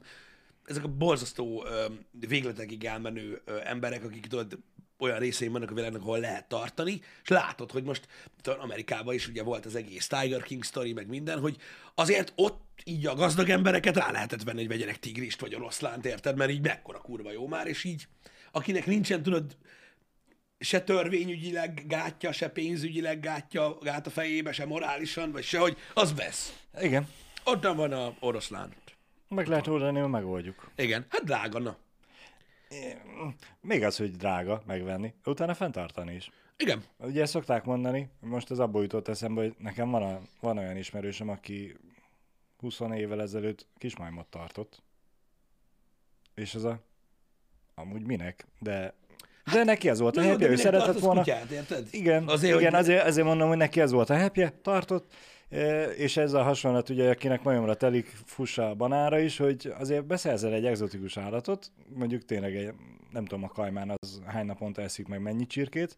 ezek 0.66 0.84
a 0.84 0.88
borzasztó 0.88 1.66
végletekig 2.12 2.86
elmenő 2.86 3.42
emberek, 3.64 4.04
akik 4.04 4.28
tudod, 4.28 4.58
olyan 4.98 5.20
részein 5.20 5.52
vannak 5.52 5.72
a 5.72 5.74
világnak, 5.74 6.02
ahol 6.02 6.20
lehet 6.20 6.48
tartani, 6.48 7.02
és 7.24 7.30
látod, 7.30 7.72
hogy 7.72 7.84
most 7.84 8.08
tudom, 8.42 8.60
Amerikában 8.60 9.14
is 9.14 9.28
ugye 9.28 9.44
volt 9.44 9.66
az 9.66 9.76
egész 9.76 10.08
Tiger 10.08 10.44
King 10.44 10.64
story, 10.64 10.94
meg 10.94 11.08
minden, 11.08 11.40
hogy 11.40 11.58
azért 11.96 12.34
ott 12.36 12.62
így 12.84 13.06
a 13.06 13.16
gazdag 13.16 13.50
embereket 13.50 13.96
rá 13.96 14.12
lehetett 14.12 14.44
venni, 14.44 14.60
hogy 14.60 14.68
vegyenek 14.68 15.00
tigrist 15.00 15.40
vagy 15.40 15.56
oroszlánt, 15.56 16.06
érted? 16.06 16.36
Mert 16.36 16.52
így 16.52 16.62
mekkora 16.62 17.00
kurva 17.00 17.32
jó 17.32 17.48
már, 17.48 17.68
és 17.68 17.84
így 17.84 18.08
akinek 18.52 18.86
nincsen, 18.86 19.24
tudod, 19.24 19.58
se 20.60 20.82
törvényügyileg 20.82 21.84
gátja, 21.88 22.32
se 22.32 22.50
pénzügyileg 22.50 23.20
gátja, 23.20 23.78
gát 23.82 24.08
a 24.08 24.10
fejébe, 24.10 24.52
se 24.52 24.66
morálisan, 24.66 25.32
vagy 25.32 25.44
se, 25.44 25.60
hogy 25.60 25.78
az 25.94 26.14
vesz. 26.14 26.60
Igen. 26.82 27.08
Ott 27.44 27.64
van 27.64 27.92
a 27.92 28.14
oroszlán. 28.20 28.74
Meg 29.36 29.48
lehet 29.48 29.68
oldani, 29.68 30.00
hogy 30.00 30.10
megoldjuk. 30.10 30.72
Igen, 30.76 31.06
hát 31.10 31.24
drága, 31.24 31.60
na. 31.60 31.78
Még 33.62 33.84
az, 33.84 33.98
hogy 33.98 34.12
drága 34.12 34.62
megvenni, 34.66 35.14
utána 35.26 35.54
fenntartani 35.54 36.16
is. 36.16 36.32
Igen. 36.58 36.84
Ugye 36.98 37.26
szokták 37.26 37.64
mondani, 37.64 38.10
most 38.20 38.52
az 38.52 38.60
abból 38.60 38.82
jutott 38.82 39.08
eszembe, 39.08 39.42
hogy 39.42 39.56
nekem 39.58 39.90
van, 39.90 40.04
a, 40.04 40.22
van 40.40 40.58
olyan 40.58 40.78
ismerősöm, 40.78 41.30
aki 41.30 41.78
20 42.58 42.80
évvel 42.80 43.22
ezelőtt 43.22 43.68
kismajmot 43.78 44.28
tartott. 44.28 44.82
És 46.34 46.56
az 46.56 46.64
a... 46.64 46.80
Amúgy 47.76 48.06
minek, 48.06 48.46
de 48.60 48.94
de 49.46 49.58
hát, 49.58 49.66
neki 49.66 49.90
ez 49.90 50.00
volt 50.00 50.18
a 50.18 50.24
happy, 50.24 50.46
ő 50.46 50.56
szeretett 50.56 51.00
volna. 51.00 51.20
Kutyát, 51.20 51.52
érted? 51.52 51.88
Igen, 51.92 52.28
azért, 52.28 52.60
igen 52.60 52.72
hogy... 52.72 52.80
azért, 52.80 53.06
azért 53.06 53.28
mondom, 53.28 53.48
hogy 53.48 53.58
neki 53.58 53.82
ez 53.82 53.92
volt 53.92 54.10
a 54.10 54.20
happy 54.20 54.46
tartott, 54.62 55.14
és 55.98 56.18
ez 56.18 56.34
a 56.34 56.44
hasonlat, 56.44 56.90
ugye, 56.90 57.10
akinek 57.10 57.44
majomra 57.44 57.74
telik, 57.74 58.14
fussa 58.26 58.70
a 58.70 58.76
banára 58.76 59.20
is, 59.20 59.38
hogy 59.38 59.74
azért 59.80 60.06
beszerzel 60.06 60.54
egy 60.54 60.66
egzotikus 60.66 61.18
állatot, 61.18 61.72
mondjuk 61.94 62.26
tényleg 62.26 62.56
egy, 62.56 62.74
nem 63.12 63.26
tudom, 63.26 63.44
a 63.44 63.48
kajmán 63.48 63.94
az 63.96 64.22
hány 64.26 64.46
naponta 64.46 64.82
eszik 64.82 65.08
meg 65.08 65.22
mennyi 65.22 65.48
csirkét, 65.48 65.96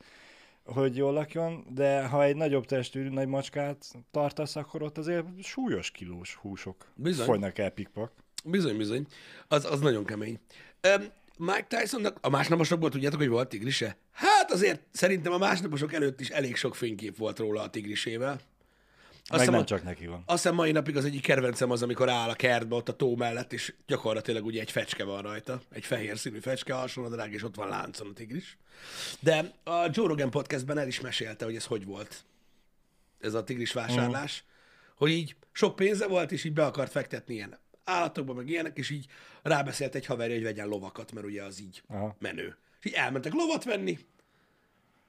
hogy 0.65 0.95
jól 0.95 1.13
lakjon, 1.13 1.65
de 1.69 2.05
ha 2.05 2.23
egy 2.23 2.35
nagyobb 2.35 2.65
testű 2.65 3.09
nagy 3.09 3.27
macskát 3.27 3.85
tartasz, 4.11 4.55
akkor 4.55 4.83
ott 4.83 4.97
azért 4.97 5.25
súlyos 5.41 5.91
kilós 5.91 6.35
húsok 6.35 6.91
Bizony. 6.95 7.25
fogynak 7.25 7.57
el 7.57 7.69
pikpak. 7.69 8.11
Bizony, 8.45 8.77
bizony. 8.77 9.05
Az, 9.47 9.65
az 9.65 9.79
nagyon 9.79 10.05
kemény. 10.05 10.39
Um, 10.97 11.03
Mike 11.37 11.65
Tysonnak 11.67 12.17
a 12.21 12.29
másnaposokból 12.29 12.89
tudjátok, 12.89 13.19
hogy 13.19 13.29
volt 13.29 13.49
tigrise? 13.49 13.97
Hát 14.11 14.51
azért 14.51 14.81
szerintem 14.91 15.31
a 15.31 15.37
másnaposok 15.37 15.93
előtt 15.93 16.19
is 16.19 16.29
elég 16.29 16.55
sok 16.55 16.75
fénykép 16.75 17.17
volt 17.17 17.39
róla 17.39 17.61
a 17.61 17.69
tigrisével. 17.69 18.39
Azt 19.27 19.39
Meg 19.39 19.49
nem 19.49 19.59
a, 19.59 19.63
csak 19.63 19.83
neki 19.83 20.07
van. 20.07 20.23
Azt 20.25 20.41
hiszem 20.41 20.55
mai 20.55 20.71
napig 20.71 20.97
az 20.97 21.05
egyik 21.05 21.21
kedvencem 21.21 21.71
az, 21.71 21.81
amikor 21.81 22.09
áll 22.09 22.29
a 22.29 22.33
kertbe 22.33 22.75
ott 22.75 22.89
a 22.89 22.95
tó 22.95 23.15
mellett, 23.15 23.53
és 23.53 23.73
gyakorlatilag 23.87 24.45
ugye 24.45 24.61
egy 24.61 24.71
fecske 24.71 25.03
van 25.03 25.21
rajta, 25.21 25.61
egy 25.71 25.85
fehér 25.85 26.17
színű 26.17 26.39
fecske, 26.39 26.75
alsónadrág, 26.75 27.33
és 27.33 27.43
ott 27.43 27.55
van 27.55 27.69
láncon 27.69 28.07
a 28.07 28.13
tigris. 28.13 28.57
De 29.19 29.51
a 29.63 29.87
Joe 29.91 30.07
Rogan 30.07 30.29
podcastben 30.29 30.77
el 30.77 30.87
is 30.87 30.99
mesélte, 30.99 31.45
hogy 31.45 31.55
ez 31.55 31.65
hogy 31.65 31.85
volt, 31.85 32.23
ez 33.19 33.33
a 33.33 33.43
tigris 33.43 33.73
vásárlás, 33.73 34.43
mm. 34.45 34.49
hogy 34.95 35.11
így 35.11 35.35
sok 35.51 35.75
pénze 35.75 36.07
volt, 36.07 36.31
és 36.31 36.43
így 36.43 36.53
be 36.53 36.65
akart 36.65 36.91
fektetni 36.91 37.33
ilyen 37.33 37.59
állatokba, 37.83 38.33
meg 38.33 38.49
ilyenek, 38.49 38.77
és 38.77 38.89
így 38.89 39.05
rábeszélt 39.41 39.95
egy 39.95 40.05
haverja, 40.05 40.35
hogy 40.35 40.43
vegyen 40.43 40.67
lovakat, 40.67 41.11
mert 41.11 41.25
ugye 41.25 41.43
az 41.43 41.61
így 41.61 41.83
Aha. 41.87 42.15
menő. 42.19 42.57
És 42.79 42.85
így 42.85 42.93
elmentek 42.93 43.33
lovat 43.33 43.63
venni, 43.63 43.97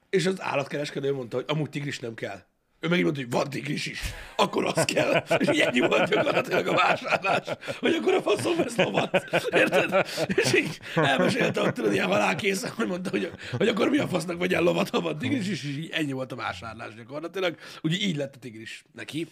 és 0.09 0.25
az 0.25 0.41
állatkereskedő 0.41 1.13
mondta, 1.13 1.35
hogy 1.35 1.45
amúgy 1.47 1.69
tigris 1.69 1.99
nem 1.99 2.13
kell. 2.13 2.43
Ő 2.79 2.87
megint 2.87 3.03
mondta, 3.05 3.23
hogy 3.23 3.31
van 3.31 3.49
tigris 3.49 3.85
is, 3.85 4.01
akkor 4.35 4.65
az 4.65 4.85
kell. 4.85 5.23
És 5.39 5.47
így 5.47 5.59
ennyi 5.59 5.79
volt 5.79 6.09
gyakorlatilag 6.09 6.67
a 6.67 6.73
vásárlás, 6.73 7.47
hogy 7.79 7.93
akkor 7.93 8.13
a 8.13 8.21
faszom 8.21 8.55
vesz 8.55 8.75
lovat. 8.75 9.25
Érted? 9.49 10.07
És 10.27 10.53
így 10.53 10.79
elmesélte 10.95 11.61
ott, 11.61 11.73
tudod, 11.73 11.93
ilyen 11.93 12.07
halálkészen, 12.07 12.71
hogy 12.71 12.87
mondta, 12.87 13.09
hogy, 13.09 13.31
hogy 13.57 13.67
akkor 13.67 13.89
mi 13.89 13.97
a 13.97 14.07
fasznak 14.07 14.37
vagy 14.37 14.53
el 14.53 14.61
lovat, 14.61 14.89
ha 14.89 15.01
van 15.01 15.17
tigris 15.17 15.47
is, 15.47 15.63
és 15.63 15.77
így 15.77 15.89
ennyi 15.91 16.11
volt 16.11 16.31
a 16.31 16.35
vásárlás 16.35 16.95
gyakorlatilag. 16.95 17.55
Ugye 17.81 17.97
így 17.97 18.15
lett 18.15 18.35
a 18.35 18.39
tigris 18.39 18.83
neki. 18.93 19.27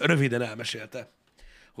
Röviden 0.00 0.42
elmesélte, 0.42 1.10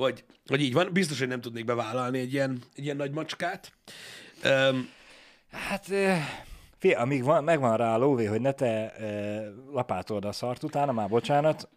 hogy, 0.02 0.24
hogy 0.46 0.62
így 0.62 0.72
van. 0.72 0.88
Biztos, 0.92 1.18
hogy 1.18 1.28
nem 1.28 1.40
tudnék 1.40 1.64
bevállalni 1.64 2.18
egy 2.18 2.32
ilyen, 2.32 2.58
egy 2.74 2.84
ilyen 2.84 2.96
nagy 2.96 3.10
macskát. 3.10 3.72
Um, 4.44 4.88
hát 5.50 5.86
Fé, 6.78 6.92
amíg 6.92 7.24
van, 7.24 7.44
megvan 7.44 7.76
rá 7.76 7.94
a 7.94 7.98
lóvé, 7.98 8.24
hogy 8.24 8.40
ne 8.40 8.52
te 8.52 8.66
e, 8.66 9.40
lapátolod 9.72 10.24
a 10.24 10.32
szart 10.32 10.62
utána, 10.62 10.92
már 10.92 11.08
bocsánat, 11.08 11.68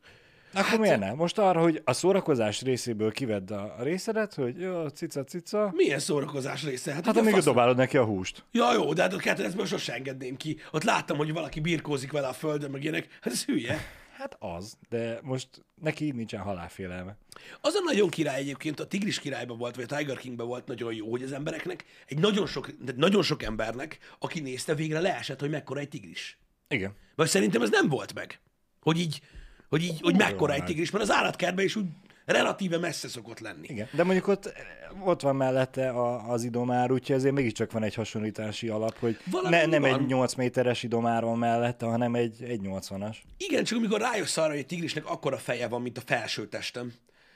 akkor 0.54 0.66
hát, 0.66 0.80
miért 0.80 1.00
nem? 1.00 1.16
Most 1.16 1.38
arra, 1.38 1.62
hogy 1.62 1.82
a 1.84 1.94
szórakozás 1.94 2.62
részéből 2.62 3.12
kivedd 3.12 3.54
a 3.54 3.76
részedet, 3.80 4.34
hogy 4.34 4.60
jó, 4.60 4.88
cica, 4.88 5.24
cica. 5.24 5.72
Milyen 5.76 6.00
szórakozás 6.00 6.64
része? 6.64 6.94
Hát, 6.94 7.06
hát 7.06 7.18
amíg 7.18 7.34
fasz... 7.34 7.44
dobálod 7.44 7.78
neki 7.78 7.98
a 7.98 8.06
húst. 8.06 8.46
Ja, 8.52 8.74
jó, 8.74 8.94
de 8.94 9.02
hát 9.02 9.14
a 9.14 9.18
kettőt 9.18 9.68
sosem 9.68 9.96
engedném 9.96 10.36
ki. 10.36 10.58
Ott 10.72 10.84
láttam, 10.84 11.18
hogy 11.18 11.34
valaki 11.34 11.60
birkózik 11.60 12.12
vele 12.12 12.28
a 12.28 12.34
földön, 12.34 12.72
meg 12.72 12.84
ilyenek. 12.84 13.08
Hát 13.22 13.34
ez 13.34 13.46
hülye. 13.46 13.80
Hát 14.22 14.36
az, 14.40 14.78
de 14.90 15.20
most 15.24 15.48
neki 15.82 16.12
nincsen 16.12 16.42
halálfélelme. 16.42 17.16
Az 17.62 17.74
a 17.74 17.82
nagyon 17.84 18.10
király 18.10 18.40
egyébként, 18.40 18.80
a 18.80 18.88
Tigris 18.88 19.20
királyban 19.20 19.58
volt, 19.58 19.76
vagy 19.76 19.86
a 19.90 19.96
Tiger 19.96 20.18
Kingben 20.18 20.48
volt 20.48 20.68
nagyon 20.68 20.94
jó, 20.94 21.10
hogy 21.10 21.24
az 21.24 21.32
embereknek, 21.32 21.86
egy 22.08 22.20
nagyon 22.20 22.48
sok, 22.48 22.96
nagyon 22.96 23.24
sok 23.24 23.44
embernek, 23.44 23.98
aki 24.20 24.40
nézte, 24.40 24.76
végre 24.76 25.00
leesett, 25.00 25.40
hogy 25.40 25.50
mekkora 25.50 25.80
egy 25.80 25.90
tigris. 25.90 26.38
Igen. 26.68 26.96
Vagy 27.16 27.28
szerintem 27.28 27.62
ez 27.62 27.70
nem 27.70 27.90
volt 27.90 28.14
meg. 28.14 28.40
Hogy 28.82 29.00
így, 29.00 29.22
hogy 29.70 29.84
így, 29.84 30.02
hogy 30.02 30.16
mekkora 30.16 30.54
egy 30.54 30.64
tigris, 30.64 30.92
mert 30.92 31.04
az 31.04 31.12
állatkertben 31.12 31.66
is 31.66 31.76
úgy 31.76 31.86
relatíve 32.32 32.78
messze 32.78 33.08
szokott 33.08 33.40
lenni. 33.40 33.68
Igen, 33.70 33.88
de 33.92 34.04
mondjuk 34.04 34.28
ott, 34.28 34.54
ott 35.04 35.22
van 35.22 35.36
mellette 35.36 35.90
a, 35.90 36.32
az 36.32 36.44
idomár, 36.44 36.92
úgyhogy 36.92 37.16
ezért 37.16 37.34
mégiscsak 37.34 37.72
van 37.72 37.84
egy 37.84 37.94
hasonlítási 37.96 38.68
alap, 38.68 38.98
hogy 39.00 39.20
Valami 39.32 39.56
ne, 39.56 39.66
nem 39.66 39.82
van. 39.82 40.00
egy 40.00 40.06
8 40.06 40.34
méteres 40.34 40.84
idomár 40.84 41.24
van 41.24 41.38
mellette, 41.38 41.86
hanem 41.86 42.16
egy, 42.16 42.44
egy 42.44 42.60
80-as. 42.64 43.18
Igen, 43.38 43.64
csak 43.64 43.78
amikor 43.78 44.00
rájössz 44.00 44.38
arra, 44.38 44.50
hogy 44.50 44.58
egy 44.58 44.66
tigrisnek 44.66 45.06
akkora 45.10 45.38
feje 45.38 45.68
van, 45.68 45.82
mint 45.82 45.98
a 45.98 46.02
felső 46.06 46.48
testem, 46.48 46.94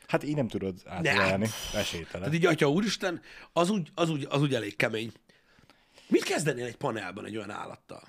Hát 0.07 0.23
így 0.23 0.35
nem 0.35 0.47
tudod 0.47 0.75
átverni, 0.85 1.47
esélytelen. 1.75 2.19
tehát 2.21 2.33
így 2.33 2.45
atya 2.45 2.69
úristen, 2.69 3.21
az 3.53 3.69
úgy, 3.69 3.91
az, 3.95 4.09
úgy, 4.09 4.27
az 4.29 4.41
úgy 4.41 4.53
elég 4.53 4.75
kemény. 4.75 5.11
Mit 6.07 6.23
kezdenél 6.23 6.65
egy 6.65 6.75
panelban 6.75 7.25
egy 7.25 7.37
olyan 7.37 7.49
állattal? 7.51 8.03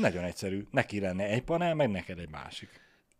Nagyon 0.00 0.24
egyszerű. 0.24 0.66
Neki 0.70 1.00
lenne 1.00 1.24
egy 1.24 1.42
panel, 1.42 1.74
meg 1.74 1.90
neked 1.90 2.18
egy 2.18 2.28
másik. 2.30 2.68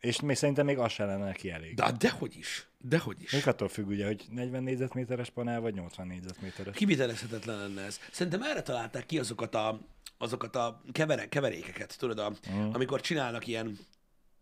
És 0.07 0.21
még 0.21 0.37
szerintem 0.37 0.66
még 0.66 0.79
az 0.79 0.92
se 0.92 1.05
lenne 1.05 1.25
neki 1.25 1.51
elég. 1.51 1.75
De 1.75 1.92
dehogy 1.99 2.37
is, 2.37 2.66
dehogy 2.79 3.23
is. 3.23 3.33
Még 3.33 3.49
attól 3.49 3.69
függ 3.69 3.87
ugye, 3.87 4.07
hogy 4.07 4.25
40 4.31 4.62
négyzetméteres 4.62 5.31
panel, 5.31 5.61
vagy 5.61 5.75
80 5.75 6.07
négyzetméteres. 6.07 6.77
Kivitelezhetetlen 6.77 7.59
lenne 7.59 7.83
ez. 7.83 8.01
Szerintem 8.11 8.42
erre 8.42 8.62
találták 8.62 9.07
ki 9.07 9.19
azokat 9.19 9.55
a, 9.55 9.81
azokat 10.19 10.57
a 10.57 10.83
kevere, 10.92 11.29
keverékeket, 11.29 11.99
tudod, 11.99 12.19
a, 12.19 12.33
Mhm. 12.51 12.75
amikor 12.75 13.01
csinálnak 13.01 13.47
ilyen, 13.47 13.79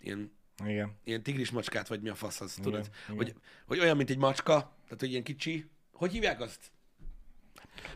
ilyen, 0.01 0.33
Igen. 0.67 0.97
ilyen 1.05 1.23
tigris 1.23 1.51
macskát, 1.51 1.89
vagy 1.89 2.01
mi 2.01 2.09
a 2.09 2.15
fasz 2.15 2.41
az, 2.41 2.59
tudod? 2.63 2.91
igen. 3.05 3.17
Hogy, 3.17 3.35
hogy 3.67 3.79
olyan, 3.79 3.97
mint 3.97 4.11
egy 4.11 4.19
macska, 4.19 4.55
tehát 4.85 5.01
hogy 5.01 5.11
ilyen 5.11 5.23
kicsi. 5.23 5.71
Hogy 5.93 6.13
hívják 6.13 6.41
azt? 6.41 6.73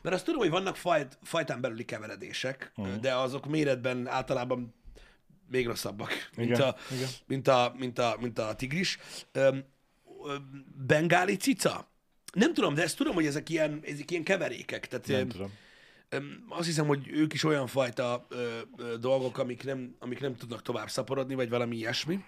Mert 0.03 0.15
azt 0.15 0.25
tudom, 0.25 0.41
hogy 0.41 0.51
vannak 0.51 0.77
fajt, 0.77 1.19
fajtán 1.23 1.61
belüli 1.61 1.85
keveredések, 1.85 2.73
uh-huh. 2.77 2.97
de 2.97 3.15
azok 3.15 3.47
méretben 3.47 4.07
általában 4.07 4.75
még 5.51 5.67
rosszabbak, 5.67 6.31
mint, 6.37 6.51
Igen, 6.51 6.61
a, 6.61 6.75
igen. 6.95 7.09
mint, 7.27 7.49
a, 7.49 7.75
mint, 7.79 7.99
a, 7.99 8.17
mint 8.21 8.39
a 8.39 8.55
tigris. 8.55 8.99
Bengáli 10.87 11.37
cica? 11.37 11.89
Nem 12.33 12.55
tudom, 12.55 12.75
de 12.75 12.83
ezt 12.83 12.97
tudom, 12.97 13.15
hogy 13.15 13.27
ezek 13.27 13.49
ilyen, 13.49 13.81
ezek 13.85 14.11
ilyen 14.11 14.25
keverékek. 14.25 14.87
Tehát 14.89 15.07
Nem 15.07 15.29
tudom. 15.29 15.53
azt 16.49 16.67
hiszem, 16.67 16.87
hogy 16.87 17.09
ők 17.09 17.33
is 17.33 17.45
olyan 17.45 17.67
fajta 17.67 18.27
ö, 18.29 18.59
ö, 18.77 18.97
dolgok, 18.97 19.39
amik 19.39 19.65
nem, 19.65 19.97
amik 19.99 20.21
nem 20.21 20.37
tudnak 20.37 20.63
tovább 20.63 20.89
szaporodni, 20.89 21.35
vagy 21.35 21.49
valami 21.49 21.77
ilyesmi. 21.77 22.25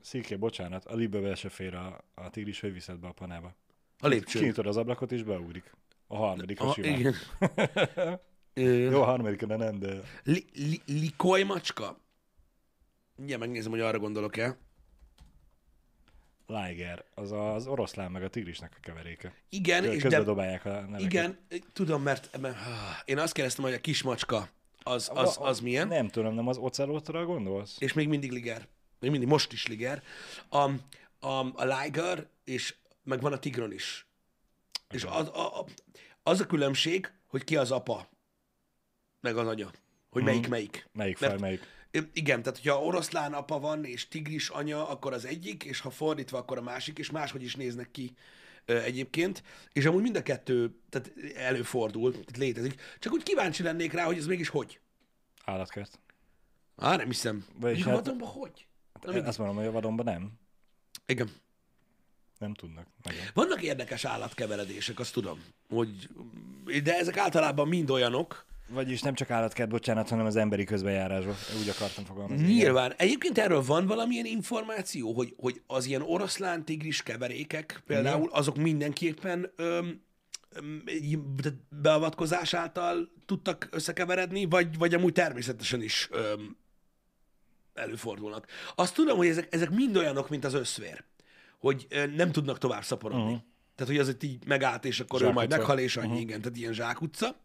Szíké, 0.00 0.36
bocsánat, 0.36 0.84
a 0.84 0.94
libbe 0.94 1.34
se 1.34 1.48
fér 1.48 1.74
a, 1.74 2.04
a 2.14 2.30
tigris, 2.30 2.60
hogy 2.60 2.72
viszed 2.72 2.98
be 2.98 3.08
a 3.08 3.12
panába. 3.12 3.54
A 4.00 4.08
lépcső. 4.08 4.38
Kinyitod 4.38 4.66
az 4.66 4.76
ablakot, 4.76 5.12
és 5.12 5.22
beugrik. 5.22 5.72
A 6.06 6.16
harmadik, 6.16 6.60
a 6.60 6.72
simán. 6.72 6.98
igen. 6.98 7.14
Ö, 8.58 8.90
Jó, 8.90 9.00
a 9.02 9.04
harmadik, 9.04 9.42
de 9.44 9.56
nem, 9.56 9.78
de... 9.78 10.00
Li, 10.24 10.44
li, 10.54 10.80
likoly 10.86 11.42
macska? 11.42 12.00
Ugye 13.16 13.36
megnézem, 13.36 13.70
hogy 13.70 13.80
arra 13.80 13.98
gondolok-e. 13.98 14.56
Liger, 16.46 17.04
az 17.14 17.32
az 17.32 17.66
oroszlán 17.66 18.10
meg 18.10 18.22
a 18.22 18.28
tigrisnek 18.28 18.72
a 18.76 18.80
keveréke. 18.80 19.34
Igen, 19.48 19.84
és 19.84 20.02
Közbe 20.02 20.18
de, 20.18 20.24
dobálják 20.24 20.64
a 20.64 20.70
neveket. 20.70 21.00
igen, 21.00 21.38
tudom, 21.72 22.02
mert, 22.02 22.38
mert 22.40 22.56
én 23.04 23.18
azt 23.18 23.32
kérdeztem, 23.32 23.64
hogy 23.64 23.72
a 23.72 23.80
kis 23.80 24.02
macska 24.02 24.48
az, 24.82 25.10
az, 25.14 25.36
A- 25.36 25.44
a- 25.44 25.46
az 25.48 25.60
milyen, 25.60 25.88
Nem 25.88 26.08
tudom, 26.08 26.34
nem 26.34 26.48
az 26.48 26.56
ocelotra 26.56 27.24
gondolsz? 27.24 27.76
és 27.78 27.92
még 27.92 28.08
mindig 28.08 28.32
liger. 28.32 28.66
Még 29.00 29.10
mindig, 29.10 29.28
most 29.28 29.52
is 29.52 29.66
liger. 29.66 30.02
A, 30.48 30.58
a, 31.26 31.46
a 31.54 31.64
liger, 31.82 32.26
és 32.44 32.74
meg 33.02 33.20
van 33.20 33.32
a 33.32 33.38
tigron 33.38 33.72
is. 33.72 34.06
És 34.90 35.04
az 35.04 35.28
a, 35.28 35.60
a, 35.60 35.64
az 36.22 36.40
a 36.40 36.46
különbség, 36.46 37.12
hogy 37.26 37.44
ki 37.44 37.56
az 37.56 37.70
apa, 37.70 38.08
meg 39.20 39.36
az 39.36 39.46
anya. 39.46 39.70
Hogy 40.10 40.22
melyik 40.22 40.48
melyik. 40.48 40.88
Melyik 40.92 41.18
Mert- 41.18 41.32
faj, 41.32 41.40
melyik? 41.42 41.60
Ö, 41.90 41.98
Igen, 42.12 42.42
tehát 42.42 42.58
hogyha 42.58 42.82
oroszlán 42.84 43.32
apa 43.32 43.58
van, 43.60 43.84
és 43.84 44.08
tigris 44.08 44.48
anya, 44.48 44.88
akkor 44.88 45.12
az 45.12 45.24
egyik, 45.24 45.64
és 45.64 45.80
ha 45.80 45.90
fordítva, 45.90 46.38
akkor 46.38 46.58
a 46.58 46.62
másik, 46.62 46.98
és 46.98 47.10
máshogy 47.10 47.42
is 47.42 47.54
néznek 47.54 47.90
ki 47.90 48.14
egyébként. 48.64 49.42
És 49.72 49.84
amúgy 49.84 50.02
mind 50.02 50.16
a 50.16 50.22
kettő 50.22 50.74
tehát 50.90 51.12
előfordul, 51.36 52.10
tehát 52.12 52.36
létezik. 52.36 52.80
Csak 52.98 53.12
úgy 53.12 53.22
kíváncsi 53.22 53.62
lennék 53.62 53.92
rá, 53.92 54.04
hogy 54.04 54.16
ez 54.16 54.26
mégis 54.26 54.48
hogy. 54.48 54.80
Állatkert. 55.44 56.00
Á, 56.76 56.96
nem 56.96 57.06
hiszem. 57.06 57.44
Vagyis 57.60 57.84
Vagyis 57.84 57.84
hát- 57.84 58.06
hogy? 58.16 58.16
Na, 58.18 58.26
Hát, 58.92 59.04
mindegy. 59.04 59.28
azt 59.28 59.38
mondom, 59.38 59.56
hogy 59.56 59.66
a 59.66 59.70
vadonban 59.70 60.04
nem. 60.04 60.32
Igen. 61.06 61.30
Nem 62.38 62.54
tudnak. 62.54 62.86
Nagyon. 63.02 63.20
Vannak 63.34 63.62
érdekes 63.62 64.04
állatkeveredések, 64.04 64.98
azt 64.98 65.12
tudom. 65.12 65.42
Hogy, 65.68 66.08
de 66.82 66.98
ezek 66.98 67.16
általában 67.16 67.68
mind 67.68 67.90
olyanok, 67.90 68.46
Vagyis 68.70 69.00
nem 69.02 69.14
csak 69.14 69.30
állatkert, 69.30 69.68
bocsánat, 69.68 70.08
hanem 70.08 70.26
az 70.26 70.36
emberi 70.36 70.64
közbejárásban. 70.64 71.34
Úgy 71.60 71.68
akartam 71.68 72.04
fogalmazni. 72.04 72.46
Nyilván. 72.46 72.94
Egyébként 72.96 73.38
erről 73.38 73.62
van 73.62 73.86
valamilyen 73.86 74.24
információ, 74.24 75.12
hogy, 75.12 75.34
hogy 75.36 75.62
az 75.66 75.86
ilyen 75.86 76.02
oroszlán 76.02 76.64
tigris 76.64 77.02
keverékek 77.02 77.82
például, 77.86 78.28
azok 78.32 78.56
mindenképpen 78.56 79.52
öm, 79.56 80.00
beavatkozás 81.82 82.54
által 82.54 83.12
tudtak 83.26 83.68
összekeveredni, 83.70 84.44
vagy, 84.44 84.78
vagy 84.78 84.94
amúgy 84.94 85.12
természetesen 85.12 85.82
is 85.82 86.08
öm, 86.10 86.56
előfordulnak. 87.74 88.46
Azt 88.74 88.94
tudom, 88.94 89.16
hogy 89.16 89.26
ezek, 89.26 89.54
ezek 89.54 89.70
mind 89.70 89.96
olyanok, 89.96 90.28
mint 90.28 90.44
az 90.44 90.54
összvér, 90.54 91.04
hogy 91.58 91.86
nem 92.16 92.32
tudnak 92.32 92.58
tovább 92.58 92.82
szaporodni. 92.82 93.22
Uh-huh. 93.22 93.46
Tehát, 93.74 93.92
hogy 93.92 94.02
az 94.02 94.08
itt 94.08 94.22
így 94.22 94.46
megállt, 94.46 94.84
és 94.84 95.00
akkor 95.00 95.22
ő 95.22 95.30
majd 95.30 95.50
meghal, 95.50 95.78
és 95.78 95.96
annyi, 95.96 96.20
igen, 96.20 96.40
tehát 96.40 96.56
ilyen 96.56 96.72
zsákutca. 96.72 97.36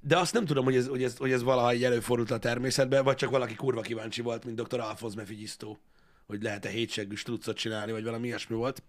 De 0.00 0.18
azt 0.18 0.32
nem 0.32 0.44
tudom, 0.44 0.64
hogy 0.64 0.76
ez, 0.76 0.86
hogy 0.86 1.02
ez, 1.02 1.16
hogy 1.16 1.32
ez 1.32 1.42
valaha 1.42 1.74
így 1.74 1.84
előfordult 1.84 2.30
a 2.30 2.38
természetben, 2.38 3.04
vagy 3.04 3.16
csak 3.16 3.30
valaki 3.30 3.54
kurva 3.54 3.80
kíváncsi 3.80 4.22
volt, 4.22 4.44
mint 4.44 4.62
dr. 4.62 4.80
Alfoz 4.80 5.14
Mefigyiztó, 5.14 5.78
hogy 6.26 6.42
lehet-e 6.42 6.68
hétseggű 6.68 7.14
struccot 7.14 7.56
csinálni, 7.56 7.92
vagy 7.92 8.04
valami 8.04 8.26
ilyesmi 8.26 8.56
volt. 8.56 8.82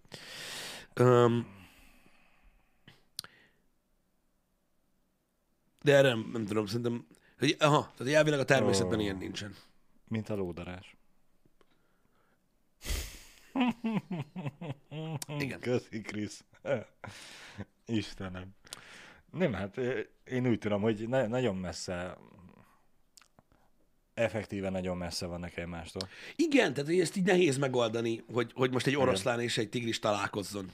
Um, 0.99 1.47
de 5.81 5.95
erre 5.95 6.07
nem, 6.07 6.29
nem 6.33 6.45
tudom, 6.45 6.65
szerintem, 6.65 7.05
hogy, 7.39 7.55
aha, 7.59 7.93
tehát 7.97 8.13
elvileg 8.13 8.39
a 8.39 8.45
természetben 8.45 8.99
Ó. 8.99 9.01
ilyen 9.01 9.17
nincsen. 9.17 9.55
Mint 10.07 10.29
a 10.29 10.35
lódarás. 10.35 10.95
Igen. 15.37 15.59
Köszi, 15.59 16.01
Krisz. 16.01 16.43
Istenem. 17.85 18.55
Nem, 19.31 19.53
hát 19.53 19.77
én 20.23 20.47
úgy 20.47 20.59
tudom, 20.59 20.81
hogy 20.81 21.07
ne, 21.07 21.27
nagyon 21.27 21.55
messze, 21.55 22.17
effektíve 24.13 24.69
nagyon 24.69 24.97
messze 24.97 25.25
vannak 25.25 25.57
egymástól. 25.57 26.09
Igen, 26.35 26.73
tehát 26.73 26.89
hogy 26.89 26.99
ezt 26.99 27.15
így 27.15 27.25
nehéz 27.25 27.57
megoldani, 27.57 28.23
hogy, 28.33 28.51
hogy 28.53 28.71
most 28.71 28.87
egy 28.87 28.95
oroszlán 28.95 29.39
és 29.39 29.57
egy 29.57 29.69
tigris 29.69 29.99
találkozzon. 29.99 30.71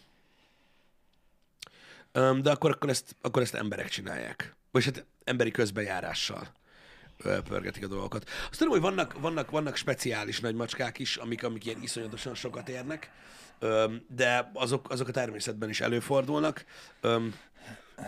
Um, 2.13 2.41
de 2.41 2.51
akkor, 2.51 2.71
akkor, 2.71 2.89
ezt, 2.89 3.15
akkor 3.21 3.41
ezt 3.41 3.55
emberek 3.55 3.89
csinálják. 3.89 4.55
Vagy 4.71 4.85
hát 4.85 5.05
emberi 5.23 5.51
közbejárással 5.51 6.47
pörgetik 7.23 7.83
a 7.83 7.87
dolgokat. 7.87 8.29
Azt 8.49 8.59
tudom, 8.59 8.73
hogy 8.73 8.81
vannak, 8.81 9.19
vannak, 9.19 9.51
vannak 9.51 9.75
speciális 9.75 10.39
nagy 10.39 10.55
macskák 10.55 10.99
is, 10.99 11.17
amik, 11.17 11.43
amik 11.43 11.65
ilyen 11.65 11.81
iszonyatosan 11.81 12.35
sokat 12.35 12.69
érnek, 12.69 13.11
de 14.07 14.51
azok, 14.53 14.89
azok 14.89 15.07
a 15.07 15.11
természetben 15.11 15.69
is 15.69 15.81
előfordulnak. 15.81 16.65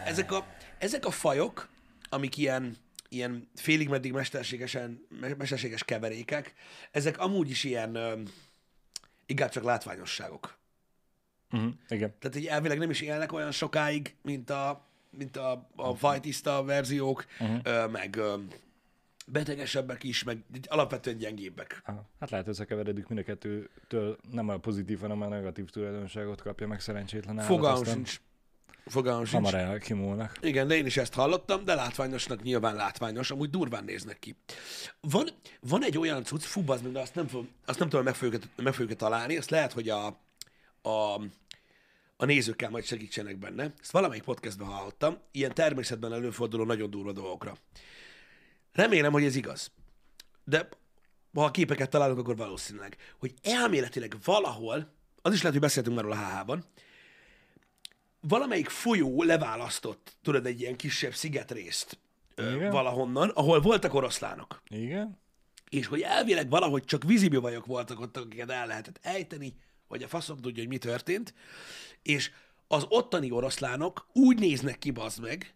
Ezek, 0.05 0.31
a, 0.31 0.45
ezek 0.77 1.05
a 1.05 1.11
fajok, 1.11 1.69
amik 2.09 2.37
ilyen, 2.37 2.77
ilyen 3.09 3.49
félig 3.55 3.89
meddig 3.89 4.11
mesterségesen, 4.11 5.05
me- 5.19 5.37
mesterséges 5.37 5.83
keverékek, 5.83 6.53
ezek 6.91 7.19
amúgy 7.19 7.49
is 7.49 7.63
ilyen 7.63 7.97
inkább 9.25 9.49
csak 9.49 9.63
látványosságok. 9.63 10.57
Uh-huh. 11.51 11.73
Igen. 11.87 12.13
Tehát 12.19 12.37
így 12.37 12.45
elvileg 12.45 12.77
nem 12.77 12.89
is 12.89 13.01
élnek 13.01 13.31
olyan 13.31 13.51
sokáig, 13.51 14.15
mint 14.21 14.49
a, 14.49 14.87
mint 15.09 15.37
a, 15.37 15.69
a 15.75 15.95
fajtiszta 15.95 16.63
verziók, 16.63 17.25
uh-huh. 17.39 17.91
meg 17.91 18.15
ö, 18.15 18.35
betegesebbek 19.27 20.03
is, 20.03 20.23
meg 20.23 20.43
alapvetően 20.67 21.17
gyengébbek. 21.17 21.81
Aha. 21.85 22.09
Hát 22.19 22.29
lehet 22.29 22.47
összekeveredik 22.47 23.07
mind 23.07 23.19
a 23.19 23.23
kettőtől 23.23 24.17
nem 24.31 24.49
a 24.49 24.57
pozitív, 24.57 24.99
hanem 24.99 25.21
a 25.21 25.27
negatív 25.27 25.69
tulajdonságot 25.69 26.41
kapja 26.41 26.67
meg 26.67 26.79
szerencsétlen 26.79 27.37
állat. 27.39 27.49
Fogalmam 27.49 27.81
aztán 27.81 27.95
sincs. 27.95 28.21
Fogalmam 28.89 29.25
sincs. 29.25 29.43
Hamar 29.43 29.69
elkimúlnak. 29.69 30.37
Igen, 30.41 30.67
de 30.67 30.75
én 30.75 30.85
is 30.85 30.97
ezt 30.97 31.13
hallottam, 31.13 31.65
de 31.65 31.73
látványosnak 31.73 32.41
nyilván 32.41 32.75
látványos, 32.75 33.31
amúgy 33.31 33.49
durván 33.49 33.83
néznek 33.83 34.19
ki. 34.19 34.35
Van, 35.01 35.29
van 35.59 35.83
egy 35.83 35.97
olyan 35.97 36.23
cucc, 36.23 36.41
fú, 36.41 36.61
bazd 36.61 36.83
meg, 36.83 36.91
de 36.91 36.99
azt 36.99 37.15
nem, 37.15 37.27
azt 37.65 37.79
nem 37.79 37.89
tudom, 37.89 38.05
meg 38.05 38.15
fogjuk, 38.15 38.43
meg 38.55 38.73
fogjuk 38.73 38.97
találni, 38.97 39.37
azt 39.37 39.49
lehet, 39.49 39.73
hogy 39.73 39.89
a, 39.89 40.05
a, 40.81 41.21
a 42.17 42.25
nézőkkel 42.25 42.69
majd 42.69 42.85
segítsenek 42.85 43.37
benne. 43.37 43.73
Ezt 43.81 43.91
valamelyik 43.91 44.23
podcastben 44.23 44.67
hallottam, 44.67 45.17
ilyen 45.31 45.53
természetben 45.53 46.13
előforduló 46.13 46.63
nagyon 46.63 46.89
durva 46.89 47.11
dolgokra. 47.11 47.57
Remélem, 48.73 49.11
hogy 49.11 49.23
ez 49.23 49.35
igaz. 49.35 49.71
De 50.43 50.69
ha 51.33 51.43
a 51.43 51.51
képeket 51.51 51.89
találunk, 51.89 52.19
akkor 52.19 52.35
valószínűleg, 52.35 52.97
hogy 53.19 53.33
elméletileg 53.43 54.15
valahol, 54.23 54.93
az 55.21 55.33
is 55.33 55.37
lehet, 55.37 55.51
hogy 55.51 55.67
beszéltünk 55.67 55.95
már 55.95 56.05
róla 56.05 56.15
a 56.15 56.39
HH-ban, 56.39 56.65
valamelyik 58.21 58.69
folyó 58.69 59.23
leválasztott, 59.23 60.17
tudod, 60.21 60.45
egy 60.45 60.59
ilyen 60.61 60.75
kisebb 60.75 61.13
szigetrészt 61.13 61.99
ö, 62.35 62.69
valahonnan, 62.69 63.29
ahol 63.29 63.61
voltak 63.61 63.93
oroszlánok. 63.93 64.61
Igen? 64.67 65.17
és 65.69 65.87
hogy 65.87 66.01
elvileg 66.01 66.49
valahogy 66.49 66.83
csak 66.83 67.03
vízibivajok 67.03 67.65
voltak 67.65 67.99
ott, 67.99 68.17
akiket 68.17 68.51
el 68.51 68.67
lehetett 68.67 68.99
ejteni, 69.01 69.55
vagy 69.87 70.03
a 70.03 70.07
faszom 70.07 70.37
tudja, 70.37 70.61
hogy 70.61 70.71
mi 70.71 70.77
történt, 70.77 71.33
és 72.01 72.31
az 72.67 72.85
ottani 72.89 73.31
oroszlánok 73.31 74.07
úgy 74.13 74.39
néznek 74.39 74.77
ki, 74.77 74.91
bazd 74.91 75.21
meg, 75.21 75.53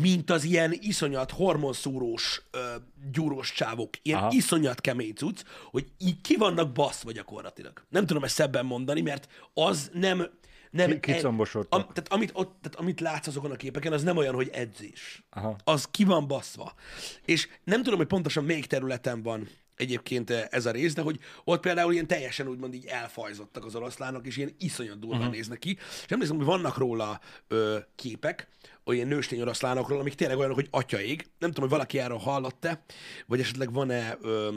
mint 0.00 0.30
az 0.30 0.44
ilyen 0.44 0.72
iszonyat 0.80 1.30
hormonszúrós, 1.30 2.42
ö, 2.50 2.74
gyúrós 3.12 3.52
csávok, 3.52 3.90
ilyen. 4.02 4.18
Aha. 4.18 4.30
iszonyat 4.32 4.80
kemény 4.80 5.14
cucc, 5.14 5.42
hogy 5.70 5.86
így 5.98 6.20
ki 6.20 6.36
vannak 6.36 6.72
baszva 6.72 7.12
gyakorlatilag. 7.12 7.84
Nem 7.88 8.06
tudom 8.06 8.24
ezt 8.24 8.34
szebben 8.34 8.66
mondani, 8.66 9.00
mert 9.00 9.28
az 9.54 9.90
nem... 9.92 10.30
nem 10.70 11.00
Ki- 11.00 11.12
kicombosodtak. 11.12 11.80
am, 11.80 11.86
tehát, 11.92 12.12
amit, 12.12 12.30
ott, 12.32 12.56
tehát 12.62 12.78
amit 12.78 13.00
látsz 13.00 13.26
azokon 13.26 13.50
a 13.50 13.56
képeken, 13.56 13.92
az 13.92 14.02
nem 14.02 14.16
olyan, 14.16 14.34
hogy 14.34 14.48
edzés. 14.52 15.24
Aha. 15.30 15.56
Az 15.64 15.88
ki 15.90 16.04
van 16.04 16.26
baszva. 16.26 16.74
És 17.24 17.48
nem 17.64 17.82
tudom, 17.82 17.98
hogy 17.98 18.06
pontosan 18.06 18.44
melyik 18.44 18.66
területen 18.66 19.22
van 19.22 19.48
egyébként 19.78 20.30
ez 20.30 20.66
a 20.66 20.70
rész, 20.70 20.94
de 20.94 21.02
hogy 21.02 21.18
ott 21.44 21.60
például 21.60 21.92
ilyen 21.92 22.06
teljesen 22.06 22.48
úgymond 22.48 22.74
így 22.74 22.86
elfajzottak 22.86 23.64
az 23.64 23.74
oroszlánok, 23.74 24.26
és 24.26 24.36
ilyen 24.36 24.54
iszonyat 24.58 24.98
durván 24.98 25.18
uh-huh. 25.18 25.34
néznek 25.34 25.58
ki. 25.58 25.76
És 26.04 26.04
emlékszem, 26.08 26.36
hogy 26.36 26.46
vannak 26.46 26.76
róla 26.76 27.20
ö, 27.48 27.78
képek, 27.94 28.48
olyan 28.84 29.08
nőstény 29.08 29.40
oroszlánokról, 29.40 30.00
amik 30.00 30.14
tényleg 30.14 30.38
olyanok, 30.38 30.56
hogy 30.56 30.68
atyaig. 30.70 31.26
Nem 31.38 31.50
tudom, 31.50 31.68
hogy 31.68 31.78
valaki 31.78 31.98
erről 31.98 32.18
hallott-e, 32.18 32.82
vagy 33.26 33.40
esetleg 33.40 33.72
van-e, 33.72 34.18
ö, 34.22 34.56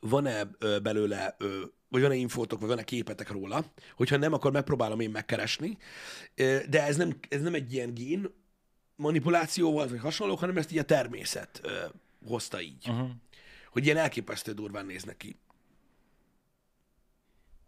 van-e 0.00 0.48
ö, 0.58 0.78
belőle, 0.78 1.34
ö, 1.38 1.60
vagy 1.88 2.02
van-e 2.02 2.14
infótok, 2.14 2.58
vagy 2.60 2.68
van-e 2.68 2.82
képetek 2.84 3.30
róla. 3.30 3.64
Hogyha 3.96 4.16
nem, 4.16 4.32
akkor 4.32 4.52
megpróbálom 4.52 5.00
én 5.00 5.10
megkeresni. 5.10 5.78
Ö, 6.34 6.58
De 6.68 6.82
ez 6.82 6.96
nem, 6.96 7.18
ez 7.28 7.42
nem 7.42 7.54
egy 7.54 7.72
ilyen 7.72 7.94
gén 7.94 8.26
manipuláció 8.96 9.72
volt, 9.72 9.90
vagy 9.90 10.00
hasonló, 10.00 10.34
hanem 10.34 10.56
ezt 10.56 10.72
így 10.72 10.78
a 10.78 10.84
természet 10.84 11.60
ö, 11.62 11.84
hozta 12.26 12.60
így. 12.60 12.88
Uh-huh. 12.88 13.08
Hogy 13.70 13.84
ilyen 13.84 13.96
elképesztő 13.96 14.52
durván 14.52 14.86
néznek 14.86 15.16
ki. 15.16 15.36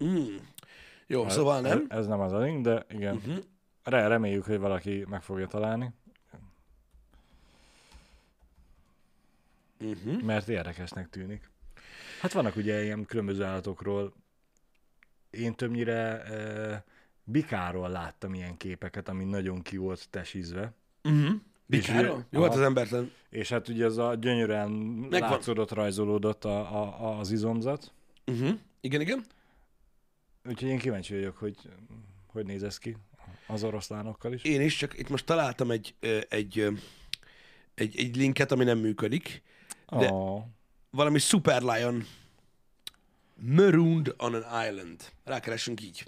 Mm. 0.04 0.36
Jó, 1.06 1.28
szóval 1.28 1.60
nem? 1.60 1.86
Ez, 1.88 1.98
ez 1.98 2.06
nem 2.06 2.20
az 2.20 2.32
a 2.32 2.38
link, 2.38 2.64
de 2.64 2.86
igen. 2.90 3.16
Uh-huh. 3.16 3.36
Re- 3.82 4.06
reméljük, 4.06 4.44
hogy 4.44 4.58
valaki 4.58 5.04
meg 5.08 5.22
fogja 5.22 5.46
találni, 5.46 5.90
Uh-huh. 9.80 10.22
mert 10.22 10.48
érdekesnek 10.48 11.08
tűnik. 11.08 11.50
Hát 12.20 12.32
vannak 12.32 12.56
ugye 12.56 12.82
ilyen 12.82 13.04
különböző 13.04 13.42
állatokról, 13.42 14.14
én 15.30 15.54
többnyire 15.54 16.22
e, 16.22 16.84
bikáról 17.24 17.88
láttam 17.88 18.34
ilyen 18.34 18.56
képeket, 18.56 19.08
ami 19.08 19.24
nagyon 19.24 19.62
ki 19.62 19.76
volt 19.76 20.08
tesizve. 20.10 20.72
Uh-huh. 21.04 21.34
Bikáról? 21.66 22.26
Jó, 22.30 22.40
hát 22.40 22.50
aha. 22.50 22.58
az 22.60 22.66
embertelen. 22.66 23.12
És 23.30 23.48
hát 23.48 23.68
ugye 23.68 23.84
ez 23.84 23.96
a 23.96 24.14
gyönyörűen 24.14 24.70
Megvan. 24.70 25.30
látszódott, 25.30 25.70
rajzolódott 25.70 26.44
a, 26.44 26.58
a, 26.58 27.18
az 27.18 27.30
izomzat. 27.30 27.92
Uh-huh. 28.26 28.58
Igen, 28.80 29.00
igen. 29.00 29.24
Úgyhogy 30.44 30.68
én 30.68 30.78
kíváncsi 30.78 31.14
vagyok, 31.14 31.36
hogy 31.36 31.56
hogy 32.26 32.46
néz 32.46 32.62
ez 32.62 32.78
ki 32.78 32.96
az 33.46 33.64
oroszlánokkal 33.64 34.32
is. 34.32 34.42
Én 34.42 34.60
is, 34.60 34.76
csak 34.76 34.98
itt 34.98 35.08
most 35.08 35.26
találtam 35.26 35.70
egy, 35.70 35.94
egy, 36.28 36.66
egy, 37.74 37.98
egy 37.98 38.16
linket, 38.16 38.52
ami 38.52 38.64
nem 38.64 38.78
működik. 38.78 39.42
de- 39.90 40.10
Oh. 40.12 40.44
Valami 40.90 41.18
Super 41.18 41.62
Lion 41.62 42.06
Marooned 43.34 44.14
on 44.16 44.34
an 44.34 44.66
Island. 44.68 45.12
Rákeresünk 45.24 45.82
így. 45.82 46.06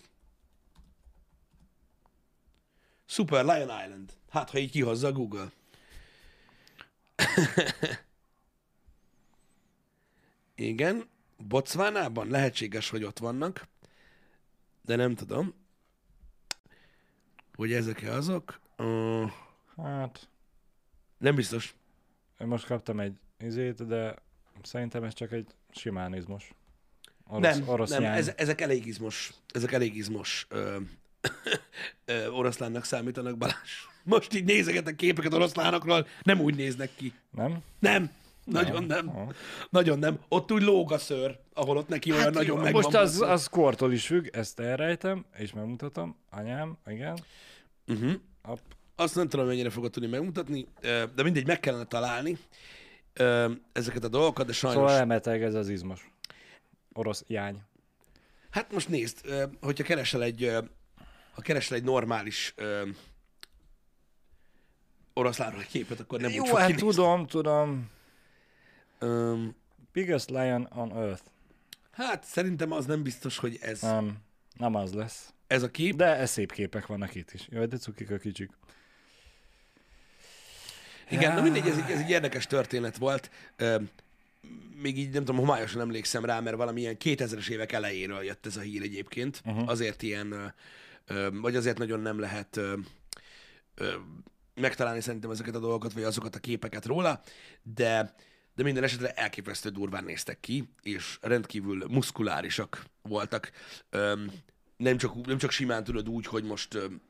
Super 3.06 3.44
Lion 3.44 3.84
Island. 3.84 4.12
Hát, 4.30 4.50
ha 4.50 4.58
így 4.58 4.70
kihozza 4.70 5.06
a 5.06 5.12
Google. 5.12 5.52
Igen, 10.54 11.08
Botswanában 11.36 12.28
lehetséges, 12.28 12.90
hogy 12.90 13.04
ott 13.04 13.18
vannak, 13.18 13.66
de 14.82 14.96
nem 14.96 15.14
tudom, 15.14 15.54
hogy 17.54 17.72
ezek 17.72 18.02
azok. 18.02 18.60
Uh, 18.78 19.30
Hát, 19.82 20.28
nem 21.18 21.34
biztos. 21.34 21.74
én 22.38 22.46
most 22.46 22.66
kaptam 22.66 23.00
egy 23.00 23.18
izét, 23.38 23.86
de 23.86 24.14
szerintem 24.62 25.04
ez 25.04 25.14
csak 25.14 25.32
egy 25.32 25.46
simán 25.70 26.14
izmos. 26.14 26.52
Orosz, 27.26 27.56
nem, 27.56 27.68
orosz 27.68 27.90
nem 27.90 28.04
ez, 28.04 28.32
ezek 28.36 28.60
elég 28.60 28.86
izmos, 28.86 29.32
ezek 29.52 29.72
elég 29.72 29.96
izmos 29.96 30.46
ö, 30.48 30.76
ö, 32.04 32.28
oroszlánnak 32.28 32.84
számítanak, 32.84 33.36
Balázs. 33.36 33.70
Most 34.02 34.34
így 34.34 34.44
nézegetek 34.44 34.96
képeket 34.96 35.32
oroszlánokról, 35.32 36.06
nem 36.22 36.40
úgy 36.40 36.54
néznek 36.54 36.90
ki. 36.96 37.12
Nem? 37.30 37.58
Nem, 37.78 38.10
nagyon 38.44 38.84
nem. 38.84 39.08
Aha. 39.08 39.32
Nagyon 39.70 39.98
nem. 39.98 40.18
Ott 40.28 40.52
úgy 40.52 40.62
lóg 40.62 40.92
a 40.92 40.98
szőr, 40.98 41.38
ahol 41.52 41.76
ott 41.76 41.88
neki 41.88 42.12
olyan 42.12 42.32
nagyon 42.32 42.56
jó, 42.56 42.62
megvan. 42.62 42.82
Most 42.82 42.94
az, 42.96 43.20
az 43.20 43.46
kortól 43.46 43.92
is 43.92 44.06
függ, 44.06 44.26
ezt 44.32 44.60
elrejtem, 44.60 45.24
és 45.36 45.52
megmutatom. 45.52 46.16
Anyám, 46.30 46.76
igen. 46.86 47.18
Uh-huh. 47.86 48.12
App. 48.42 48.58
Azt 48.96 49.14
nem 49.14 49.28
tudom, 49.28 49.46
mennyire 49.46 49.70
fogod 49.70 49.90
tudni 49.90 50.08
megmutatni, 50.08 50.66
de 51.14 51.22
mindegy, 51.22 51.46
meg 51.46 51.60
kellene 51.60 51.84
találni 51.84 52.38
ö, 53.12 53.52
ezeket 53.72 54.04
a 54.04 54.08
dolgokat, 54.08 54.46
de 54.46 54.52
sajnos... 54.52 54.80
Szóval 54.80 54.96
elmeteg 54.96 55.42
ez 55.42 55.54
az 55.54 55.68
izmos. 55.68 56.10
Orosz 56.92 57.24
jány. 57.26 57.62
Hát 58.50 58.72
most 58.72 58.88
nézd, 58.88 59.18
ö, 59.22 59.44
hogyha 59.60 59.84
keresel 59.84 60.22
egy, 60.22 60.42
ö, 60.44 60.62
ha 61.34 61.40
keresel 61.42 61.76
egy 61.76 61.84
normális 61.84 62.52
ö, 62.56 62.88
oroszlánról 65.14 65.60
egy 65.60 65.66
képet, 65.68 66.00
akkor 66.00 66.20
nem 66.20 66.30
úgy 66.30 66.36
Jó, 66.36 66.44
fog 66.44 66.58
hát 66.58 66.66
kinézni. 66.66 66.88
tudom, 66.88 67.26
tudom. 67.26 67.90
Öm, 68.98 69.54
Biggest 69.92 70.30
lion 70.30 70.68
on 70.74 70.92
earth. 70.92 71.22
hát 71.90 72.24
szerintem 72.24 72.72
az 72.72 72.86
nem 72.86 73.02
biztos, 73.02 73.38
hogy 73.38 73.58
ez, 73.60 73.80
Nem, 73.80 74.16
nem 74.56 74.74
az 74.74 74.92
lesz. 74.92 75.32
ez 75.46 75.62
a 75.62 75.70
kép. 75.70 75.96
De 75.96 76.04
ez 76.16 76.30
szép 76.30 76.52
képek 76.52 76.86
vannak 76.86 77.14
itt 77.14 77.32
is. 77.32 77.46
Jaj, 77.50 77.66
de 77.66 77.76
cukik 77.76 78.10
a 78.10 78.16
kicsik. 78.18 78.50
Igen, 81.10 81.34
na 81.34 81.42
mindegy, 81.42 81.66
ez 81.66 81.76
egy, 81.76 81.90
ez 81.90 82.00
egy 82.00 82.10
érdekes 82.10 82.46
történet 82.46 82.96
volt. 82.96 83.30
Még 84.82 84.98
így 84.98 85.10
nem 85.10 85.24
tudom, 85.24 85.40
homályosan 85.40 85.80
emlékszem 85.80 86.24
rá, 86.24 86.40
mert 86.40 86.56
valamilyen 86.56 86.96
2000-es 87.04 87.48
évek 87.48 87.72
elejéről 87.72 88.22
jött 88.22 88.46
ez 88.46 88.56
a 88.56 88.60
hír 88.60 88.82
egyébként. 88.82 89.42
Uh-huh. 89.44 89.68
Azért 89.68 90.02
ilyen, 90.02 90.54
vagy 91.32 91.56
azért 91.56 91.78
nagyon 91.78 92.00
nem 92.00 92.18
lehet 92.18 92.60
megtalálni 94.54 95.00
szerintem 95.00 95.30
ezeket 95.30 95.54
a 95.54 95.58
dolgokat, 95.58 95.92
vagy 95.92 96.02
azokat 96.02 96.34
a 96.34 96.38
képeket 96.38 96.86
róla, 96.86 97.22
de 97.62 98.14
de 98.54 98.66
minden 98.66 98.84
esetre 98.84 99.12
elképesztő 99.12 99.68
durván 99.68 100.04
néztek 100.04 100.40
ki, 100.40 100.68
és 100.82 101.18
rendkívül 101.20 101.84
muszkulárisak 101.88 102.84
voltak. 103.02 103.50
Öm, 103.90 104.30
nem, 104.76 104.96
csak, 104.96 105.26
nem 105.26 105.38
csak 105.38 105.50
simán 105.50 105.84
tudod 105.84 106.08
úgy, 106.08 106.26
hogy 106.26 106.44
most 106.44 106.74
öm, 106.74 107.00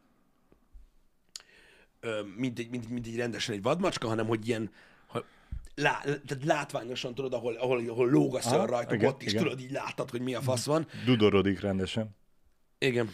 mint, 2.36 2.58
egy, 2.58 2.70
mint, 2.70 2.88
mint 2.88 3.06
egy 3.06 3.16
rendesen 3.16 3.54
egy 3.54 3.62
vadmacska, 3.62 4.08
hanem 4.08 4.26
hogy 4.26 4.48
ilyen 4.48 4.70
ha, 5.06 5.24
lá, 5.74 6.00
tehát 6.02 6.44
látványosan 6.44 7.14
tudod, 7.14 7.32
ahol, 7.32 7.54
ahol, 7.54 7.88
ahol 7.88 8.10
lóg 8.10 8.34
a 8.34 8.38
Aha, 8.42 8.66
rajtuk, 8.66 8.92
igen, 8.92 9.08
ott 9.08 9.22
is 9.22 9.32
igen. 9.32 9.42
tudod, 9.42 9.60
így 9.60 9.70
látod, 9.70 10.10
hogy 10.10 10.20
mi 10.20 10.34
a 10.34 10.40
fasz 10.40 10.64
van. 10.64 10.86
Dudorodik 11.04 11.60
rendesen. 11.60 12.16
Igen. 12.78 13.10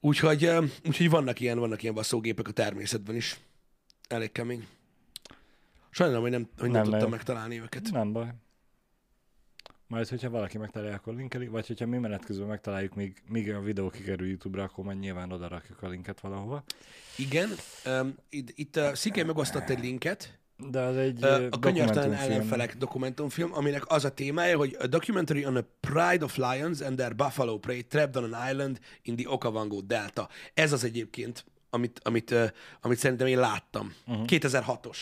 Úgyhogy, 0.00 0.50
úgyhogy 0.86 1.10
vannak 1.10 1.40
ilyen, 1.40 1.58
vannak 1.58 1.82
ilyen 1.82 1.94
vasszógépek 1.94 2.48
a 2.48 2.52
természetben 2.52 3.16
is. 3.16 3.38
Elég 4.08 4.32
kemény. 4.32 4.66
Sajnálom, 5.90 6.22
hogy 6.22 6.30
nem, 6.30 6.48
hogy 6.58 6.70
nem, 6.70 6.82
Nem 6.82 6.90
tudtam 6.90 7.10
megtalálni 7.10 7.60
őket. 7.60 7.90
Nem 7.90 8.12
baj. 8.12 8.34
Majd, 9.94 10.08
hogyha 10.08 10.30
valaki 10.30 10.58
megtalálja, 10.58 10.94
akkor 10.94 11.14
linkelik, 11.14 11.50
vagy 11.50 11.66
hogyha 11.66 11.86
mi 11.86 11.98
menet 11.98 12.24
közben 12.24 12.46
megtaláljuk, 12.46 12.94
míg, 12.94 13.22
míg 13.28 13.52
a 13.52 13.60
videó 13.60 13.90
kikerül 13.90 14.28
YouTube-ra, 14.28 14.62
akkor 14.62 14.84
majd 14.84 14.98
nyilván 14.98 15.32
oda 15.32 15.48
rakjuk 15.48 15.82
a 15.82 15.88
linket 15.88 16.20
valahova. 16.20 16.64
Igen. 17.16 17.50
Um, 17.86 18.14
itt, 18.28 18.52
itt 18.54 18.76
a 18.76 18.94
Szikely 18.94 19.24
megosztott 19.24 19.68
egy 19.68 19.80
linket, 19.80 20.38
De 20.70 20.80
az 20.80 20.96
egy 20.96 21.24
ö, 21.24 21.46
a 21.50 21.58
könyörtelen 21.58 22.12
ellenfelek 22.12 22.76
dokumentumfilm, 22.76 23.54
aminek 23.54 23.90
az 23.90 24.04
a 24.04 24.10
témája, 24.10 24.56
hogy 24.56 24.76
a 24.80 24.86
documentary 24.86 25.46
on 25.46 25.56
a 25.56 25.64
pride 25.80 26.24
of 26.24 26.36
lions 26.36 26.80
and 26.80 26.96
their 26.96 27.14
buffalo 27.14 27.58
prey 27.58 27.82
trapped 27.82 28.16
on 28.16 28.32
an 28.32 28.50
island 28.50 28.78
in 29.02 29.16
the 29.16 29.30
Okavango 29.30 29.80
Delta. 29.80 30.28
Ez 30.54 30.72
az 30.72 30.84
egyébként, 30.84 31.44
amit, 31.70 32.00
amit, 32.02 32.30
uh, 32.30 32.50
amit 32.80 32.98
szerintem 32.98 33.26
én 33.26 33.38
láttam. 33.38 33.94
Uh-huh. 34.06 34.24
2006-os. 34.28 34.98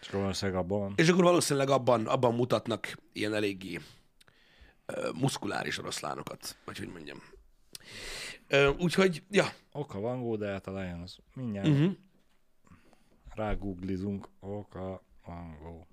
És 0.00 0.08
akkor 0.08 0.20
valószínűleg 0.20 0.60
abban. 0.60 0.92
És 0.96 1.08
akkor 1.08 1.24
valószínűleg 1.24 1.70
abban, 1.70 2.06
abban 2.06 2.34
mutatnak 2.34 2.98
ilyen 3.12 3.34
eléggé 3.34 3.76
uh, 3.76 3.82
muszkuláris 5.14 5.78
oroszlánokat, 5.78 6.56
vagy 6.64 6.78
hogy 6.78 6.88
mondjam. 6.88 7.22
Úgyhogy, 8.78 9.22
ja. 9.30 9.52
Oka 9.72 10.00
Vangó, 10.00 10.36
de 10.36 10.46
hát 10.46 10.66
a 10.66 10.80
Lions. 10.80 11.18
Mindjárt 11.34 11.68
Uh-huh. 11.68 11.92
rágooglizunk. 13.34 14.28
Oka 14.40 15.02
Vangó. 15.24 15.86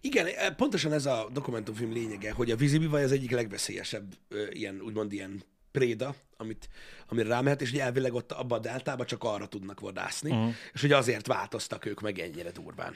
Igen, 0.00 0.26
eh, 0.26 0.54
pontosan 0.54 0.92
ez 0.92 1.06
a 1.06 1.28
dokumentumfilm 1.32 1.92
lényege, 1.92 2.32
hogy 2.32 2.50
a 2.50 2.56
vízibivaj 2.56 3.04
az 3.04 3.12
egyik 3.12 3.30
legveszélyesebb 3.30 4.14
ilyen, 4.50 4.80
úgymond 4.80 5.12
ilyen 5.12 5.42
préda, 5.70 6.14
amit, 6.36 6.68
amire 7.08 7.28
rámehet, 7.28 7.60
és 7.60 7.70
hogy 7.70 7.78
elvileg 7.78 8.14
ott 8.14 8.32
abban 8.32 8.58
a 8.58 8.62
deltában 8.62 9.06
csak 9.06 9.24
arra 9.24 9.48
tudnak 9.48 9.80
vadászni, 9.80 10.30
uh-huh. 10.30 10.54
és 10.72 10.80
hogy 10.80 10.92
azért 10.92 11.26
változtak 11.26 11.84
ők 11.84 12.00
meg 12.00 12.18
ennyire 12.18 12.50
durván. 12.50 12.94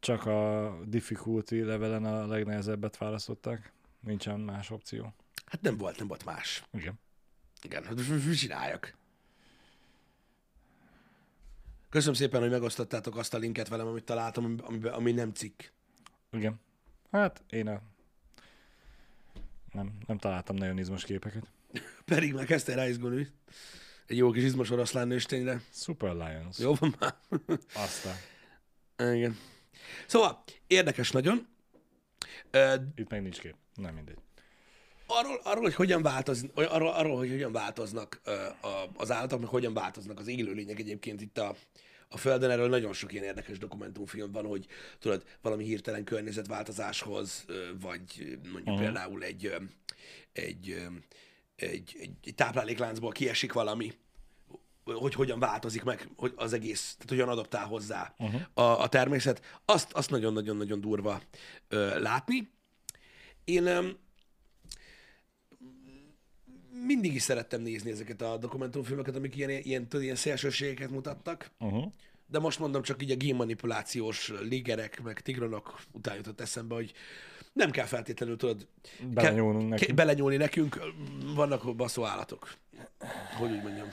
Csak 0.00 0.26
a 0.26 0.74
difficulty 0.84 1.62
levelen 1.62 2.04
a 2.04 2.26
legnehezebbet 2.26 2.96
választották. 2.96 3.72
Nincsen 4.00 4.40
más 4.40 4.70
opció. 4.70 5.14
Hát 5.46 5.60
nem 5.60 5.76
volt, 5.76 5.98
nem 5.98 6.06
volt 6.06 6.24
más. 6.24 6.64
Igen. 6.72 6.98
Igen, 7.62 7.84
hát 7.84 7.94
mit 7.94 8.38
csináljak? 8.38 8.94
Köszönöm 11.90 12.14
szépen, 12.14 12.40
hogy 12.40 12.50
megosztottátok 12.50 13.16
azt 13.16 13.34
a 13.34 13.38
linket 13.38 13.68
velem, 13.68 13.86
amit 13.86 14.04
találtam, 14.04 14.44
ami, 14.44 14.56
ami, 14.60 14.88
ami 14.88 15.12
nem 15.12 15.32
cikk. 15.32 15.62
Igen. 16.32 16.60
Hát 17.10 17.42
én 17.50 17.68
a... 17.68 17.80
Nem, 19.72 19.92
nem 20.06 20.18
találtam 20.18 20.56
nagyon 20.56 20.78
izmos 20.78 21.04
képeket. 21.04 21.46
Pedig 22.04 22.34
már 22.34 22.44
kezdtél 22.44 22.74
rá 22.74 22.88
izgulni. 22.88 23.28
Egy 24.06 24.16
jó 24.16 24.30
kis 24.30 24.44
izmos 24.44 24.70
oroszlán 24.70 25.08
nőstényre. 25.08 25.60
Super 25.70 26.12
Lions. 26.12 26.58
Jó 26.58 26.74
van 26.74 26.94
már. 26.98 27.14
Aztán. 27.74 28.16
Igen. 29.14 29.36
Szóval, 30.06 30.44
érdekes 30.66 31.10
nagyon. 31.10 31.48
Ö, 32.50 32.74
Itt 32.94 33.10
meg 33.10 33.22
nincs 33.22 33.40
kép. 33.40 33.54
Nem 33.74 33.94
mindegy. 33.94 34.18
arról, 35.06 35.40
arról, 35.44 35.62
hogy 35.62 35.74
hogyan 35.74 36.02
vátoz, 36.02 36.46
arról, 36.54 36.92
arról, 36.92 37.16
hogy 37.16 37.30
hogyan 37.30 37.52
változnak 37.52 38.20
ö, 38.24 38.32
a, 38.60 38.90
az 38.96 39.10
állatok, 39.10 39.40
meg 39.40 39.48
hogyan 39.48 39.74
változnak 39.74 40.18
az 40.18 40.26
élőlények 40.26 40.78
egyébként 40.78 41.20
itt 41.20 41.38
a, 41.38 41.54
a 42.08 42.16
Földön, 42.16 42.50
erről 42.50 42.68
nagyon 42.68 42.92
sok 42.92 43.12
ilyen 43.12 43.24
érdekes 43.24 43.58
dokumentumfilm 43.58 44.32
van, 44.32 44.46
hogy 44.46 44.66
tudod, 44.98 45.24
valami 45.42 45.64
hirtelen 45.64 46.04
környezetváltozáshoz, 46.04 47.44
vagy 47.80 48.38
mondjuk 48.42 48.66
uh-huh. 48.66 48.80
például 48.80 49.22
egy, 49.22 49.54
egy, 50.32 50.76
egy, 51.56 51.96
egy, 52.00 52.18
egy 52.24 52.34
táplálékláncból 52.34 53.12
kiesik 53.12 53.52
valami, 53.52 53.92
hogy 54.94 55.14
hogyan 55.14 55.38
változik 55.38 55.82
meg 55.82 56.08
hogy 56.16 56.32
az 56.36 56.52
egész, 56.52 56.94
tehát 56.94 57.08
hogyan 57.08 57.28
adaptál 57.28 57.66
hozzá 57.66 58.14
uh-huh. 58.18 58.40
a, 58.54 58.82
a 58.82 58.88
természet, 58.88 59.60
azt, 59.64 59.92
azt 59.92 60.10
nagyon-nagyon-nagyon 60.10 60.80
durva 60.80 61.22
ö, 61.68 62.00
látni. 62.00 62.50
Én 63.44 63.66
ö, 63.66 63.88
mindig 66.86 67.14
is 67.14 67.22
szerettem 67.22 67.60
nézni 67.62 67.90
ezeket 67.90 68.22
a 68.22 68.36
dokumentumfilmeket, 68.36 69.16
amik 69.16 69.36
ilyen, 69.36 69.50
ilyen, 69.50 69.88
tudod, 69.88 70.04
ilyen 70.04 70.16
szélsőségeket 70.16 70.90
mutattak, 70.90 71.50
Uh-huh. 71.58 71.92
de 72.26 72.38
most 72.38 72.58
mondom 72.58 72.82
csak 72.82 73.02
így 73.02 73.10
a 73.10 73.16
génmanipulációs 73.16 74.32
ligerek, 74.42 75.02
meg 75.02 75.20
tigronok 75.20 75.80
után 75.92 76.16
jutott 76.16 76.40
eszembe, 76.40 76.74
hogy 76.74 76.92
nem 77.52 77.70
kell 77.70 77.86
feltétlenül, 77.86 78.36
tudod, 78.36 78.66
Belenyúlnunk 79.02 79.70
ke- 79.70 79.78
nekünk. 79.78 79.94
belenyúlni 79.98 80.36
nekünk, 80.36 80.80
vannak 81.34 81.76
baszó 81.76 82.04
állatok. 82.04 82.54
Hogy 83.38 83.50
úgy 83.50 83.62
mondjam. 83.62 83.88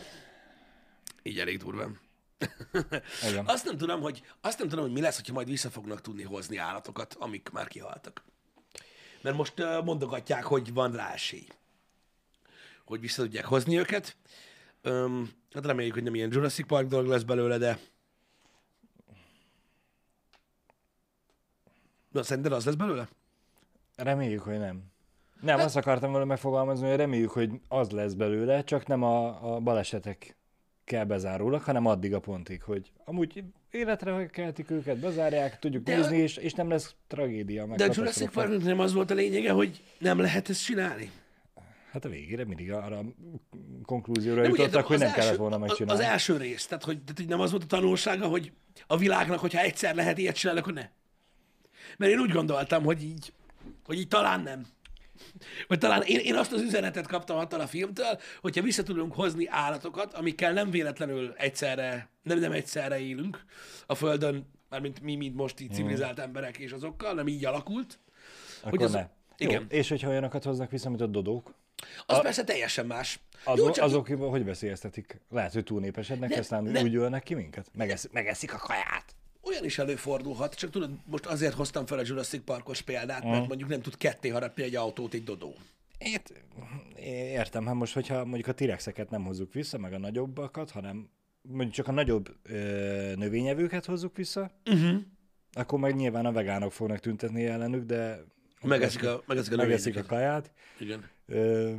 Így 1.27 1.39
elég 1.39 1.57
durván. 1.57 1.99
Igen. 3.29 3.45
Azt 3.45 3.65
nem 3.65 3.77
tudom, 3.77 4.01
hogy, 4.01 4.23
azt 4.41 4.59
nem 4.59 4.67
tudom, 4.67 4.83
hogy 4.83 4.93
mi 4.93 5.01
lesz, 5.01 5.15
hogyha 5.15 5.33
majd 5.33 5.47
vissza 5.47 5.69
fognak 5.69 6.01
tudni 6.01 6.23
hozni 6.23 6.57
állatokat, 6.57 7.13
amik 7.19 7.49
már 7.49 7.67
kihaltak. 7.67 8.23
Mert 9.21 9.35
most 9.35 9.59
uh, 9.59 9.83
mondogatják, 9.83 10.43
hogy 10.43 10.73
van 10.73 10.91
rá 10.91 11.13
esély, 11.13 11.47
hogy 12.85 12.99
vissza 12.99 13.21
tudják 13.21 13.45
hozni 13.45 13.77
őket. 13.77 14.17
Um, 14.83 15.29
hát 15.53 15.65
reméljük, 15.65 15.93
hogy 15.93 16.03
nem 16.03 16.15
ilyen 16.15 16.31
Jurassic 16.31 16.67
Park 16.67 16.87
dolog 16.87 17.07
lesz 17.07 17.23
belőle, 17.23 17.57
de... 17.57 17.79
Na, 22.11 22.23
szerinted 22.23 22.51
az 22.51 22.65
lesz 22.65 22.75
belőle? 22.75 23.07
Reméljük, 23.95 24.41
hogy 24.41 24.59
nem. 24.59 24.83
Nem, 25.41 25.59
azt 25.59 25.75
akartam 25.75 26.11
volna 26.11 26.25
megfogalmazni, 26.25 26.87
hogy 26.87 26.97
reméljük, 26.97 27.31
hogy 27.31 27.51
az 27.67 27.89
lesz 27.89 28.13
belőle, 28.13 28.63
csak 28.63 28.87
nem 28.87 29.03
a, 29.03 29.53
a 29.55 29.59
balesetek 29.59 30.36
kell 30.87 31.03
bezárólag, 31.03 31.61
hanem 31.61 31.85
addig 31.85 32.13
a 32.13 32.19
pontig, 32.19 32.61
hogy 32.61 32.91
amúgy 33.05 33.43
életre 33.71 34.25
keltik 34.25 34.71
őket, 34.71 34.97
bezárják, 34.99 35.59
tudjuk 35.59 35.83
De- 35.83 35.95
nézni, 35.95 36.17
és, 36.17 36.37
és 36.37 36.53
nem 36.53 36.69
lesz 36.69 36.95
tragédia. 37.07 37.65
Meg 37.65 37.77
De 37.77 37.83
a 37.85 37.89
Jurassic. 37.93 38.31
Parknak 38.31 38.63
nem 38.63 38.79
az 38.79 38.93
volt 38.93 39.11
a 39.11 39.13
lényege, 39.13 39.51
hogy 39.51 39.83
nem 39.97 40.19
lehet 40.19 40.49
ezt 40.49 40.63
csinálni? 40.63 41.11
Hát 41.91 42.05
a 42.05 42.09
végére 42.09 42.45
mindig 42.45 42.71
arra 42.71 42.97
a 42.97 43.03
konklúzióra 43.85 44.41
Nem, 44.41 44.51
ugye, 44.51 44.61
jutottak, 44.61 44.81
de 44.81 44.87
hogy 44.87 44.97
nem 44.99 45.11
kellett 45.11 45.25
első- 45.25 45.37
volna 45.39 45.55
az- 45.55 45.61
megcsinálni. 45.61 46.01
Az 46.01 46.07
első 46.09 46.37
rész, 46.37 46.65
tehát 46.65 46.83
hogy, 46.83 46.99
tehát, 47.01 47.17
hogy 47.17 47.27
nem 47.27 47.39
az 47.39 47.51
volt 47.51 47.63
a 47.63 47.67
tanulsága, 47.67 48.27
hogy 48.27 48.51
a 48.87 48.97
világnak, 48.97 49.39
hogyha 49.39 49.59
egyszer 49.61 49.95
lehet 49.95 50.17
ilyet 50.17 50.35
csinálni, 50.35 50.61
akkor 50.61 50.73
ne. 50.73 50.89
Mert 51.97 52.11
én 52.11 52.19
úgy 52.19 52.31
gondoltam, 52.31 52.83
hogy 52.83 53.03
így, 53.03 53.33
hogy 53.85 53.99
így 53.99 54.07
talán 54.07 54.41
nem. 54.41 54.65
Vagy 55.67 55.77
talán 55.77 56.01
én, 56.01 56.19
én 56.19 56.35
azt 56.35 56.51
az 56.51 56.61
üzenetet 56.61 57.07
kaptam 57.07 57.37
attól 57.37 57.59
a 57.59 57.67
filmtől, 57.67 58.19
hogyha 58.41 58.61
vissza 58.61 58.83
tudunk 58.83 59.13
hozni 59.13 59.47
állatokat, 59.47 60.13
amikkel 60.13 60.53
nem 60.53 60.69
véletlenül 60.69 61.33
egyszerre, 61.37 62.09
nem, 62.23 62.39
nem 62.39 62.51
egyszerre 62.51 62.99
élünk 62.99 63.45
a 63.85 63.95
Földön, 63.95 64.49
mármint 64.69 65.01
mi, 65.01 65.15
mint 65.15 65.35
most 65.35 65.59
így 65.59 65.73
civilizált 65.73 66.19
emberek 66.19 66.57
és 66.57 66.71
azokkal, 66.71 67.13
nem 67.13 67.27
így 67.27 67.45
alakult. 67.45 67.99
Akkor 68.63 68.81
az- 68.81 68.91
ne. 68.91 69.07
igen. 69.37 69.61
Jó, 69.69 69.77
és 69.77 69.89
hogyha 69.89 70.09
olyanokat 70.09 70.43
hoznak 70.43 70.71
vissza, 70.71 70.89
mint 70.89 71.01
a 71.01 71.05
dodók, 71.07 71.53
Az 72.05 72.17
a... 72.17 72.21
persze 72.21 72.43
teljesen 72.43 72.85
más. 72.85 73.19
az, 73.43 73.57
Jó, 73.57 73.69
csak 73.69 73.83
azok 73.83 74.07
hogy 74.07 74.45
veszélyeztetik? 74.45 75.19
Lehet, 75.29 75.53
hogy 75.53 75.63
túlnépesednek, 75.63 76.29
Ne- 76.29 76.37
aztán 76.37 76.63
ne- 76.63 76.81
úgy 76.81 76.95
ölnek 76.95 77.23
ki 77.23 77.33
minket? 77.33 77.67
Megesz, 77.73 78.07
megeszik 78.11 78.53
a 78.53 78.57
kaját. 78.57 79.15
Olyan 79.47 79.65
is 79.65 79.77
előfordulhat, 79.77 80.55
csak 80.55 80.69
tudod, 80.69 80.89
most 81.05 81.25
azért 81.25 81.53
hoztam 81.53 81.85
fel 81.85 81.97
a 81.97 82.03
Jurassic 82.05 82.43
Parkos 82.43 82.81
példát, 82.81 83.23
mert 83.23 83.47
mondjuk 83.47 83.69
nem 83.69 83.81
tud 83.81 83.97
ketté 83.97 84.29
harapni 84.29 84.63
egy 84.63 84.75
autót 84.75 85.13
egy 85.13 85.23
dodó. 85.23 85.55
Ért, 85.97 86.33
értem, 87.31 87.65
hát 87.65 87.75
most, 87.75 87.93
hogyha 87.93 88.25
mondjuk 88.25 88.47
a 88.47 88.51
tirexeket 88.51 89.09
nem 89.09 89.23
hozzuk 89.23 89.53
vissza, 89.53 89.77
meg 89.77 89.93
a 89.93 89.97
nagyobbakat, 89.97 90.71
hanem 90.71 91.09
mondjuk 91.41 91.73
csak 91.73 91.87
a 91.87 91.91
nagyobb 91.91 92.35
ö, 92.43 93.13
növényevőket 93.15 93.85
hozzuk 93.85 94.15
vissza, 94.15 94.51
uh-huh. 94.65 94.97
akkor 95.53 95.79
meg 95.79 95.95
nyilván 95.95 96.25
a 96.25 96.31
vegánok 96.31 96.71
fognak 96.71 96.99
tüntetni 96.99 97.45
ellenük, 97.45 97.85
de 97.85 98.23
Megeszik 98.61 99.05
a, 99.05 99.23
megeszik 99.25 99.53
a 99.53 99.55
megeszik 99.55 99.97
a 99.97 100.03
kaját. 100.03 100.51
Igen. 100.79 101.09
Ö, 101.25 101.73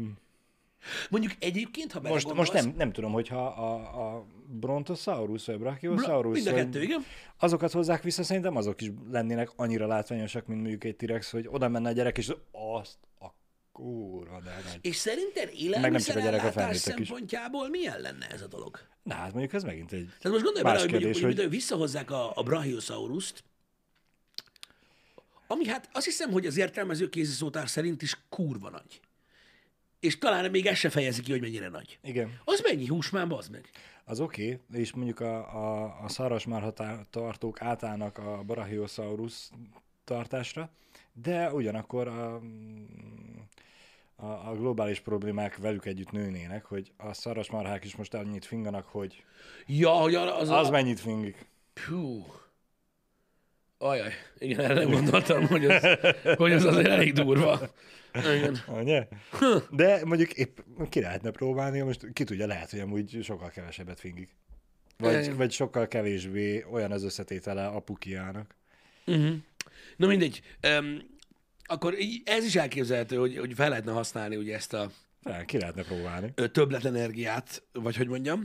Mondjuk 1.11 1.33
egyébként, 1.38 1.93
ha 1.93 2.01
most, 2.01 2.33
most 2.35 2.53
nem, 2.53 2.75
nem 2.77 2.93
tudom, 2.93 3.12
hogyha 3.12 3.47
a, 3.47 3.75
a 4.17 4.27
Brontosaurus 4.47 5.47
vagy 5.47 5.59
Bra- 5.59 5.79
Brachiosaurus, 5.81 6.35
mind 6.35 6.47
a 6.47 6.55
kettő, 6.55 6.83
igen. 6.83 7.05
azokat 7.38 7.73
hozzák 7.73 8.03
vissza, 8.03 8.23
szerintem 8.23 8.57
azok 8.57 8.81
is 8.81 8.91
lennének 9.11 9.49
annyira 9.57 9.87
látványosak, 9.87 10.47
mint 10.47 10.61
mondjuk 10.61 10.85
egy 10.85 10.97
T-rex, 10.97 11.31
hogy 11.31 11.47
oda 11.51 11.69
menne 11.69 11.88
a 11.88 11.93
gyerek, 11.93 12.19
és 12.19 12.33
azt 12.53 12.99
a 13.21 13.27
kurva, 13.73 14.41
de 14.41 14.61
nagy. 14.64 14.79
És 14.81 14.97
szerinted 14.97 15.49
a 15.49 15.51
a 15.51 15.55
élelmiszerellátás 15.59 16.53
felnőttek 16.53 16.99
is. 16.99 17.07
szempontjából 17.09 17.69
milyen 17.69 18.01
lenne 18.01 18.27
ez 18.27 18.43
a 18.43 18.47
dolog? 18.47 18.79
Na, 19.03 19.14
hát 19.14 19.31
mondjuk 19.31 19.53
ez 19.53 19.62
megint 19.62 19.93
egy 19.93 20.05
Tehát 20.07 20.23
most 20.23 20.43
gondolj 20.45 20.62
bele, 20.62 20.79
hogy 20.81 20.91
mondjuk, 20.91 21.12
kérdés, 21.12 21.23
hogy- 21.23 21.38
hogy 21.41 21.51
visszahozzák 21.51 22.11
a, 22.11 22.33
a 22.37 22.43
Brachiosaurust, 22.43 23.45
ami 25.47 25.67
hát 25.69 25.88
azt 25.93 26.05
hiszem, 26.05 26.31
hogy 26.31 26.47
az 26.47 26.57
értelmező 26.57 27.09
kéziszótár 27.09 27.69
szerint 27.69 28.03
is 28.03 28.17
kurva 28.29 28.71
nagy. 28.71 29.01
És 30.01 30.19
talán 30.19 30.51
még 30.51 30.67
ez 30.67 30.77
se 30.77 30.91
fejezi 30.91 31.23
ki, 31.23 31.31
hogy 31.31 31.41
mennyire 31.41 31.69
nagy. 31.69 31.99
Igen, 32.03 32.41
Az 32.45 32.61
mennyi 32.61 32.87
hús 32.87 33.11
már, 33.11 33.29
bazd 33.29 33.51
meg? 33.51 33.71
az 34.09 34.21
oké, 34.21 34.45
okay, 34.45 34.81
és 34.81 34.93
mondjuk 34.93 35.21
a, 35.21 35.37
a, 35.37 35.99
a 36.03 36.09
szarvasmarha 36.09 36.73
tartók 37.11 37.63
átállnak 37.63 38.19
a 38.19 38.43
Brachiosaurus 38.47 39.51
tartásra, 40.05 40.71
de 41.13 41.53
ugyanakkor 41.53 42.09
a, 42.09 42.41
a, 44.17 44.27
a 44.27 44.55
globális 44.57 45.01
problémák 45.01 45.57
velük 45.57 45.85
együtt 45.85 46.11
nőnének, 46.11 46.65
hogy 46.65 46.93
a 46.97 47.13
szarvasmarhák 47.13 47.85
is 47.85 47.97
most 47.97 48.15
annyit 48.15 48.45
finganak, 48.45 48.87
hogy 48.87 49.25
Ja, 49.67 49.91
hogy 49.91 50.15
az, 50.15 50.41
az, 50.41 50.49
az 50.49 50.69
a... 50.69 50.71
mennyit 50.71 51.01
fingik. 51.01 51.47
Hú. 51.87 52.27
Ajaj, 53.79 54.12
igen, 54.38 54.61
erre 54.61 54.83
gondoltam, 54.83 55.47
hogy 55.47 55.67
az, 55.67 55.83
hogy 56.37 56.53
az 56.53 56.64
azért 56.64 56.87
elég 56.87 57.12
durva. 57.12 57.61
Igen. 58.14 58.59
Ugye? 58.67 59.09
De 59.71 60.01
mondjuk 60.05 60.33
épp 60.33 60.59
ki 60.88 61.01
lehetne 61.01 61.31
próbálni, 61.31 61.81
most 61.81 62.12
ki 62.12 62.25
tudja, 62.25 62.47
lehet, 62.47 62.71
hogy 62.71 62.81
amúgy 62.81 63.19
sokkal 63.23 63.49
kevesebbet 63.49 64.01
fingik. 64.01 64.37
Vagy, 64.97 65.23
Igen. 65.23 65.37
vagy 65.37 65.53
sokkal 65.53 65.88
kevésbé 65.88 66.64
olyan 66.71 66.93
az 66.93 67.05
összetétele 67.05 67.67
a 67.67 67.81
pukiának. 67.81 68.55
Na 69.97 70.07
mindegy. 70.07 70.43
Um, 70.79 70.99
akkor 71.64 71.95
ez 72.25 72.45
is 72.45 72.57
elképzelhető, 72.57 73.17
hogy, 73.17 73.38
hogy 73.38 73.53
fel 73.55 73.69
lehetne 73.69 73.93
használni 73.93 74.37
ugye 74.37 74.55
ezt 74.55 74.73
a 74.73 74.91
Fel, 75.23 75.45
ki 75.45 75.59
lehetne 75.59 75.83
próbálni. 75.83 76.35
többletenergiát, 76.53 77.63
vagy 77.73 77.97
hogy 77.97 78.09
mondjam. 78.09 78.45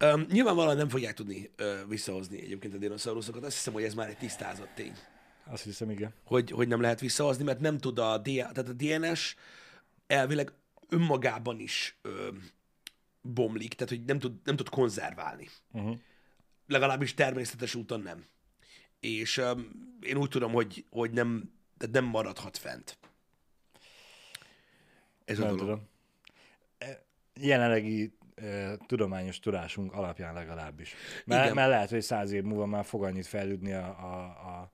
Um, 0.00 0.26
nyilvánvalóan 0.30 0.76
nem 0.76 0.88
fogják 0.88 1.14
tudni 1.14 1.50
ö, 1.56 1.80
visszahozni 1.88 2.42
egyébként 2.42 2.74
a 2.74 2.78
dinoszauruszokat. 2.78 3.44
Azt 3.44 3.54
hiszem, 3.56 3.72
hogy 3.72 3.82
ez 3.82 3.94
már 3.94 4.08
egy 4.08 4.16
tisztázott 4.16 4.70
tény, 4.74 4.92
Azt 5.44 5.62
hiszem, 5.64 5.90
igen. 5.90 6.14
hogy, 6.24 6.50
hogy 6.50 6.68
nem 6.68 6.80
lehet 6.80 7.00
visszahozni, 7.00 7.44
mert 7.44 7.60
nem 7.60 7.78
tud 7.78 7.98
a, 7.98 8.18
D, 8.18 8.22
tehát 8.24 8.58
a 8.68 8.72
DNS 8.72 9.36
elvileg 10.06 10.52
önmagában 10.88 11.60
is 11.60 11.98
ö, 12.02 12.28
bomlik, 13.20 13.74
tehát 13.74 13.88
hogy 13.92 14.04
nem 14.04 14.18
tud, 14.18 14.32
nem 14.44 14.56
tud 14.56 14.68
konzerválni. 14.68 15.48
Uh-huh. 15.72 15.96
legalábbis 16.66 17.14
természetes 17.14 17.74
úton 17.74 18.00
nem. 18.00 18.24
És 19.00 19.36
um, 19.38 19.70
én 20.00 20.16
úgy 20.16 20.28
tudom, 20.28 20.52
hogy, 20.52 20.84
hogy 20.90 21.10
nem, 21.10 21.50
tehát 21.78 21.94
nem 21.94 22.04
maradhat 22.04 22.56
fent. 22.58 22.98
Ez 25.24 25.38
a 25.38 25.44
Nem 25.44 25.56
dolog. 25.56 25.66
tudom. 25.66 25.88
Jelenlegi 27.40 28.12
tudományos 28.86 29.38
tudásunk 29.38 29.92
alapján 29.92 30.34
legalábbis. 30.34 30.94
Mert, 31.24 31.42
Igen. 31.42 31.54
mert 31.54 31.68
lehet, 31.68 31.90
hogy 31.90 32.02
száz 32.02 32.32
év 32.32 32.42
múlva 32.42 32.66
már 32.66 32.84
fog 32.84 33.04
annyit 33.04 33.26
fejlődni 33.26 33.72
a, 33.72 33.86
a, 33.86 34.22
a 34.48 34.72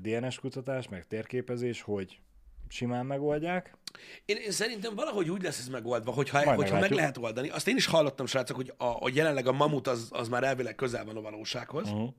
DNS 0.00 0.38
kutatás, 0.38 0.88
meg 0.88 1.06
térképezés, 1.06 1.82
hogy 1.82 2.20
simán 2.68 3.06
megoldják. 3.06 3.76
Én, 4.24 4.36
én 4.36 4.50
szerintem 4.50 4.94
valahogy 4.94 5.30
úgy 5.30 5.42
lesz 5.42 5.58
ez 5.58 5.68
megoldva, 5.68 6.12
hogyha, 6.12 6.44
Majd 6.44 6.56
hogyha 6.56 6.78
meg 6.78 6.90
lehet 6.90 7.18
oldani. 7.18 7.48
Azt 7.48 7.68
én 7.68 7.76
is 7.76 7.86
hallottam, 7.86 8.26
srácok, 8.26 8.56
hogy 8.56 8.72
a, 8.76 8.84
a 8.84 9.10
jelenleg 9.12 9.46
a 9.46 9.52
mamut 9.52 9.86
az, 9.86 10.08
az 10.10 10.28
már 10.28 10.44
elvileg 10.44 10.74
közel 10.74 11.04
van 11.04 11.16
a 11.16 11.20
valósághoz. 11.20 11.88
Uh-huh. 11.88 12.14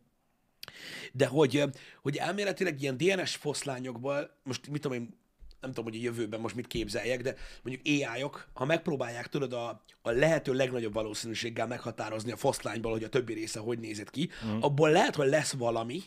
De 1.12 1.28
hogy, 1.28 1.64
hogy 2.02 2.18
elméletileg 2.18 2.82
ilyen 2.82 2.98
DNS 2.98 3.36
foszlányokból, 3.36 4.38
most 4.44 4.68
mit 4.68 4.82
tudom 4.82 4.98
én, 4.98 5.22
nem 5.64 5.74
tudom, 5.74 5.92
hogy 5.92 6.00
a 6.00 6.04
jövőben 6.04 6.40
most 6.40 6.56
mit 6.56 6.68
képzeljek, 6.68 7.22
de 7.22 7.36
mondjuk 7.64 7.86
AI-ok, 7.86 8.48
ha 8.54 8.66
megpróbálják, 8.66 9.28
tudod, 9.28 9.54
a, 9.54 9.82
a 10.02 10.12
lehető 10.12 10.54
legnagyobb 10.54 10.94
valószínűséggel 10.94 11.68
meghatározni 11.68 12.32
a 12.32 12.38
foszlányból, 12.38 12.92
hogy 12.92 13.04
a 13.04 13.10
többi 13.10 13.34
része 13.34 13.60
hogy 13.60 13.80
nézett 13.80 14.10
ki, 14.10 14.30
mm. 14.46 14.60
abból 14.62 14.90
lehet, 14.90 15.16
hogy 15.16 15.28
lesz 15.28 15.54
valami, 15.54 16.02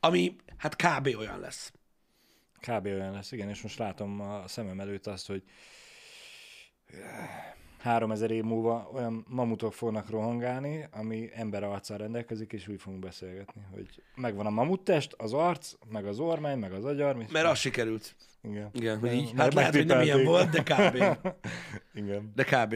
ami 0.00 0.36
hát 0.56 0.76
kb. 0.76 1.06
olyan 1.18 1.40
lesz. 1.40 1.72
Kb. 2.60 2.86
olyan 2.86 3.12
lesz, 3.12 3.32
igen, 3.32 3.48
és 3.48 3.62
most 3.62 3.78
látom 3.78 4.20
a 4.20 4.48
szemem 4.48 4.80
előtt 4.80 5.06
azt, 5.06 5.26
hogy 5.26 5.42
3000 7.78 8.30
év 8.30 8.42
múlva 8.42 8.90
olyan 8.92 9.24
mamutok 9.28 9.72
fognak 9.72 10.10
rohangálni, 10.10 10.88
ami 10.90 11.30
ember 11.34 11.62
arccal 11.62 11.98
rendelkezik, 11.98 12.52
és 12.52 12.68
úgy 12.68 12.80
fogunk 12.80 13.02
beszélgetni, 13.02 13.62
hogy 13.72 14.02
megvan 14.14 14.46
a 14.46 14.50
mamuttest, 14.50 15.12
az 15.12 15.32
arc, 15.32 15.72
meg 15.90 16.06
az 16.06 16.18
ormány, 16.18 16.58
meg 16.58 16.72
az 16.72 16.84
agyar. 16.84 17.16
Mert 17.30 17.46
az 17.46 17.58
sikerült. 17.58 18.14
Igen. 18.42 18.70
Igen, 18.72 18.98
hogy 18.98 19.12
így, 19.12 19.24
Mert 19.24 19.36
hát 19.36 19.54
lehet, 19.54 19.74
hogy 19.74 19.86
nem 19.86 20.00
ilyen 20.00 20.24
volt, 20.24 20.50
de 20.50 20.62
kb. 20.62 21.18
Igen. 22.00 22.32
De 22.34 22.44
kb. 22.44 22.72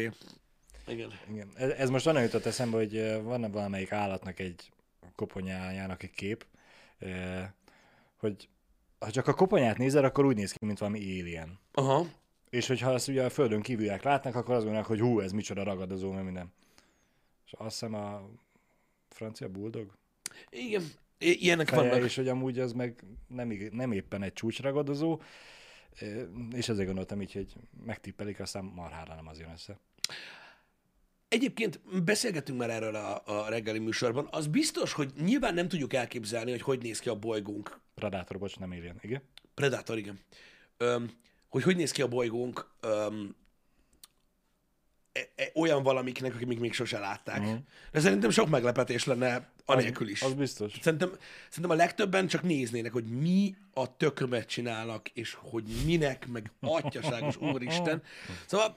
Igen. 0.87 1.11
Igen. 1.31 1.49
Ez, 1.55 1.71
ez 1.71 1.91
most 1.91 2.07
onnan 2.07 2.23
jutott 2.23 2.47
eszembe, 2.47 2.77
hogy 2.77 2.97
eh, 2.97 3.23
van 3.23 3.51
valamelyik 3.51 3.93
állatnak 3.93 4.39
egy 4.39 4.73
koponyájának 5.15 6.03
egy 6.03 6.11
kép, 6.11 6.47
hogy 8.17 8.49
ha 8.99 9.11
csak 9.11 9.27
a 9.27 9.35
koponyát 9.35 9.79
nézed, 9.79 10.05
akkor 10.05 10.25
úgy 10.25 10.37
néz 10.37 10.53
ki, 10.53 10.65
mint 10.65 10.79
valami 10.79 10.99
alien. 10.99 11.59
Aha. 11.73 12.07
És 12.51 12.67
hogyha 12.67 12.91
azt 12.91 13.09
ugye 13.09 13.25
a 13.25 13.31
földön 13.31 13.63
kívüliek 13.63 14.03
látnak, 14.03 14.35
akkor 14.35 14.55
azt 14.55 14.65
gondolják, 14.65 14.89
hogy 14.89 15.01
hú, 15.01 15.21
ez 15.21 15.33
micsoda 15.33 15.63
ragadozó, 15.63 16.13
meg 16.13 16.25
minden. 16.25 16.53
És 17.47 17.53
azt 17.53 17.71
hiszem 17.71 17.95
a 17.95 18.29
francia 19.09 19.49
bulldog 19.49 19.93
Igen. 20.51 20.83
Ilyenek 21.23 21.69
feje, 21.69 21.89
vannak. 21.89 22.05
és 22.05 22.17
hogy 22.17 22.29
amúgy 22.29 22.59
az 22.59 22.73
meg 22.73 23.05
nem, 23.29 23.53
nem 23.71 23.93
éppen 23.93 24.23
egy 24.23 24.33
csúcsragadozó, 24.33 25.21
és 26.53 26.69
ezért 26.69 26.87
gondoltam 26.87 27.21
így, 27.23 27.33
hogy 27.33 27.53
megtippelik, 27.87 28.41
aztán 28.41 28.65
marhára 28.65 29.15
nem 29.15 29.29
az 29.29 29.39
jön 29.39 29.51
össze. 29.51 29.79
Egyébként 31.29 31.81
beszélgettünk 32.05 32.59
már 32.59 32.71
erről 32.71 32.95
a, 32.95 33.23
a 33.25 33.49
reggeli 33.49 33.79
műsorban. 33.79 34.29
Az 34.31 34.47
biztos, 34.47 34.93
hogy 34.93 35.13
nyilván 35.21 35.55
nem 35.55 35.69
tudjuk 35.69 35.93
elképzelni, 35.93 36.51
hogy 36.51 36.63
hogy 36.63 36.83
néz 36.83 36.99
ki 36.99 37.09
a 37.09 37.15
bolygónk. 37.15 37.81
Predator, 37.95 38.39
bocs, 38.39 38.59
nem 38.59 38.71
alien, 38.71 38.99
igen? 39.01 39.23
Predator, 39.55 39.99
igen. 39.99 40.21
Öm, 40.77 41.11
hogy 41.49 41.63
hogy 41.63 41.77
néz 41.77 41.91
ki 41.91 42.03
a 42.03 42.09
bolygónk 42.09 42.71
öm, 42.81 43.37
olyan 45.55 45.83
valamiknek, 45.83 46.35
akik 46.35 46.59
még, 46.59 46.73
sose 46.73 46.99
látták. 46.99 47.41
Uh-huh. 47.41 47.59
De 47.93 48.01
szerintem 48.01 48.31
sok 48.31 48.49
meglepetés 48.49 49.05
lenne 49.05 49.51
anélkül 49.65 50.09
is. 50.09 50.23
Az, 50.23 50.35
biztos. 50.35 50.73
Szerintem, 50.81 51.13
szerintem 51.49 51.71
a 51.71 51.81
legtöbben 51.81 52.27
csak 52.27 52.43
néznének, 52.43 52.93
hogy 52.93 53.05
mi 53.05 53.57
a 53.75 53.97
tökömet 53.97 54.49
csinálnak, 54.49 55.09
és 55.09 55.37
hogy 55.41 55.65
minek, 55.85 56.27
meg 56.29 56.51
atyaságos 56.61 57.37
úristen. 57.53 58.03
Szóval, 58.47 58.77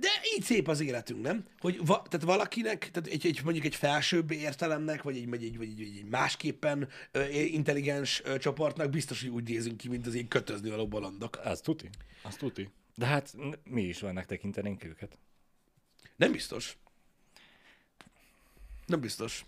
de 0.00 0.08
így 0.36 0.42
szép 0.42 0.68
az 0.68 0.80
életünk, 0.80 1.22
nem? 1.22 1.44
Hogy 1.58 1.86
va, 1.86 2.02
tehát 2.08 2.26
valakinek, 2.26 2.90
tehát 2.90 3.08
egy, 3.08 3.26
egy, 3.26 3.40
mondjuk 3.44 3.64
egy 3.64 3.74
felsőbb 3.74 4.30
értelemnek, 4.30 5.02
vagy 5.02 5.16
egy, 5.16 5.28
vagy 5.28 5.44
egy, 5.44 5.56
vagy 5.56 5.68
egy, 5.68 5.80
egy 5.80 6.04
másképpen 6.10 6.88
ö, 7.10 7.28
intelligens 7.30 8.22
ö, 8.24 8.38
csoportnak 8.38 8.90
biztos, 8.90 9.20
hogy 9.20 9.30
úgy 9.30 9.48
nézünk 9.48 9.76
ki, 9.76 9.88
mint 9.88 10.06
az 10.06 10.14
én 10.14 10.28
kötözni 10.28 10.70
való 10.70 10.88
bolondok. 10.88 11.40
Az 11.44 11.60
tuti. 11.60 11.88
Az 12.22 12.36
tuti. 12.36 12.70
De 12.94 13.06
hát 13.06 13.34
mi 13.64 13.82
is 13.82 14.00
vannak 14.00 14.24
tekintenénk 14.24 14.84
őket. 14.84 15.18
Nem 16.16 16.32
biztos. 16.32 16.76
Nem 18.86 19.00
biztos. 19.00 19.44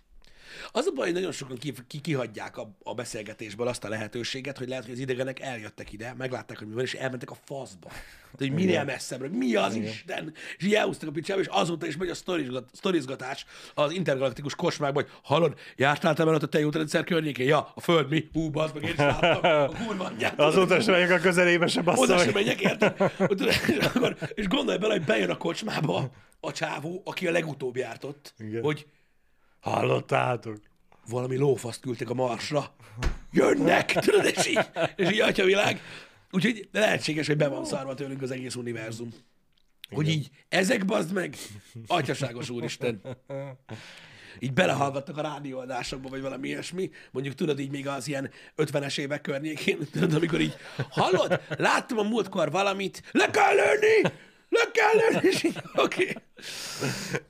Az 0.71 0.85
a 0.85 0.91
baj, 0.91 1.05
hogy 1.05 1.13
nagyon 1.15 1.31
sokan 1.31 1.57
ki, 1.57 1.73
ki, 1.87 2.01
kihagyják 2.01 2.57
a, 2.57 2.75
a 2.83 2.93
beszélgetésből 2.93 3.67
azt 3.67 3.83
a 3.83 3.89
lehetőséget, 3.89 4.57
hogy 4.57 4.67
lehet, 4.67 4.83
hogy 4.83 4.93
az 4.93 4.99
idegenek 4.99 5.39
eljöttek 5.39 5.91
ide, 5.93 6.13
meglátták, 6.17 6.57
hogy 6.57 6.67
mi 6.67 6.73
van, 6.73 6.83
és 6.83 6.93
elmentek 6.93 7.31
a 7.31 7.37
faszba. 7.45 7.87
Tehát, 7.87 8.53
hogy 8.53 8.65
minél 8.65 8.83
messzebbre, 8.83 9.27
mi 9.27 9.55
az 9.55 9.75
Igen. 9.75 9.87
Isten? 9.87 10.33
És 10.57 10.65
így 10.65 10.73
elhúztak 10.73 11.09
a 11.09 11.11
picsába, 11.11 11.41
és 11.41 11.47
azóta 11.47 11.85
is 11.87 11.97
megy 11.97 12.09
a 12.09 12.15
sztorizgat, 12.15 12.69
sztorizgatás 12.73 13.45
az 13.73 13.91
intergalaktikus 13.91 14.55
kosmákban, 14.55 15.03
hogy 15.03 15.11
hallod, 15.23 15.59
jártál 15.75 16.13
te 16.13 16.23
veled 16.23 16.43
a 16.43 16.47
tejútrendszer 16.47 17.03
környékén? 17.03 17.47
Ja, 17.47 17.71
a 17.75 17.81
föld 17.81 18.09
mi? 18.09 18.29
Hú, 18.33 18.49
bazd 18.49 18.73
meg, 18.73 18.83
én 18.83 18.89
is 18.89 18.97
láttam. 18.97 19.51
A 19.51 19.85
kurva 19.85 20.03
anyját. 20.03 20.39
Azóta 20.39 20.81
sem 20.81 20.93
megyek 20.93 21.11
a 21.11 21.19
közelébe 21.19 21.67
se 21.67 21.79
Oda 21.79 21.91
bassza 21.91 22.17
sem 22.17 22.25
meg. 22.25 22.33
megyek, 22.33 22.61
érted? 22.61 23.11
és, 23.47 23.85
akkor, 23.85 24.17
és 24.33 24.47
gondolj 24.47 24.77
bele, 24.77 24.93
hogy 24.93 25.03
bejön 25.05 25.29
a 25.29 25.37
kocsmába 25.37 26.11
a 26.39 26.51
csávó, 26.51 27.01
aki 27.05 27.27
a 27.27 27.31
legutóbb 27.31 27.75
járt 27.75 28.03
ott, 28.03 28.33
Igen. 28.39 28.61
hogy 28.63 28.85
Hallottátok? 29.69 30.57
valami 31.09 31.37
lófaszt 31.37 31.81
küldtek 31.81 32.09
a 32.09 32.13
marsra. 32.13 32.75
Jönnek! 33.31 33.93
Tudod, 33.93 34.25
és 34.25 34.47
így, 34.47 34.59
és 34.95 35.11
így 35.11 35.19
atyavilág. 35.19 35.81
Úgyhogy 36.31 36.69
lehetséges, 36.71 37.27
hogy 37.27 37.37
be 37.37 37.47
van 37.47 37.65
szarva 37.65 37.93
tőlünk 37.93 38.21
az 38.21 38.31
egész 38.31 38.55
univerzum. 38.55 39.09
Hogy 39.89 40.09
így, 40.09 40.29
ezek 40.49 40.85
bazd 40.85 41.13
meg, 41.13 41.35
atyaságos 41.87 42.49
úristen. 42.49 43.01
Így 44.39 44.53
belehallgattak 44.53 45.17
a 45.17 45.21
rádióadásokba, 45.21 46.09
vagy 46.09 46.21
valami 46.21 46.47
ilyesmi. 46.47 46.89
Mondjuk 47.11 47.35
tudod, 47.35 47.59
így 47.59 47.71
még 47.71 47.87
az 47.87 48.07
ilyen 48.07 48.29
50-es 48.57 48.97
évek 48.97 49.21
környékén, 49.21 49.77
tudod, 49.91 50.13
amikor 50.13 50.41
így, 50.41 50.55
hallod, 50.89 51.41
láttam 51.49 51.97
a 51.97 52.03
múltkor 52.03 52.51
valamit, 52.51 53.03
le 53.11 53.29
kell 53.29 53.55
lőni! 53.55 54.13
Le 54.49 54.71
kell 54.71 55.11
lőni! 55.11 55.27
És 55.27 55.43
így, 55.43 55.61
Oké. 55.75 56.03
Okay. 56.03 56.23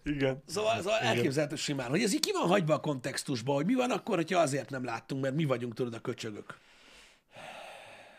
Igen. 0.04 0.44
Szóval, 0.46 0.78
szóval 0.78 1.00
elképzelhető 1.00 1.56
simán, 1.56 1.90
hogy 1.90 2.02
ez 2.02 2.14
így 2.14 2.20
ki 2.20 2.32
van 2.32 2.48
hagyva 2.48 2.74
a 2.74 2.80
kontextusba, 2.80 3.54
hogy 3.54 3.66
mi 3.66 3.74
van 3.74 3.92
akkor, 3.92 4.16
hogyha 4.16 4.40
azért 4.40 4.70
nem 4.70 4.84
láttunk, 4.84 5.22
mert 5.22 5.36
mi 5.36 5.46
vagyunk, 5.46 5.74
tudod, 5.74 5.94
a 5.94 6.00
köcsögök. 6.00 6.58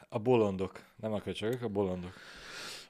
A 0.08 0.18
bolondok. 0.18 0.82
Nem 0.96 1.12
a 1.12 1.20
köcsögök, 1.20 1.62
a 1.62 1.68
bolondok. 1.68 2.12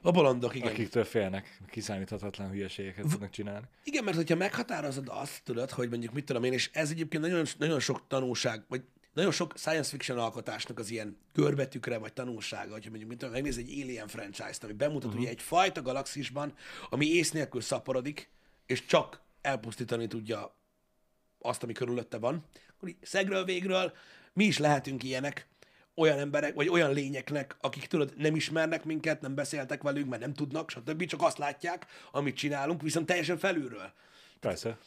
A 0.01 0.11
bolondok, 0.11 0.55
igen. 0.55 0.67
Akiktől 0.67 1.03
félnek, 1.03 1.59
kiszámíthatatlan 1.69 2.49
hülyeségeket 2.49 3.05
tudnak 3.09 3.29
csinálni. 3.29 3.65
Igen, 3.83 4.03
mert 4.03 4.15
hogyha 4.15 4.35
meghatározod 4.35 5.07
azt, 5.09 5.41
tudod, 5.43 5.69
hogy 5.69 5.89
mondjuk 5.89 6.13
mit 6.13 6.25
tudom 6.25 6.43
én, 6.43 6.53
és 6.53 6.69
ez 6.73 6.89
egyébként 6.89 7.23
nagyon, 7.23 7.45
nagyon 7.57 7.79
sok 7.79 8.07
tanulság, 8.07 8.63
vagy 8.67 8.81
nagyon 9.19 9.33
sok 9.33 9.53
science 9.57 9.89
fiction 9.89 10.17
alkotásnak 10.17 10.79
az 10.79 10.89
ilyen 10.89 11.17
körbetükre, 11.33 11.97
vagy 11.97 12.13
tanulsága, 12.13 12.71
hogyha 12.71 12.89
mondjuk 12.89 13.11
tudom, 13.11 13.33
megnéz 13.33 13.57
egy 13.57 13.81
Alien 13.81 14.07
franchise-t, 14.07 14.63
ami 14.63 14.73
bemutat 14.73 15.05
uh-huh. 15.05 15.21
ugye 15.21 15.29
egy 15.29 15.41
fajta 15.41 15.81
galaxisban, 15.81 16.53
ami 16.89 17.05
ész 17.05 17.31
nélkül 17.31 17.61
szaporodik, 17.61 18.29
és 18.65 18.85
csak 18.85 19.21
elpusztítani 19.41 20.07
tudja 20.07 20.55
azt, 21.39 21.63
ami 21.63 21.73
körülötte 21.73 22.17
van, 22.17 22.45
akkor 22.77 22.93
szegről 23.01 23.45
végről 23.45 23.93
mi 24.33 24.43
is 24.43 24.57
lehetünk 24.57 25.03
ilyenek, 25.03 25.47
olyan 25.95 26.19
emberek, 26.19 26.53
vagy 26.53 26.69
olyan 26.69 26.93
lényeknek, 26.93 27.57
akik 27.61 27.85
tudod, 27.85 28.13
nem 28.17 28.35
ismernek 28.35 28.83
minket, 28.83 29.21
nem 29.21 29.35
beszéltek 29.35 29.81
velünk, 29.81 30.09
mert 30.09 30.21
nem 30.21 30.33
tudnak, 30.33 30.69
stb. 30.69 31.05
Csak 31.05 31.21
azt 31.21 31.37
látják, 31.37 31.85
amit 32.11 32.35
csinálunk, 32.35 32.81
viszont 32.81 33.05
teljesen 33.05 33.37
felülről. 33.37 33.91
Persze. 34.39 34.77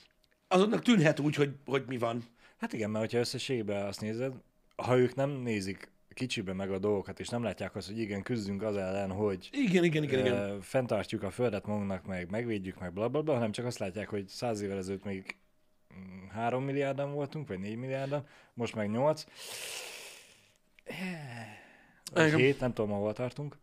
Azoknak 0.49 0.83
tűnhet 0.83 1.20
úgy, 1.20 1.35
hogy, 1.35 1.51
hogy 1.66 1.85
mi 1.87 1.99
van. 1.99 2.24
Hát 2.63 2.73
igen, 2.73 2.91
mert 2.91 3.05
hogyha 3.05 3.19
összességében 3.19 3.87
azt 3.87 4.01
nézed, 4.01 4.35
ha 4.77 4.97
ők 4.97 5.15
nem 5.15 5.31
nézik 5.31 5.91
kicsibe 6.15 6.53
meg 6.53 6.71
a 6.71 6.79
dolgokat, 6.79 7.21
és 7.21 7.29
nem 7.29 7.43
látják 7.43 7.77
azt, 7.77 7.87
hogy 7.87 7.99
igen, 7.99 8.23
küzdünk 8.23 8.63
az 8.63 8.77
ellen, 8.77 9.11
hogy 9.11 9.49
Igen, 9.53 9.85
igen, 9.85 10.03
igen, 10.03 10.27
igen. 10.27 10.61
fenntartjuk 10.61 11.23
a 11.23 11.31
földet 11.31 11.67
magunknak, 11.67 12.07
meg 12.07 12.31
megvédjük, 12.31 12.79
meg 12.79 12.93
blablabla, 12.93 13.11
bla, 13.11 13.23
bla, 13.23 13.35
hanem 13.35 13.53
csak 13.53 13.65
azt 13.67 13.79
látják, 13.79 14.09
hogy 14.09 14.29
száz 14.29 14.61
évvel 14.61 14.77
ezelőtt 14.77 15.05
még 15.05 15.37
mm, 15.95 16.27
3 16.29 16.65
milliárdan 16.65 17.13
voltunk, 17.13 17.49
vagy 17.49 17.59
4 17.59 17.77
milliárdan, 17.77 18.27
most 18.55 18.75
meg 18.75 18.91
8. 18.91 19.25
Vagy 22.13 22.27
Igen. 22.27 22.39
7, 22.39 22.61
nem 22.61 22.73
tudom, 22.73 22.91
hol 22.91 23.13
tartunk. 23.13 23.57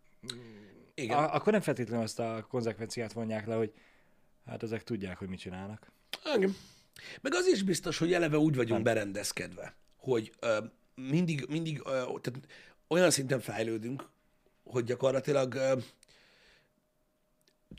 igen. 0.93 1.17
A- 1.17 1.33
akkor 1.35 1.51
nem 1.51 1.61
feltétlenül 1.61 2.03
azt 2.03 2.19
a 2.19 2.45
konzekvenciát 2.49 3.13
vonják 3.13 3.45
le, 3.45 3.55
hogy 3.55 3.73
hát 4.45 4.63
ezek 4.63 4.83
tudják, 4.83 5.17
hogy 5.17 5.27
mit 5.29 5.39
csinálnak. 5.39 5.91
Igen. 6.35 6.55
Meg 7.21 7.33
az 7.35 7.47
is 7.47 7.63
biztos, 7.63 7.97
hogy 7.97 8.13
eleve 8.13 8.37
úgy 8.37 8.55
vagyunk 8.55 8.83
berendezkedve, 8.83 9.75
hogy 9.95 10.31
ö, 10.39 10.57
mindig, 10.95 11.45
mindig 11.49 11.81
ö, 11.85 11.89
tehát 12.21 12.39
olyan 12.87 13.11
szinten 13.11 13.39
fejlődünk, 13.39 14.09
hogy 14.63 14.83
gyakorlatilag 14.83 15.53
ö, 15.53 15.73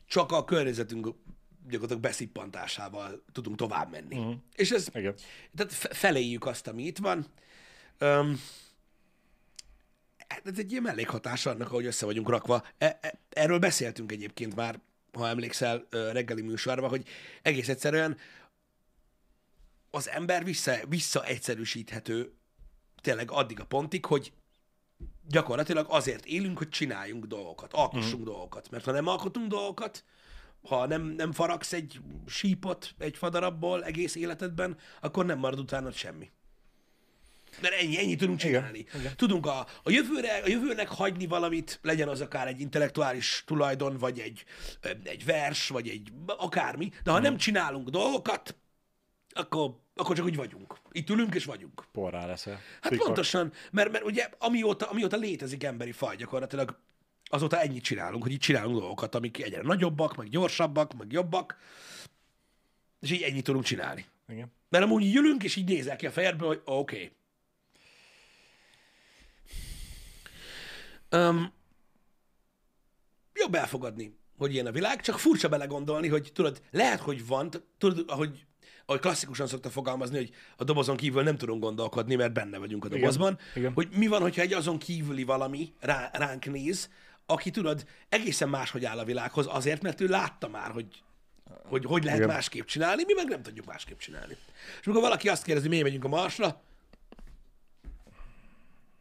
csak 0.06 0.32
a 0.32 0.44
környezetünk 0.44 1.14
gyakorlatilag 1.62 2.02
beszippantásával 2.02 3.24
tudunk 3.32 3.56
tovább 3.56 3.90
menni. 3.90 4.18
Uh-huh. 4.18 4.34
És 4.54 4.70
ez, 4.70 4.88
Igen. 4.94 5.14
tehát 5.56 5.72
fe- 5.72 5.96
feléjük 5.96 6.46
azt, 6.46 6.66
ami 6.66 6.82
itt 6.82 6.98
van. 6.98 7.26
Öm, 7.98 8.40
hát 10.28 10.46
ez 10.46 10.58
egy 10.58 10.70
ilyen 10.70 10.82
mellékhatás 10.82 11.46
annak, 11.46 11.68
ahogy 11.68 11.86
össze 11.86 12.06
vagyunk 12.06 12.28
rakva. 12.28 12.64
E- 12.78 12.98
e- 13.00 13.18
erről 13.28 13.58
beszéltünk 13.58 14.12
egyébként 14.12 14.54
már 14.54 14.80
ha 15.12 15.28
emlékszel, 15.28 15.86
reggeli 15.90 16.42
műsorba, 16.42 16.88
hogy 16.88 17.08
egész 17.42 17.68
egyszerűen 17.68 18.16
az 19.90 20.08
ember 20.08 20.44
vissza, 20.44 20.76
visszaegyszerűsíthető 20.88 22.32
tényleg 23.00 23.30
addig 23.30 23.60
a 23.60 23.64
pontig, 23.64 24.04
hogy 24.04 24.32
gyakorlatilag 25.28 25.86
azért 25.88 26.24
élünk, 26.24 26.58
hogy 26.58 26.68
csináljunk 26.68 27.24
dolgokat, 27.24 27.72
alkossunk 27.72 28.22
mm. 28.22 28.24
dolgokat. 28.24 28.70
Mert 28.70 28.84
ha 28.84 28.92
nem 28.92 29.06
alkotunk 29.06 29.48
dolgokat, 29.48 30.04
ha 30.62 30.86
nem, 30.86 31.02
nem 31.02 31.32
faragsz 31.32 31.72
egy 31.72 32.00
sípot 32.26 32.94
egy 32.98 33.16
fadarabból 33.16 33.84
egész 33.84 34.14
életedben, 34.14 34.76
akkor 35.00 35.26
nem 35.26 35.38
marad 35.38 35.58
utána 35.58 35.92
semmi. 35.92 36.30
Mert 37.60 37.74
ennyi, 37.74 37.98
ennyi 37.98 38.16
tudunk 38.16 38.38
csinálni. 38.38 38.78
Igen, 38.78 39.00
igen. 39.00 39.16
Tudunk 39.16 39.46
a, 39.46 39.66
a, 39.82 39.90
jövőre, 39.90 40.36
a 40.36 40.48
jövőnek 40.48 40.88
hagyni 40.88 41.26
valamit, 41.26 41.78
legyen 41.82 42.08
az 42.08 42.20
akár 42.20 42.46
egy 42.46 42.60
intellektuális 42.60 43.42
tulajdon, 43.46 43.96
vagy 43.96 44.18
egy, 44.18 44.44
egy 45.02 45.24
vers, 45.24 45.68
vagy 45.68 45.88
egy 45.88 46.12
akármi, 46.26 46.90
de 47.02 47.10
ha 47.10 47.18
mm. 47.18 47.22
nem 47.22 47.36
csinálunk 47.36 47.88
dolgokat, 47.88 48.56
akkor, 49.32 49.76
akkor 49.94 50.16
csak 50.16 50.24
úgy 50.24 50.36
vagyunk. 50.36 50.78
Itt 50.92 51.10
ülünk 51.10 51.34
és 51.34 51.44
vagyunk. 51.44 51.84
Porrá 51.92 52.26
leszel. 52.26 52.60
Hát 52.80 52.90
Pikak. 52.90 53.06
pontosan, 53.06 53.52
mert, 53.70 53.92
mert 53.92 54.04
ugye 54.04 54.30
amióta, 54.38 54.86
amióta 54.86 55.16
létezik 55.16 55.64
emberi 55.64 55.92
faj 55.92 56.16
gyakorlatilag, 56.16 56.78
azóta 57.24 57.60
ennyit 57.60 57.82
csinálunk, 57.82 58.22
hogy 58.22 58.32
itt 58.32 58.40
csinálunk 58.40 58.78
dolgokat, 58.78 59.14
amik 59.14 59.42
egyre 59.42 59.62
nagyobbak, 59.62 60.16
meg 60.16 60.28
gyorsabbak, 60.28 60.96
meg 60.96 61.12
jobbak, 61.12 61.56
és 63.00 63.10
így 63.10 63.22
ennyit 63.22 63.44
tudunk 63.44 63.64
csinálni. 63.64 64.06
Igen. 64.28 64.52
Mert 64.68 64.84
amúgy 64.84 65.02
így 65.02 65.16
ülünk, 65.16 65.42
és 65.42 65.56
így 65.56 65.68
nézel 65.68 65.96
ki 65.96 66.06
a 66.06 66.10
fejedből, 66.10 66.48
hogy 66.48 66.62
oké. 66.64 66.96
Okay. 71.08 71.28
Um, 71.28 71.52
jobb 73.34 73.54
elfogadni, 73.54 74.18
hogy 74.38 74.52
ilyen 74.52 74.66
a 74.66 74.72
világ, 74.72 75.00
csak 75.00 75.18
furcsa 75.18 75.48
belegondolni, 75.48 76.08
hogy 76.08 76.30
tudod, 76.34 76.62
lehet, 76.70 77.00
hogy 77.00 77.26
van, 77.26 77.50
tudod, 77.78 78.04
ahogy 78.08 78.46
ahogy 78.90 79.02
klasszikusan 79.02 79.46
szokta 79.46 79.70
fogalmazni, 79.70 80.16
hogy 80.16 80.30
a 80.56 80.64
dobozon 80.64 80.96
kívül 80.96 81.22
nem 81.22 81.36
tudunk 81.36 81.62
gondolkodni, 81.62 82.14
mert 82.14 82.32
benne 82.32 82.58
vagyunk 82.58 82.84
a 82.84 82.88
dobozban, 82.88 83.32
Igen. 83.32 83.54
Igen. 83.54 83.72
hogy 83.72 83.88
mi 83.90 84.06
van, 84.06 84.20
hogyha 84.20 84.42
egy 84.42 84.52
azon 84.52 84.78
kívüli 84.78 85.24
valami 85.24 85.72
rá, 85.80 86.10
ránk 86.12 86.44
néz, 86.44 86.90
aki 87.26 87.50
tudod, 87.50 87.86
egészen 88.08 88.48
máshogy 88.48 88.84
áll 88.84 88.98
a 88.98 89.04
világhoz, 89.04 89.46
azért, 89.48 89.82
mert 89.82 90.00
ő 90.00 90.06
látta 90.06 90.48
már, 90.48 90.70
hogy 90.70 90.86
hogy, 91.64 91.84
hogy 91.84 92.04
lehet 92.04 92.18
Igen. 92.18 92.30
másképp 92.30 92.66
csinálni, 92.66 93.02
mi 93.06 93.12
meg 93.12 93.28
nem 93.28 93.42
tudjuk 93.42 93.66
másképp 93.66 93.98
csinálni. 93.98 94.36
És 94.80 94.86
amikor 94.86 95.02
valaki 95.02 95.28
azt 95.28 95.42
kérdezi, 95.42 95.68
miért 95.68 95.84
megyünk 95.84 96.04
a 96.04 96.08
Marsra, 96.08 96.60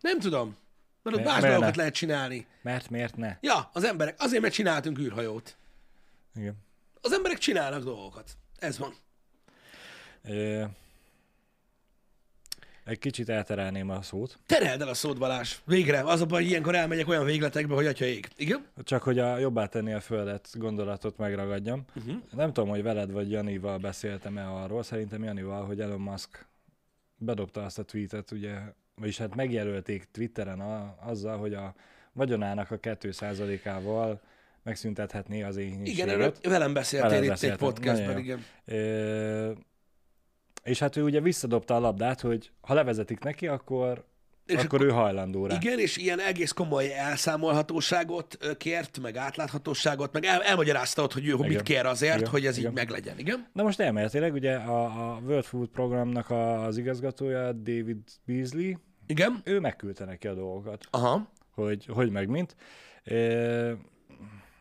nem 0.01 0.19
tudom. 0.19 0.57
Mert 1.03 1.17
ott 1.17 1.23
más 1.23 1.41
dolgokat 1.41 1.75
lehet 1.75 1.93
csinálni. 1.93 2.47
Mert 2.61 2.89
miért 2.89 3.15
ne? 3.15 3.37
Ja, 3.41 3.69
az 3.73 3.83
emberek, 3.83 4.15
azért, 4.21 4.41
mert 4.41 4.53
csináltunk 4.53 4.99
űrhajót. 4.99 5.57
Igen. 6.35 6.55
Az 7.01 7.11
emberek 7.11 7.37
csinálnak 7.37 7.83
dolgokat. 7.83 8.37
Ez 8.59 8.77
van. 8.77 8.93
Egy 12.89 12.99
kicsit 12.99 13.29
elterelném 13.29 13.89
a 13.89 14.01
szót. 14.01 14.39
Tereld 14.45 14.81
el 14.81 14.87
a 14.87 14.93
szót, 14.93 15.17
Balázs. 15.17 15.55
Végre. 15.65 15.99
Az 15.99 16.21
a 16.21 16.25
baj, 16.25 16.41
hogy 16.41 16.49
ilyenkor 16.49 16.75
elmegyek 16.75 17.07
olyan 17.07 17.25
végletekbe, 17.25 17.73
hogy 17.73 17.85
atya 17.85 18.05
ég. 18.05 18.27
Igen? 18.35 18.65
Csak 18.83 19.03
hogy 19.03 19.19
a 19.19 19.37
jobbá 19.37 19.65
tenni 19.65 19.93
a 19.93 19.99
földet 19.99 20.49
gondolatot 20.53 21.17
megragadjam. 21.17 21.85
Uh-huh. 21.95 22.15
Nem 22.35 22.53
tudom, 22.53 22.69
hogy 22.69 22.83
veled 22.83 23.11
vagy 23.11 23.31
Janival 23.31 23.77
beszéltem-e 23.77 24.47
arról. 24.47 24.83
Szerintem 24.83 25.23
Janival, 25.23 25.65
hogy 25.65 25.81
Elon 25.81 26.01
Musk 26.01 26.47
bedobta 27.17 27.63
azt 27.63 27.79
a 27.79 27.83
tweetet, 27.83 28.31
ugye, 28.31 28.57
vagyis 28.95 29.17
hát 29.17 29.35
megjelölték 29.35 30.07
Twitteren 30.11 30.59
a, 30.59 30.95
azzal, 31.01 31.37
hogy 31.37 31.53
a 31.53 31.75
vagyonának 32.13 32.71
a 32.71 32.79
2%-ával 32.79 34.21
megszüntethetné 34.63 35.43
az 35.43 35.57
éhénységet. 35.57 35.87
Igen, 35.87 36.09
erről 36.09 36.33
velem 36.41 36.73
beszéltél 36.73 37.09
velem 37.09 37.23
itt 37.23 37.43
egy 37.43 37.55
podcastben, 37.55 38.17
igen. 38.17 38.45
É, 38.65 39.53
és 40.63 40.79
hát 40.79 40.95
ő 40.95 41.03
ugye 41.03 41.19
visszadobta 41.19 41.75
a 41.75 41.79
labdát, 41.79 42.21
hogy 42.21 42.51
ha 42.61 42.73
levezetik 42.73 43.19
neki, 43.19 43.47
akkor 43.47 44.07
és 44.45 44.55
akkor, 44.55 44.65
akkor 44.65 44.81
ő 44.81 44.89
hajlandó 44.89 45.45
rá. 45.45 45.55
Igen, 45.55 45.79
és 45.79 45.97
ilyen 45.97 46.19
egész 46.19 46.51
komoly 46.51 46.93
elszámolhatóságot 46.93 48.37
kért, 48.57 48.99
meg 49.01 49.15
átláthatóságot, 49.17 50.13
meg 50.13 50.25
el, 50.25 50.43
elmagyarázta 50.43 51.03
ott, 51.03 51.13
hogy 51.13 51.27
ő 51.27 51.33
igen. 51.33 51.47
mit 51.47 51.61
kér 51.61 51.85
azért, 51.85 52.17
igen. 52.17 52.29
hogy 52.29 52.45
ez 52.45 52.57
igen. 52.57 52.69
így 52.69 52.75
meglegyen, 52.75 53.19
igen? 53.19 53.47
Na 53.53 53.63
most 53.63 53.79
elméletileg 53.79 54.33
ugye 54.33 54.55
a, 54.55 54.83
a 54.83 55.19
World 55.25 55.43
Food 55.43 55.67
programnak 55.67 56.29
az 56.29 56.77
igazgatója, 56.77 57.51
David 57.51 57.97
Beasley, 58.25 58.73
igen? 59.07 59.41
ő 59.43 59.59
megküldte 59.59 60.05
neki 60.05 60.27
a 60.27 60.33
dolgokat. 60.33 60.85
Aha. 60.89 61.31
Hogy, 61.51 61.85
hogy 61.85 62.09
meg 62.11 62.27
mint. 62.27 62.55
E- 63.03 63.97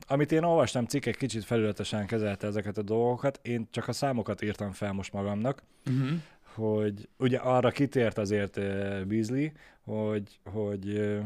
amit 0.09 0.33
én 0.33 0.43
olvastam, 0.43 0.85
cikkek 0.85 1.17
kicsit 1.17 1.45
felületesen 1.45 2.07
kezelte 2.07 2.47
ezeket 2.47 2.79
a 2.79 2.83
dolgokat, 2.83 3.41
én 3.43 3.69
csak 3.71 3.89
a 3.89 3.93
számokat 3.93 4.43
írtam 4.43 4.73
fel 4.73 4.93
most 4.93 5.13
magamnak, 5.13 5.63
uh-huh. 5.87 6.19
hogy 6.55 7.09
ugye 7.19 7.39
arra 7.39 7.71
kitért 7.71 8.19
azért 8.19 8.55
Beasley, 9.07 9.49
hogy, 9.85 10.41
hogy 10.45 11.17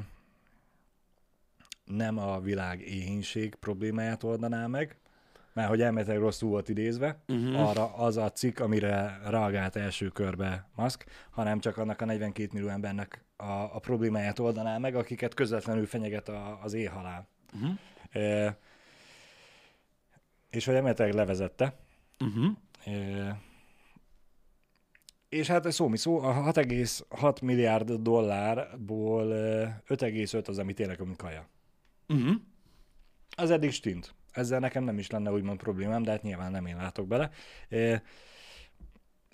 nem 1.85 2.19
a 2.19 2.41
világ 2.41 2.81
éhínség 2.81 3.55
problémáját 3.55 4.23
oldaná 4.23 4.67
meg, 4.67 4.97
mert 5.53 5.69
hogy 5.69 5.81
elméletileg 5.81 6.21
rosszul 6.21 6.49
volt 6.49 6.69
idézve, 6.69 7.23
uh-huh. 7.29 7.69
arra 7.69 7.95
az 7.95 8.17
a 8.17 8.31
cikk, 8.31 8.61
amire 8.61 9.21
reagált 9.25 9.77
első 9.77 10.09
körbe 10.09 10.69
Musk, 10.77 11.05
hanem 11.31 11.61
csak 11.61 11.77
annak 11.77 12.01
a 12.01 12.05
42 12.05 12.49
millió 12.53 12.69
embernek 12.69 13.25
a, 13.37 13.45
a 13.75 13.79
problémáját 13.79 14.39
oldaná 14.39 14.79
meg, 14.79 14.95
akiket 14.95 15.35
közvetlenül 15.35 15.87
fenyeget 15.87 16.29
a, 16.29 16.59
az 16.63 16.73
éhhalál. 16.73 17.29
Uh-huh. 17.55 17.79
E, 18.11 18.57
és 20.53 20.65
hogy 20.65 20.75
emeletileg 20.75 21.15
levezette. 21.15 21.77
Uh-huh. 22.21 22.57
E, 22.85 23.41
és 25.29 25.47
hát 25.47 25.73
szó 25.73 25.89
mi 25.89 25.97
szó, 25.97 26.19
a 26.19 26.53
6,6 26.53 27.43
milliárd 27.43 27.93
dollárból 27.93 29.27
5,5 29.27 30.49
az, 30.49 30.59
ami 30.59 30.73
tényleg 30.73 31.01
mint 31.01 31.17
kaja. 31.17 31.49
Uh-huh. 32.09 32.35
Az 33.37 33.51
eddig 33.51 33.71
stint. 33.71 34.15
Ezzel 34.33 34.59
nekem 34.59 34.85
nem 34.85 34.99
is 34.99 35.11
lenne 35.11 35.33
úgymond 35.33 35.59
problémám, 35.59 36.03
de 36.03 36.11
hát 36.11 36.23
nyilván 36.23 36.51
nem 36.51 36.67
én 36.67 36.77
látok 36.77 37.07
bele. 37.07 37.31
E, 37.69 38.03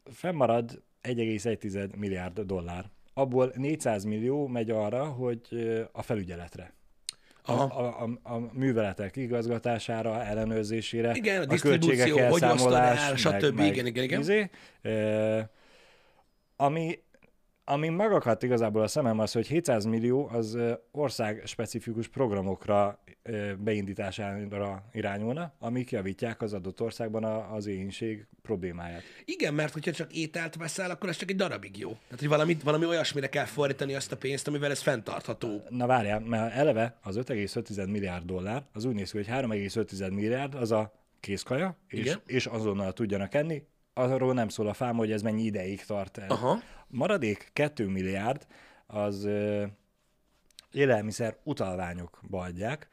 fennmarad 0.04 0.82
1,1 1.02 1.96
milliárd 1.96 2.40
dollár. 2.40 2.90
Abból 3.14 3.52
400 3.54 4.04
millió 4.04 4.46
megy 4.46 4.70
arra, 4.70 5.04
hogy 5.04 5.40
a 5.92 6.02
felügyeletre 6.02 6.77
a, 7.48 7.62
a, 7.62 8.04
a, 8.22 8.32
a 8.34 8.38
műveletek 8.52 9.16
igazgatására, 9.16 10.24
ellenőrzésére, 10.24 11.12
igen, 11.14 11.42
a, 11.42 11.52
a 11.52 11.56
költségek 11.56 12.16
elszámolás, 12.16 13.08
el, 13.08 13.16
stb. 13.16 13.56
Meg, 13.56 13.66
igen, 13.66 13.86
igen, 13.86 14.04
igen. 14.04 14.20
Izé, 14.20 14.50
ami, 16.56 16.98
ami 17.68 17.88
megakadt 17.88 18.42
igazából 18.42 18.82
a 18.82 18.88
szemem 18.88 19.18
az, 19.18 19.32
hogy 19.32 19.46
700 19.46 19.84
millió 19.84 20.28
az 20.32 20.58
ország 20.90 21.42
specifikus 21.46 22.08
programokra 22.08 23.02
beindítására 23.58 24.84
irányulna, 24.92 25.52
amik 25.58 25.90
javítják 25.90 26.42
az 26.42 26.52
adott 26.52 26.80
országban 26.80 27.24
az 27.24 27.66
éhínség 27.66 28.26
problémáját. 28.42 29.02
Igen, 29.24 29.54
mert 29.54 29.72
hogyha 29.72 29.92
csak 29.92 30.12
ételt 30.12 30.56
veszel, 30.56 30.90
akkor 30.90 31.08
ez 31.08 31.16
csak 31.16 31.30
egy 31.30 31.36
darabig 31.36 31.78
jó. 31.78 31.88
Tehát, 31.88 32.18
hogy 32.18 32.28
valami, 32.28 32.56
valami 32.64 32.86
olyasmire 32.86 33.28
kell 33.28 33.44
fordítani 33.44 33.94
azt 33.94 34.12
a 34.12 34.16
pénzt, 34.16 34.48
amivel 34.48 34.70
ez 34.70 34.80
fenntartható. 34.80 35.62
Na 35.68 35.86
várjál, 35.86 36.20
mert 36.20 36.54
eleve 36.54 36.98
az 37.02 37.16
5,5 37.16 37.90
milliárd 37.90 38.24
dollár, 38.24 38.62
az 38.72 38.84
úgy 38.84 38.94
néz 38.94 39.10
ki, 39.10 39.16
hogy 39.16 39.28
3,5 39.28 40.14
milliárd 40.14 40.54
az 40.54 40.72
a 40.72 40.92
kézkaja, 41.20 41.76
és, 41.88 42.18
és 42.26 42.46
azonnal 42.46 42.92
tudjanak 42.92 43.34
enni, 43.34 43.62
arról 43.98 44.34
nem 44.34 44.48
szól 44.48 44.68
a 44.68 44.72
fám, 44.72 44.96
hogy 44.96 45.12
ez 45.12 45.22
mennyi 45.22 45.42
ideig 45.42 45.84
tart 45.84 46.18
el. 46.18 46.30
Aha. 46.30 46.58
Maradék 46.88 47.50
2 47.52 47.86
milliárd 47.86 48.46
az 48.86 49.24
ö, 49.24 49.64
élelmiszer 50.72 51.36
utalványokba 51.42 52.40
adják, 52.40 52.88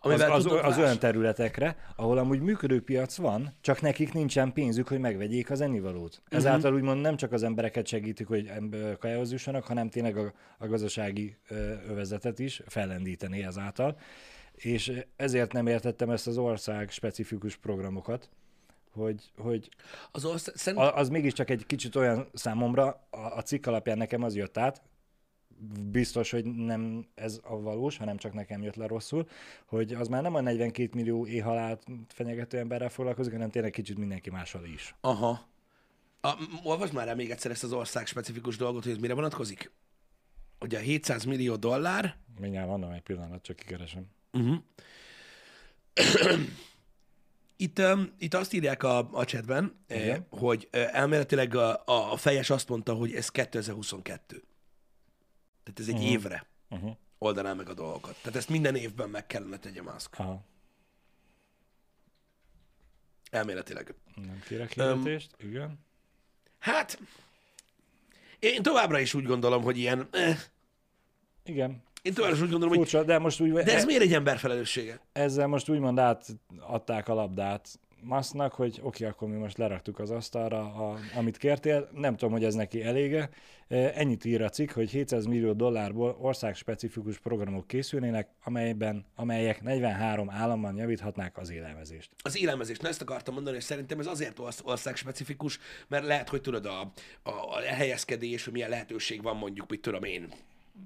az, 0.00 0.20
az, 0.20 0.46
az 0.62 0.78
olyan 0.78 0.98
területekre, 0.98 1.76
ahol 1.96 2.18
amúgy 2.18 2.40
működő 2.40 2.82
piac 2.82 3.16
van, 3.16 3.54
csak 3.60 3.80
nekik 3.80 4.12
nincsen 4.12 4.52
pénzük, 4.52 4.88
hogy 4.88 4.98
megvegyék 4.98 5.50
az 5.50 5.60
ennivalót. 5.60 6.20
Uh-huh. 6.22 6.38
Ezáltal 6.38 6.74
úgymond 6.74 7.00
nem 7.00 7.16
csak 7.16 7.32
az 7.32 7.42
embereket 7.42 7.86
segítik, 7.86 8.26
hogy 8.26 8.52
kajához 8.98 9.32
jussanak, 9.32 9.64
hanem 9.64 9.88
tényleg 9.88 10.16
a, 10.16 10.32
a 10.58 10.66
gazdasági 10.66 11.36
övezetet 11.88 12.38
is 12.38 12.62
fellendíteni 12.66 13.44
ezáltal. 13.44 13.98
És 14.52 15.04
ezért 15.16 15.52
nem 15.52 15.66
értettem 15.66 16.10
ezt 16.10 16.26
az 16.26 16.38
ország 16.38 16.90
specifikus 16.90 17.56
programokat, 17.56 18.30
hogy, 18.92 19.32
hogy 19.36 19.68
az, 20.10 20.24
ország, 20.24 20.54
szerint... 20.56 20.82
az 20.82 21.08
mégiscsak 21.08 21.50
egy 21.50 21.66
kicsit 21.66 21.96
olyan 21.96 22.28
számomra, 22.34 23.06
a, 23.10 23.18
a 23.18 23.42
cikk 23.42 23.66
alapján 23.66 23.98
nekem 23.98 24.22
az 24.22 24.34
jött 24.34 24.58
át, 24.58 24.82
biztos, 25.90 26.30
hogy 26.30 26.44
nem 26.44 27.06
ez 27.14 27.40
a 27.42 27.60
valós, 27.60 27.96
hanem 27.96 28.16
csak 28.16 28.32
nekem 28.32 28.62
jött 28.62 28.74
le 28.74 28.86
rosszul, 28.86 29.28
hogy 29.66 29.94
az 29.94 30.08
már 30.08 30.22
nem 30.22 30.34
a 30.34 30.40
42 30.40 30.90
millió 30.94 31.26
éhalált 31.26 31.82
fenyegető 32.08 32.58
emberrel 32.58 32.88
foglalkozik, 32.88 33.32
hanem 33.32 33.50
tényleg 33.50 33.70
kicsit 33.70 33.98
mindenki 33.98 34.30
mással 34.30 34.64
is. 34.64 34.94
Aha. 35.00 35.48
A, 36.20 36.32
olvasd 36.62 36.92
már 36.92 37.08
el 37.08 37.14
még 37.14 37.30
egyszer 37.30 37.50
ezt 37.50 37.64
az 37.64 37.72
ország 37.72 38.06
specifikus 38.06 38.56
dolgot, 38.56 38.82
hogy 38.82 38.92
ez 38.92 38.98
mire 38.98 39.14
vonatkozik? 39.14 39.70
Ugye 40.60 40.78
a 40.78 40.80
700 40.80 41.24
millió 41.24 41.56
dollár... 41.56 42.16
Mindjárt 42.40 42.68
van 42.68 42.92
egy 42.92 43.00
pillanat, 43.00 43.42
csak 43.42 43.56
kikeresem. 43.56 44.06
Uh-huh. 44.32 44.56
Itt, 47.60 47.78
um, 47.78 48.12
itt 48.18 48.34
azt 48.34 48.52
írják 48.52 48.82
a, 48.82 49.10
a 49.12 49.24
chatben, 49.24 49.84
eh, 49.86 50.18
hogy 50.30 50.68
eh, 50.70 50.94
elméletileg 50.94 51.54
a, 51.54 51.82
a, 51.84 52.12
a 52.12 52.16
fejes 52.16 52.50
azt 52.50 52.68
mondta, 52.68 52.94
hogy 52.94 53.14
ez 53.14 53.28
2022. 53.28 54.44
Tehát 55.62 55.80
ez 55.80 55.88
egy 55.88 55.94
uh-huh. 55.94 56.10
évre 56.10 56.48
Uh-huh. 56.72 56.96
oldaná 57.18 57.52
meg 57.52 57.68
a 57.68 57.74
dolgokat. 57.74 58.16
Tehát 58.22 58.36
ezt 58.36 58.48
minden 58.48 58.76
évben 58.76 59.10
meg 59.10 59.26
kellene 59.26 59.58
tegye 59.58 59.82
Musk. 59.82 60.18
Aha. 60.18 60.44
Elméletileg. 63.30 63.94
Nem 64.14 64.42
kérek 64.46 64.72
hirdetést. 64.72 65.36
Um, 65.42 65.48
Igen. 65.48 65.78
Hát, 66.58 66.98
én 68.38 68.62
továbbra 68.62 68.98
is 68.98 69.14
úgy 69.14 69.24
gondolom, 69.24 69.62
hogy 69.62 69.78
ilyen... 69.78 70.08
Eh, 70.10 70.38
Igen. 71.44 71.82
Én 72.02 72.14
továbbra 72.14 72.36
is 72.36 72.42
úgy 72.42 72.50
gondolom, 72.50 72.76
hogy... 72.76 72.88
Furcsa, 72.88 73.04
de 73.04 73.18
most 73.18 73.40
úgy, 73.40 73.52
De 73.52 73.74
ez 73.74 73.84
miért 73.84 74.02
egy 74.02 74.12
ember 74.12 74.38
felelőssége? 74.38 75.00
ezzel 75.12 75.46
most 75.46 75.68
úgymond 75.68 75.98
átadták 75.98 77.08
a 77.08 77.14
labdát 77.14 77.68
Masznak, 78.02 78.52
hogy 78.52 78.80
oké, 78.82 79.04
akkor 79.04 79.28
mi 79.28 79.36
most 79.36 79.58
leraktuk 79.58 79.98
az 79.98 80.10
asztalra, 80.10 80.58
a, 80.58 80.98
amit 81.16 81.36
kértél. 81.36 81.88
Nem 81.92 82.16
tudom, 82.16 82.32
hogy 82.32 82.44
ez 82.44 82.54
neki 82.54 82.82
elége. 82.82 83.28
E, 83.68 83.92
Ennyit 83.94 84.24
ír 84.24 84.42
a 84.42 84.48
cikk, 84.48 84.70
hogy 84.70 84.90
700 84.90 85.24
millió 85.24 85.52
dollárból 85.52 86.16
országspecifikus 86.20 87.18
programok 87.18 87.66
készülnének, 87.66 88.28
amelyben, 88.44 89.04
amelyek 89.14 89.62
43 89.62 90.30
államban 90.30 90.76
javíthatnák 90.76 91.38
az 91.38 91.50
élelmezést. 91.50 92.10
Az 92.22 92.38
élelmezés, 92.38 92.78
na 92.78 92.88
ezt 92.88 93.02
akartam 93.02 93.34
mondani, 93.34 93.56
és 93.56 93.64
szerintem 93.64 93.98
ez 93.98 94.06
azért 94.06 94.38
orsz- 94.38 94.62
országspecifikus, 94.64 95.58
mert 95.88 96.06
lehet, 96.06 96.28
hogy 96.28 96.40
tudod, 96.40 96.66
a, 96.66 96.80
a, 97.22 97.30
a 97.30 97.60
helyezkedés, 97.60 98.44
hogy 98.44 98.52
milyen 98.52 98.70
lehetőség 98.70 99.22
van 99.22 99.36
mondjuk, 99.36 99.70
mit 99.70 99.80
tudom 99.80 100.02
én, 100.04 100.32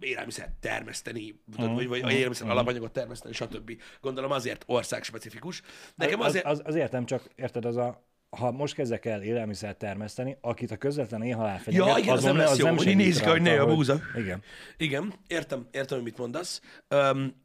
élelmiszer 0.01 0.51
termeszteni, 0.61 1.41
tudod, 1.57 1.75
vagy, 1.75 1.89
vagy 1.89 2.03
a 2.03 2.11
élelmiszer 2.11 2.51
alapanyagot 2.51 2.93
termeszteni, 2.93 3.35
stb. 3.35 3.81
Gondolom 4.01 4.31
azért 4.31 4.65
országspecifikus. 4.67 5.63
Nekem 5.95 6.21
az, 6.21 6.27
azért... 6.27 6.45
az, 6.45 6.63
az 6.65 6.75
értem, 6.75 7.07
csak 7.07 7.29
érted, 7.35 7.65
az 7.65 7.77
a 7.77 8.13
ha 8.35 8.51
most 8.51 8.75
kezdek 8.75 9.05
el 9.05 9.23
élelmiszert 9.23 9.79
termeszteni, 9.79 10.37
akit 10.41 10.71
a 10.71 10.77
közvetlen 10.77 11.23
éhhalál 11.23 11.59
fenyeget, 11.59 11.87
Ja, 11.87 11.97
igen, 11.99 12.15
az 12.15 12.23
nem 12.23 12.37
lesz 12.37 12.57
jó, 12.57 12.67
hogy 12.67 12.77
így 12.77 12.83
segít 12.83 12.97
nézik, 12.97 13.25
hogy 13.25 13.43
ne 13.43 13.61
a 13.61 13.67
búza. 13.67 14.01
Igen. 14.17 14.43
Igen, 14.77 15.15
értem, 15.27 15.67
értem, 15.71 15.97
hogy 15.97 16.07
mit 16.07 16.19
mondasz. 16.19 16.61
Um, 16.91 17.43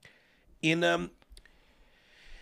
én, 0.60 0.84
um, 0.84 1.12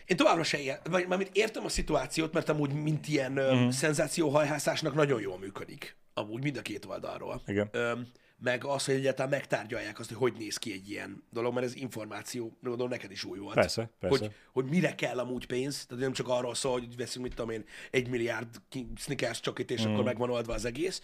én 0.04 0.16
továbbra 0.16 0.42
se 0.42 0.58
ilyen, 0.58 0.78
vagy 0.90 1.06
mármint 1.06 1.30
értem 1.32 1.64
a 1.64 1.68
szituációt, 1.68 2.32
mert 2.32 2.48
amúgy 2.48 2.72
mint 2.72 3.08
ilyen 3.08 3.32
Mhm. 3.32 3.68
szenzációhajhászásnak 3.68 4.94
nagyon 4.94 5.20
jól 5.20 5.38
működik. 5.38 5.96
Amúgy 6.14 6.42
mind 6.42 6.56
a 6.56 6.62
két 6.62 6.84
oldalról. 6.84 7.42
Igen. 7.46 7.70
Um, 7.74 8.06
meg 8.40 8.64
az, 8.64 8.84
hogy 8.84 8.94
egyáltalán 8.94 9.30
megtárgyalják 9.30 9.98
azt, 9.98 10.08
hogy 10.08 10.18
hogy 10.18 10.38
néz 10.38 10.56
ki 10.56 10.72
egy 10.72 10.90
ilyen 10.90 11.22
dolog, 11.30 11.54
mert 11.54 11.66
ez 11.66 11.74
információ, 11.74 12.56
gondolom 12.62 12.88
neked 12.88 13.10
is 13.10 13.24
új 13.24 13.38
volt. 13.38 13.54
Persze, 13.54 13.90
persze. 14.00 14.18
Hogy, 14.18 14.34
hogy 14.52 14.64
mire 14.64 14.94
kell 14.94 15.18
amúgy 15.18 15.46
pénz, 15.46 15.86
tehát 15.86 16.02
nem 16.02 16.12
csak 16.12 16.28
arról 16.28 16.54
szól, 16.54 16.72
hogy 16.72 16.96
veszünk, 16.96 17.24
mit 17.24 17.34
tudom 17.34 17.50
én, 17.50 17.64
egy 17.90 18.08
milliárd 18.08 18.48
Snickers 18.96 19.40
csokit, 19.40 19.70
és 19.70 19.86
mm. 19.86 19.92
akkor 19.92 20.04
megvan 20.04 20.30
oldva 20.30 20.54
az 20.54 20.64
egész. 20.64 21.02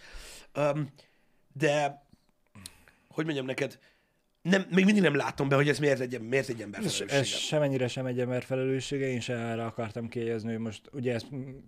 Um, 0.55 0.93
de, 1.53 2.05
hogy 3.07 3.25
mondjam 3.25 3.45
neked, 3.45 3.79
nem, 4.49 4.65
még 4.71 4.85
mindig 4.85 5.03
nem 5.03 5.15
látom 5.15 5.49
be, 5.49 5.55
hogy 5.55 5.69
ez 5.69 5.79
miért 5.79 5.99
egy, 5.99 6.21
miért 6.21 6.49
egy 6.49 6.61
ember 6.61 6.79
felelőssége. 6.79 7.13
ez 7.13 7.27
semennyire 7.27 7.87
sem 7.87 8.05
egy 8.05 8.19
ember 8.19 8.43
felelőssége, 8.43 9.07
én 9.07 9.19
se 9.19 9.33
erre 9.33 9.65
akartam 9.65 10.07
kiegyezni, 10.07 10.51
hogy 10.51 10.59
most 10.59 10.81
ugye 10.91 11.13
ezt 11.13 11.27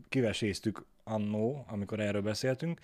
kiveséztük 0.09 0.85
annó, 1.03 1.65
amikor 1.69 1.99
erről 1.99 2.21
beszéltünk, 2.21 2.79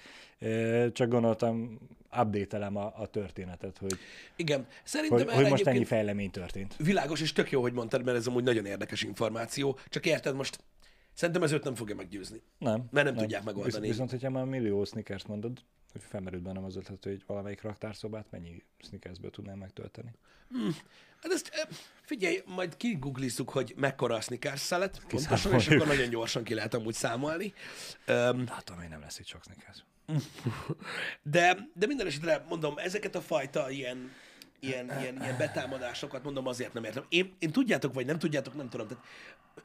csak 0.91 1.07
gondoltam, 1.09 1.79
update-elem 2.21 2.75
a, 2.75 2.93
a 2.95 3.05
történetet, 3.05 3.77
hogy, 3.77 3.97
Igen, 4.35 4.67
szerintem 4.83 5.27
hogy, 5.27 5.35
hogy 5.35 5.49
most 5.49 5.67
ennyi 5.67 5.85
fejlemény 5.85 6.31
történt. 6.31 6.75
világos, 6.77 7.21
és 7.21 7.33
tök 7.33 7.51
jó, 7.51 7.61
hogy 7.61 7.73
mondtad, 7.73 8.03
mert 8.03 8.17
ez 8.17 8.27
amúgy 8.27 8.43
nagyon 8.43 8.65
érdekes 8.65 9.03
információ. 9.03 9.77
Csak 9.89 10.05
érted, 10.05 10.35
most 10.35 10.59
szerintem 11.13 11.43
ez 11.43 11.51
őt 11.51 11.63
nem 11.63 11.75
fogja 11.75 11.95
meggyőzni. 11.95 12.41
Nem. 12.57 12.85
Mert 12.91 13.05
nem 13.05 13.15
tudják 13.15 13.43
megoldani. 13.43 13.65
Viszont, 13.65 13.85
viszont 13.85 14.09
hogyha 14.09 14.29
már 14.29 14.45
millió 14.45 14.85
sneakers 14.85 15.25
mondod, 15.25 15.59
hogy 15.93 16.03
felmerült 16.09 16.43
bennem 16.43 16.63
az 16.63 16.75
ötlet, 16.75 17.03
hogy 17.03 17.23
valamelyik 17.27 17.61
raktárszobát 17.61 18.25
mennyi 18.29 18.63
sneakersből 18.79 19.31
tudnám 19.31 19.57
megtölteni. 19.57 20.11
Hát 21.21 21.31
ezt 21.31 21.49
eh, 21.53 21.67
figyelj, 22.01 22.41
majd 22.45 22.77
kiguglizzuk, 22.77 23.49
hogy 23.49 23.73
mekkora 23.77 24.15
a 24.15 24.21
sneakers 24.21 24.59
szelet, 24.59 25.01
pontosan, 25.07 25.53
és 25.53 25.67
akkor 25.67 25.87
nagyon 25.87 26.09
gyorsan 26.09 26.43
ki 26.43 26.53
lehet 26.53 26.73
amúgy 26.73 26.93
számolni. 26.93 27.53
Um, 28.07 28.43
Látom, 28.47 28.77
hogy 28.77 28.89
nem 28.89 28.99
lesz 28.99 29.19
itt 29.19 29.25
sok 29.25 29.43
sneakers. 29.43 29.83
De, 31.23 31.57
de 31.73 31.85
minden 31.85 32.07
esetre 32.07 32.45
mondom, 32.49 32.77
ezeket 32.77 33.15
a 33.15 33.21
fajta 33.21 33.69
ilyen, 33.69 34.11
ilyen, 34.59 34.99
ilyen, 34.99 35.21
ilyen 35.21 35.37
betámadásokat 35.37 36.23
mondom 36.23 36.47
azért 36.47 36.73
nem 36.73 36.83
értem. 36.83 37.05
Én, 37.09 37.35
én 37.39 37.51
tudjátok, 37.51 37.93
vagy 37.93 38.05
nem 38.05 38.19
tudjátok, 38.19 38.55
nem 38.55 38.69
tudom. 38.69 38.87
Tehát 38.87 39.03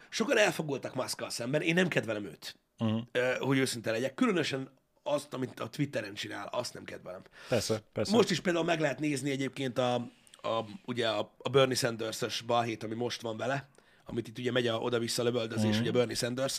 sokan 0.09 0.39
elfogultak 0.39 0.95
Muszkkal 0.95 1.31
szemben, 1.31 1.63
én 1.63 1.75
nem 1.75 1.89
kedvelem 1.89 2.25
őt, 2.25 2.57
Uh-huh. 2.81 3.03
uh, 3.15 3.37
hogy 3.37 3.59
őszinte 3.59 3.91
legyek. 3.91 4.15
Különösen 4.15 4.71
azt, 5.13 5.35
amit 5.35 5.61
a 5.61 5.69
Twitteren 5.69 6.15
csinál, 6.15 6.47
azt 6.47 6.75
nem 6.75 6.85
kedvelem. 6.85 7.23
Persze, 7.49 7.83
persze. 7.93 8.13
Most 8.13 8.31
is 8.31 8.41
például 8.41 8.65
meg 8.65 8.81
lehet 8.81 8.99
nézni 8.99 9.31
egyébként 9.31 9.79
a, 9.79 9.95
a, 10.43 10.65
ugye 10.85 11.09
a, 11.09 11.35
a 11.39 11.49
Bernie 11.49 11.77
Sanders-ös 11.77 12.41
balhét, 12.41 12.83
ami 12.83 12.95
most 12.95 13.21
van 13.21 13.37
vele, 13.37 13.69
amit 14.09 14.29
itt 14.29 14.39
ugye 14.39 14.53
megy 14.53 14.67
a 14.67 14.79
oda-vissza 14.79 15.23
lövöldözés, 15.23 15.65
uh-huh. 15.65 15.81
ugye 15.81 15.91
Bernie 15.91 16.15
sanders 16.15 16.57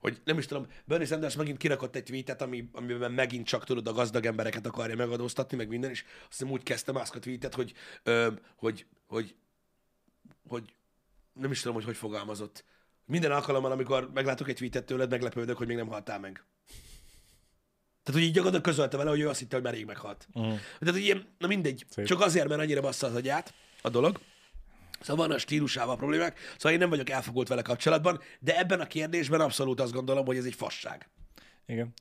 hogy 0.00 0.20
nem 0.24 0.38
is 0.38 0.46
tudom, 0.46 0.66
Bernie 0.84 1.06
Sanders 1.06 1.36
megint 1.36 1.58
kirakott 1.58 1.96
egy 1.96 2.04
tweetet, 2.04 2.42
ami, 2.42 2.68
amiben 2.72 3.12
megint 3.12 3.46
csak 3.46 3.64
tudod, 3.64 3.86
a 3.86 3.92
gazdag 3.92 4.26
embereket 4.26 4.66
akarja 4.66 4.96
megadóztatni, 4.96 5.56
meg 5.56 5.68
minden, 5.68 5.90
és 5.90 6.04
azt 6.28 6.38
hiszem 6.38 6.50
úgy 6.50 6.62
kezdte 6.62 6.92
Musk 6.92 7.14
a 7.14 7.18
tweetet, 7.18 7.54
hogy, 7.54 7.72
ö, 8.02 8.30
hogy, 8.56 8.86
hogy, 9.06 9.34
hogy 10.48 10.74
nem 11.32 11.50
is 11.50 11.60
tudom, 11.60 11.74
hogy 11.74 11.84
hogy 11.84 11.96
fogalmazott. 11.96 12.64
Minden 13.04 13.32
alkalommal, 13.32 13.72
amikor 13.72 14.10
meglátok 14.14 14.48
egy 14.48 14.56
tweetet 14.56 14.84
tőled, 14.84 15.10
meglepődök, 15.10 15.56
hogy 15.56 15.66
még 15.66 15.76
nem 15.76 15.88
haltál 15.88 16.18
meg. 16.18 16.44
Tehát, 18.02 18.20
hogy 18.20 18.28
így 18.28 18.34
gyakorlatilag 18.34 18.74
közölte 18.74 18.96
vele, 18.96 19.10
hogy 19.10 19.20
ő 19.20 19.28
azt 19.28 19.38
hitte, 19.38 19.54
hogy 19.54 19.64
már 19.64 19.74
rég 19.74 19.84
meghalt. 19.84 20.26
Uh-huh. 20.32 20.58
Tehát, 20.78 20.94
hogy 20.94 21.04
ilyen, 21.04 21.26
na 21.38 21.46
mindegy. 21.46 21.84
Szép. 21.88 22.06
Csak 22.06 22.20
azért, 22.20 22.48
mert 22.48 22.60
annyira 22.60 22.80
bassza 22.80 23.06
az 23.06 23.14
agyát 23.14 23.54
a 23.82 23.88
dolog. 23.88 24.20
Szóval 25.00 25.26
van 25.26 25.36
a 25.36 25.38
stílusával 25.38 25.96
problémák, 25.96 26.38
szóval 26.56 26.72
én 26.72 26.78
nem 26.78 26.88
vagyok 26.88 27.10
elfogult 27.10 27.48
vele 27.48 27.62
kapcsolatban, 27.62 28.20
de 28.40 28.58
ebben 28.58 28.80
a 28.80 28.86
kérdésben 28.86 29.40
abszolút 29.40 29.80
azt 29.80 29.92
gondolom, 29.92 30.26
hogy 30.26 30.36
ez 30.36 30.44
egy 30.44 30.54
fasság. 30.54 31.08
Igen. 31.70 31.94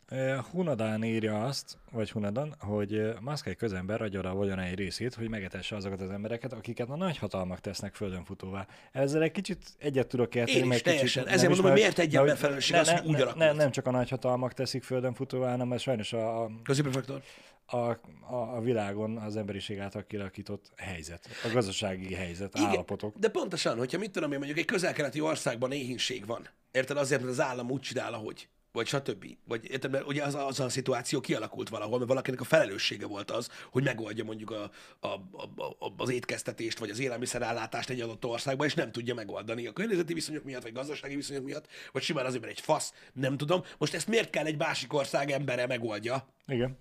Hunadán 0.51 1.03
írja 1.03 1.43
azt, 1.43 1.77
vagy 1.91 2.11
Hunadan, 2.11 2.55
hogy 2.59 3.13
egy 3.43 3.55
közember 3.55 4.01
adja 4.01 4.21
a 4.21 4.33
vagyona 4.33 4.63
egy 4.63 4.75
részét, 4.75 5.13
hogy 5.13 5.29
megetesse 5.29 5.75
azokat 5.75 6.01
az 6.01 6.09
embereket, 6.09 6.53
akiket 6.53 6.89
a 6.89 6.95
nagy 6.95 7.17
hatalmak 7.17 7.59
tesznek 7.59 7.95
földön 7.95 8.23
futóvá. 8.23 8.67
Ezzel 8.91 9.21
egy 9.21 9.31
kicsit 9.31 9.57
egyet 9.77 10.07
tudok 10.07 10.35
érteni. 10.35 10.57
Én 10.57 10.63
is 10.63 10.69
meg 10.69 10.81
teljesen. 10.81 11.23
Kicsit, 11.23 11.35
Ezért 11.35 11.49
mondom, 11.49 11.65
hogy 11.65 11.79
miért 11.79 11.99
egy 11.99 12.15
ember 12.15 12.37
felelősség 12.37 12.75
ne, 12.75 12.79
az, 12.79 12.87
ne, 12.87 13.01
úgy 13.01 13.25
ne, 13.35 13.51
nem 13.51 13.71
csak 13.71 13.87
a 13.87 13.91
nagy 13.91 14.09
hatalmak 14.09 14.53
teszik 14.53 14.83
földön 14.83 15.13
futóvá, 15.13 15.49
hanem 15.49 15.71
ez 15.71 15.81
sajnos 15.81 16.13
a, 16.13 16.43
a, 16.43 16.51
Középefektor. 16.63 17.21
a, 17.65 17.75
a, 17.77 18.55
a 18.55 18.61
világon 18.61 19.17
az 19.17 19.35
emberiség 19.35 19.79
által 19.79 20.05
kialakított 20.07 20.71
helyzet, 20.75 21.27
a 21.43 21.47
gazdasági 21.53 22.13
helyzet, 22.13 22.55
Igen, 22.55 22.69
állapotok. 22.69 23.17
de 23.17 23.29
pontosan, 23.29 23.77
hogyha 23.77 23.97
mit 23.97 24.11
tudom 24.11 24.31
én, 24.31 24.37
mondjuk 24.37 24.59
egy 24.59 24.65
közel-keleti 24.65 25.21
országban 25.21 25.71
éhínség 25.71 26.25
van, 26.25 26.47
érted, 26.71 26.97
azért, 26.97 27.21
mert 27.21 27.33
az 27.33 27.41
állam 27.41 27.71
úgy 27.71 27.81
csinál, 27.81 28.13
ahogy, 28.13 28.47
vagy 28.71 28.87
stb. 28.87 29.25
Vagy 29.43 29.71
érted, 29.71 29.91
mert 29.91 30.07
ugye 30.07 30.23
az, 30.23 30.35
az 30.35 30.59
a 30.59 30.69
szituáció 30.69 31.19
kialakult 31.19 31.69
valahol, 31.69 31.97
mert 31.97 32.09
valakinek 32.09 32.41
a 32.41 32.43
felelőssége 32.43 33.07
volt 33.07 33.31
az, 33.31 33.49
hogy 33.71 33.83
megoldja 33.83 34.23
mondjuk 34.23 34.51
a, 34.51 34.71
a, 34.99 35.07
a, 35.07 35.63
a, 35.79 35.93
az 35.97 36.09
étkeztetést, 36.09 36.79
vagy 36.79 36.89
az 36.89 36.99
élelmiszerállátást 36.99 37.89
egy 37.89 38.01
adott 38.01 38.25
országban, 38.25 38.67
és 38.67 38.73
nem 38.73 38.91
tudja 38.91 39.13
megoldani 39.13 39.67
a 39.67 39.73
környezeti 39.73 40.13
viszonyok 40.13 40.43
miatt, 40.43 40.63
vagy 40.63 40.73
gazdasági 40.73 41.15
viszonyok 41.15 41.43
miatt, 41.43 41.67
vagy 41.91 42.01
simán 42.01 42.25
azért, 42.25 42.41
mert 42.41 42.57
egy 42.57 42.63
fasz, 42.63 42.93
nem 43.13 43.37
tudom. 43.37 43.63
Most 43.77 43.93
ezt 43.93 44.07
miért 44.07 44.29
kell 44.29 44.45
egy 44.45 44.57
másik 44.57 44.93
ország 44.93 45.31
embere 45.31 45.67
megoldja? 45.67 46.27
Igen. 46.47 46.77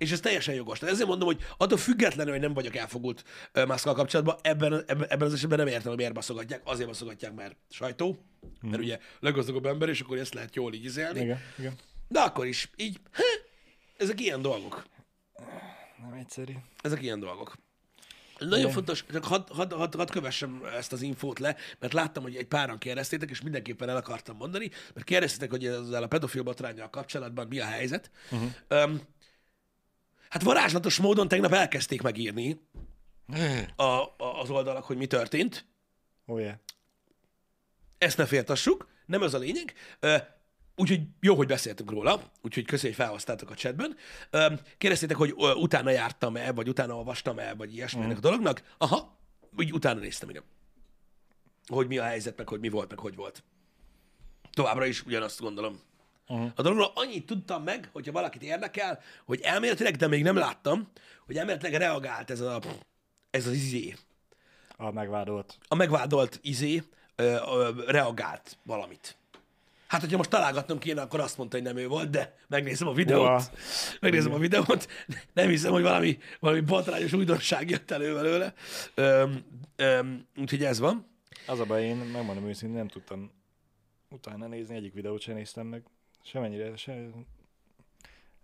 És 0.00 0.12
ez 0.12 0.20
teljesen 0.20 0.54
jogos. 0.54 0.78
Tehát 0.78 0.94
ezért 0.94 1.08
mondom, 1.08 1.26
hogy 1.26 1.44
attól 1.56 1.78
függetlenül, 1.78 2.32
hogy 2.32 2.42
nem 2.42 2.54
vagyok 2.54 2.76
elfogult 2.76 3.24
Muszkkal 3.66 3.94
kapcsolatban, 3.94 4.36
ebben, 4.42 4.72
ebben, 4.72 5.06
ebben 5.08 5.26
az 5.26 5.32
esetben 5.32 5.58
nem 5.58 5.66
értem, 5.66 5.88
hogy 5.88 5.96
miért 5.96 6.12
baszogatják. 6.12 6.60
Azért 6.64 6.88
baszogatják, 6.88 7.34
mert 7.34 7.56
sajtó, 7.70 8.24
hmm. 8.60 8.70
mert 8.70 8.82
ugye 8.82 8.98
legazdagabb 9.20 9.66
ember, 9.66 9.88
és 9.88 10.00
akkor 10.00 10.18
ezt 10.18 10.34
lehet 10.34 10.54
jól 10.54 10.74
így 10.74 10.84
izélni. 10.84 11.20
Igen. 11.20 11.38
Igen. 11.58 11.74
De 12.08 12.20
akkor 12.20 12.46
is, 12.46 12.70
így, 12.76 13.00
heh, 13.12 13.24
ezek 13.96 14.20
ilyen 14.20 14.42
dolgok. 14.42 14.84
Nem 16.02 16.12
egyszerű. 16.12 16.52
Ezek 16.82 17.02
ilyen 17.02 17.20
dolgok. 17.20 17.56
Nagyon 18.38 18.58
Igen. 18.58 18.70
fontos, 18.70 19.04
csak 19.12 19.24
hadd 19.24 19.48
had, 19.52 19.72
had, 19.72 19.94
had 19.94 20.10
kövessem 20.10 20.62
ezt 20.76 20.92
az 20.92 21.02
infót 21.02 21.38
le, 21.38 21.56
mert 21.78 21.92
láttam, 21.92 22.22
hogy 22.22 22.36
egy 22.36 22.46
páran 22.46 22.78
kérdeztétek, 22.78 23.30
és 23.30 23.40
mindenképpen 23.40 23.88
el 23.88 23.96
akartam 23.96 24.36
mondani, 24.36 24.70
mert 24.94 25.06
kérdeztétek, 25.06 25.50
hogy 25.50 25.66
ezzel 25.66 26.02
a 26.02 26.06
pedofil 26.06 26.42
botrányjal 26.42 26.90
kapcsolatban 26.90 27.46
mi 27.46 27.60
a 27.60 27.64
helyzet. 27.64 28.10
Uh-huh. 28.30 28.50
Um, 28.68 29.00
hát 30.30 30.42
varázslatos 30.42 30.98
módon 30.98 31.28
tegnap 31.28 31.52
elkezdték 31.52 32.02
megírni 32.02 32.60
a, 33.76 33.82
a, 33.82 34.40
az 34.40 34.50
oldalak, 34.50 34.84
hogy 34.84 34.96
mi 34.96 35.06
történt. 35.06 35.66
Oh, 36.26 36.40
yeah. 36.40 36.54
Ezt 37.98 38.16
ne 38.16 38.26
féltassuk, 38.26 38.88
nem 39.06 39.22
ez 39.22 39.34
a 39.34 39.38
lényeg. 39.38 39.74
Úgyhogy 40.76 41.00
jó, 41.20 41.34
hogy 41.34 41.46
beszéltünk 41.46 41.90
róla, 41.90 42.22
úgyhogy 42.42 42.64
köszönjük, 42.64 42.96
hogy 42.96 43.06
felhoztátok 43.06 43.50
a 43.50 43.54
chatben. 43.54 43.96
Kérdeztétek, 44.78 45.16
hogy 45.16 45.34
utána 45.36 45.90
jártam-e, 45.90 46.52
vagy 46.52 46.68
utána 46.68 46.96
olvastam-e, 46.96 47.54
vagy 47.54 47.74
ilyesmi 47.74 48.02
ennek 48.02 48.16
a 48.16 48.20
dolognak. 48.20 48.74
Aha, 48.78 49.18
úgy 49.56 49.72
utána 49.72 50.00
néztem, 50.00 50.28
igen. 50.28 50.42
Hogy 51.66 51.86
mi 51.86 51.98
a 51.98 52.04
helyzet, 52.04 52.36
meg 52.36 52.48
hogy 52.48 52.60
mi 52.60 52.68
volt, 52.68 52.88
meg 52.88 52.98
hogy 52.98 53.14
volt. 53.14 53.42
Továbbra 54.52 54.86
is 54.86 55.04
ugyanazt 55.04 55.40
gondolom. 55.40 55.80
Uh-huh. 56.30 56.50
A 56.54 56.62
dologról 56.62 56.92
annyit 56.94 57.26
tudtam 57.26 57.62
meg, 57.62 57.88
hogyha 57.92 58.12
valakit 58.12 58.42
érdekel, 58.42 59.00
hogy 59.24 59.40
elméletileg, 59.40 59.96
de 59.96 60.06
még 60.06 60.22
nem 60.22 60.36
láttam, 60.36 60.88
hogy 61.26 61.36
elméletileg 61.36 61.74
reagált 61.74 62.30
ez, 62.30 62.40
a, 62.40 62.60
ez 63.30 63.46
az 63.46 63.52
izé. 63.52 63.94
A 64.76 64.90
megvádolt. 64.90 65.58
A 65.68 65.74
megvádolt 65.74 66.38
izé 66.42 66.82
ö, 67.16 67.22
ö, 67.24 67.70
reagált 67.86 68.58
valamit. 68.62 69.16
Hát, 69.86 70.00
hogyha 70.00 70.16
most 70.16 70.30
találgatnom 70.30 70.78
kéne, 70.78 71.00
akkor 71.00 71.20
azt 71.20 71.36
mondta, 71.38 71.56
hogy 71.56 71.66
nem 71.66 71.76
ő 71.76 71.88
volt, 71.88 72.10
de 72.10 72.36
megnézem 72.48 72.88
a 72.88 72.92
videót. 72.92 73.26
Uha. 73.26 73.42
Megnézem 74.00 74.32
a 74.32 74.38
videót. 74.38 74.88
Nem 75.32 75.48
hiszem, 75.48 75.72
hogy 75.72 75.82
valami, 75.82 76.18
valami 76.40 76.60
botrányos 76.60 77.12
újdonság 77.12 77.70
jött 77.70 77.90
elő 77.90 78.14
belőle. 78.14 78.54
Öm, 78.94 79.44
öm, 79.76 80.26
úgyhogy 80.36 80.64
ez 80.64 80.78
van. 80.78 81.06
Az 81.46 81.60
a 81.60 81.64
baj, 81.64 81.84
én 81.84 81.96
megmondom 81.96 82.46
őszintén, 82.46 82.78
nem 82.78 82.88
tudtam 82.88 83.30
utána 84.08 84.46
nézni, 84.46 84.76
egyik 84.76 84.92
videót 84.92 85.20
sem 85.20 85.34
néztem 85.34 85.66
meg. 85.66 85.82
Semennyire, 86.22 86.76
se, 86.76 87.08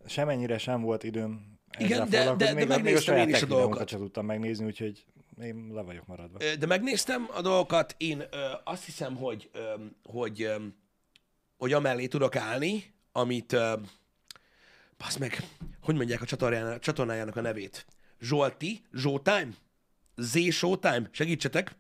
semennyire 0.06 0.58
sem 0.58 0.80
volt 0.80 1.02
időm 1.02 1.58
Igen, 1.78 2.08
de- 2.08 2.24
de- 2.24 2.34
de 2.34 2.52
még, 2.52 2.52
a- 2.52 2.54
még 2.54 2.64
a 2.64 2.68
megnéztem 2.68 3.14
saját 3.14 3.28
én 3.28 3.34
is 3.34 3.42
a 3.42 3.46
dolgokat. 3.46 3.88
sem 3.88 3.98
tudtam 3.98 4.26
megnézni, 4.26 4.64
úgyhogy 4.66 5.04
én 5.42 5.70
le 5.72 5.82
vagyok 5.82 6.06
maradva. 6.06 6.38
De 6.58 6.66
megnéztem 6.66 7.28
a 7.34 7.40
dolgokat, 7.40 7.94
én 7.98 8.20
ö, 8.30 8.52
azt 8.64 8.84
hiszem, 8.84 9.16
hogy, 9.16 9.50
ö, 9.52 9.74
hogy, 10.04 10.42
ö, 10.42 10.56
hogy 11.56 11.72
amellé 11.72 12.06
tudok 12.06 12.36
állni, 12.36 12.94
amit, 13.12 13.52
ö, 13.52 13.72
basz 14.98 15.16
meg, 15.16 15.36
hogy 15.82 15.94
mondják 15.94 16.22
a 16.22 16.26
csatornájának, 16.26 16.78
csatornájának 16.80 17.36
a 17.36 17.40
nevét? 17.40 17.86
Zsolti? 18.20 18.80
Zsótime? 18.92 19.48
Z 20.16 20.38
Showtime? 20.52 21.08
Segítsetek! 21.10 21.76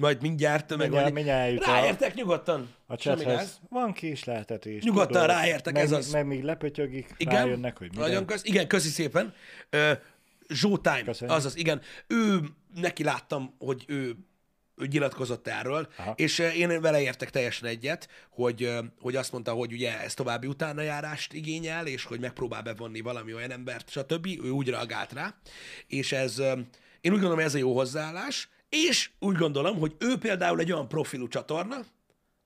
Majd 0.00 0.22
mindjárt 0.22 0.76
Mindjárt, 0.76 1.04
meg 1.04 1.12
mindjárt 1.12 1.62
a, 1.62 1.70
Ráértek 1.70 2.14
nyugodtan. 2.14 2.68
a 2.86 2.96
Semmi 2.98 3.16
gáz. 3.16 3.26
chathez. 3.26 3.60
Van 3.68 3.92
kísérletetés. 3.92 4.82
Nyugodtan 4.82 5.12
tudod. 5.22 5.26
ráértek, 5.36 5.74
meg, 5.74 5.82
ez 5.82 5.92
az. 5.92 6.12
Meg 6.12 6.26
még 6.26 6.42
lepötyögik, 6.42 7.14
Igen, 7.16 7.34
rájönnek, 7.34 7.78
hogy 7.78 7.88
minden. 7.90 8.08
Nagyon 8.08 8.26
kösz, 8.26 8.44
igen, 8.44 8.66
köszi 8.66 8.88
szépen. 8.88 9.34
Uh, 9.72 9.90
Showtime, 10.48 11.02
Köszönjük. 11.02 11.36
azaz, 11.36 11.56
igen. 11.56 11.80
Ő, 12.06 12.40
neki 12.74 13.04
láttam, 13.04 13.54
hogy 13.58 13.84
ő, 13.86 14.16
ő 14.76 14.86
nyilatkozott 14.86 15.48
erről, 15.48 15.88
Aha. 15.96 16.12
és 16.16 16.38
én 16.38 16.80
vele 16.80 17.00
értek 17.00 17.30
teljesen 17.30 17.68
egyet, 17.68 18.08
hogy, 18.30 18.72
hogy 19.00 19.16
azt 19.16 19.32
mondta, 19.32 19.52
hogy 19.52 19.72
ugye 19.72 20.00
ez 20.00 20.14
további 20.14 20.46
utánajárást 20.46 21.32
igényel, 21.32 21.86
és 21.86 22.04
hogy 22.04 22.20
megpróbál 22.20 22.62
bevonni 22.62 23.00
valami 23.00 23.34
olyan 23.34 23.50
embert, 23.50 23.90
stb. 23.90 24.26
Ő 24.44 24.50
úgy 24.50 24.68
reagált 24.68 25.12
rá, 25.12 25.34
és 25.86 26.12
ez, 26.12 26.38
én 27.00 27.12
úgy 27.12 27.20
gondolom, 27.20 27.38
ez 27.38 27.54
a 27.54 27.58
jó 27.58 27.74
hozzáállás, 27.74 28.48
és 28.70 29.10
úgy 29.18 29.36
gondolom, 29.36 29.78
hogy 29.78 29.96
ő 29.98 30.18
például 30.18 30.60
egy 30.60 30.72
olyan 30.72 30.88
profilú 30.88 31.28
csatorna, 31.28 31.76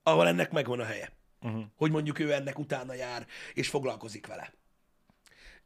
ahol 0.03 0.27
ennek 0.27 0.53
megvan 0.53 0.81
a 0.81 0.85
helye. 0.85 1.13
Uh-huh. 1.41 1.65
Hogy 1.77 1.91
mondjuk 1.91 2.19
ő 2.19 2.33
ennek 2.33 2.59
utána 2.59 2.95
jár, 2.95 3.27
és 3.55 3.69
foglalkozik 3.69 4.27
vele. 4.27 4.53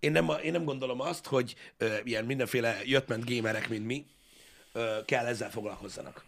Én 0.01 0.13
nem, 0.13 0.31
én 0.43 0.53
nem 0.53 0.65
gondolom 0.65 1.01
azt, 1.01 1.27
hogy 1.27 1.55
ö, 1.77 1.97
ilyen 2.05 2.25
mindenféle 2.25 2.81
jöttment 2.85 3.31
gamerek, 3.31 3.69
mint 3.69 3.87
mi, 3.87 4.07
ö, 4.73 4.99
kell 5.05 5.27
ezzel 5.27 5.51
foglalkozzanak. 5.51 6.25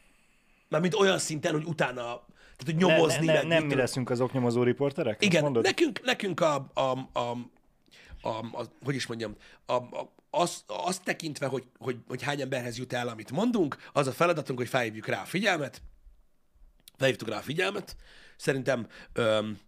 Mármint 0.68 0.95
olyan 0.95 1.18
szinten, 1.18 1.53
hogy 1.53 1.64
utána, 1.64 2.03
tehát 2.03 2.64
hogy 2.64 2.76
nyomozni, 2.76 3.26
ne, 3.26 3.33
ne, 3.33 3.39
meg 3.39 3.47
nem 3.47 3.66
mi 3.66 3.74
leszünk 3.74 4.11
az 4.11 4.20
oknyomozó 4.20 4.62
riporterek? 4.62 5.24
Igen, 5.24 5.43
mondod? 5.43 5.62
nekünk, 5.62 6.01
nekünk 6.03 6.41
a, 6.41 6.70
a, 6.74 6.81
a, 7.12 7.37
a, 8.20 8.28
a, 8.28 8.64
hogy 8.85 8.95
is 8.95 9.07
mondjam, 9.07 9.37
a, 9.66 9.72
a, 9.72 10.12
az, 10.31 10.64
azt 10.66 11.05
tekintve, 11.05 11.47
hogy, 11.47 11.64
hogy, 11.78 11.97
hogy 12.07 12.22
hány 12.22 12.41
emberhez 12.41 12.78
jut 12.78 12.93
el, 12.93 13.09
amit 13.09 13.31
mondunk, 13.31 13.76
az 13.93 14.07
a 14.07 14.12
feladatunk, 14.12 14.59
hogy 14.59 14.68
felhívjuk 14.68 15.07
rá 15.07 15.20
a 15.20 15.24
figyelmet, 15.24 15.83
felhívtuk 16.97 17.28
rá 17.28 17.39
a 17.39 17.43
figyelmet. 17.43 17.97
Szerintem, 18.37 18.87
öm, 19.12 19.59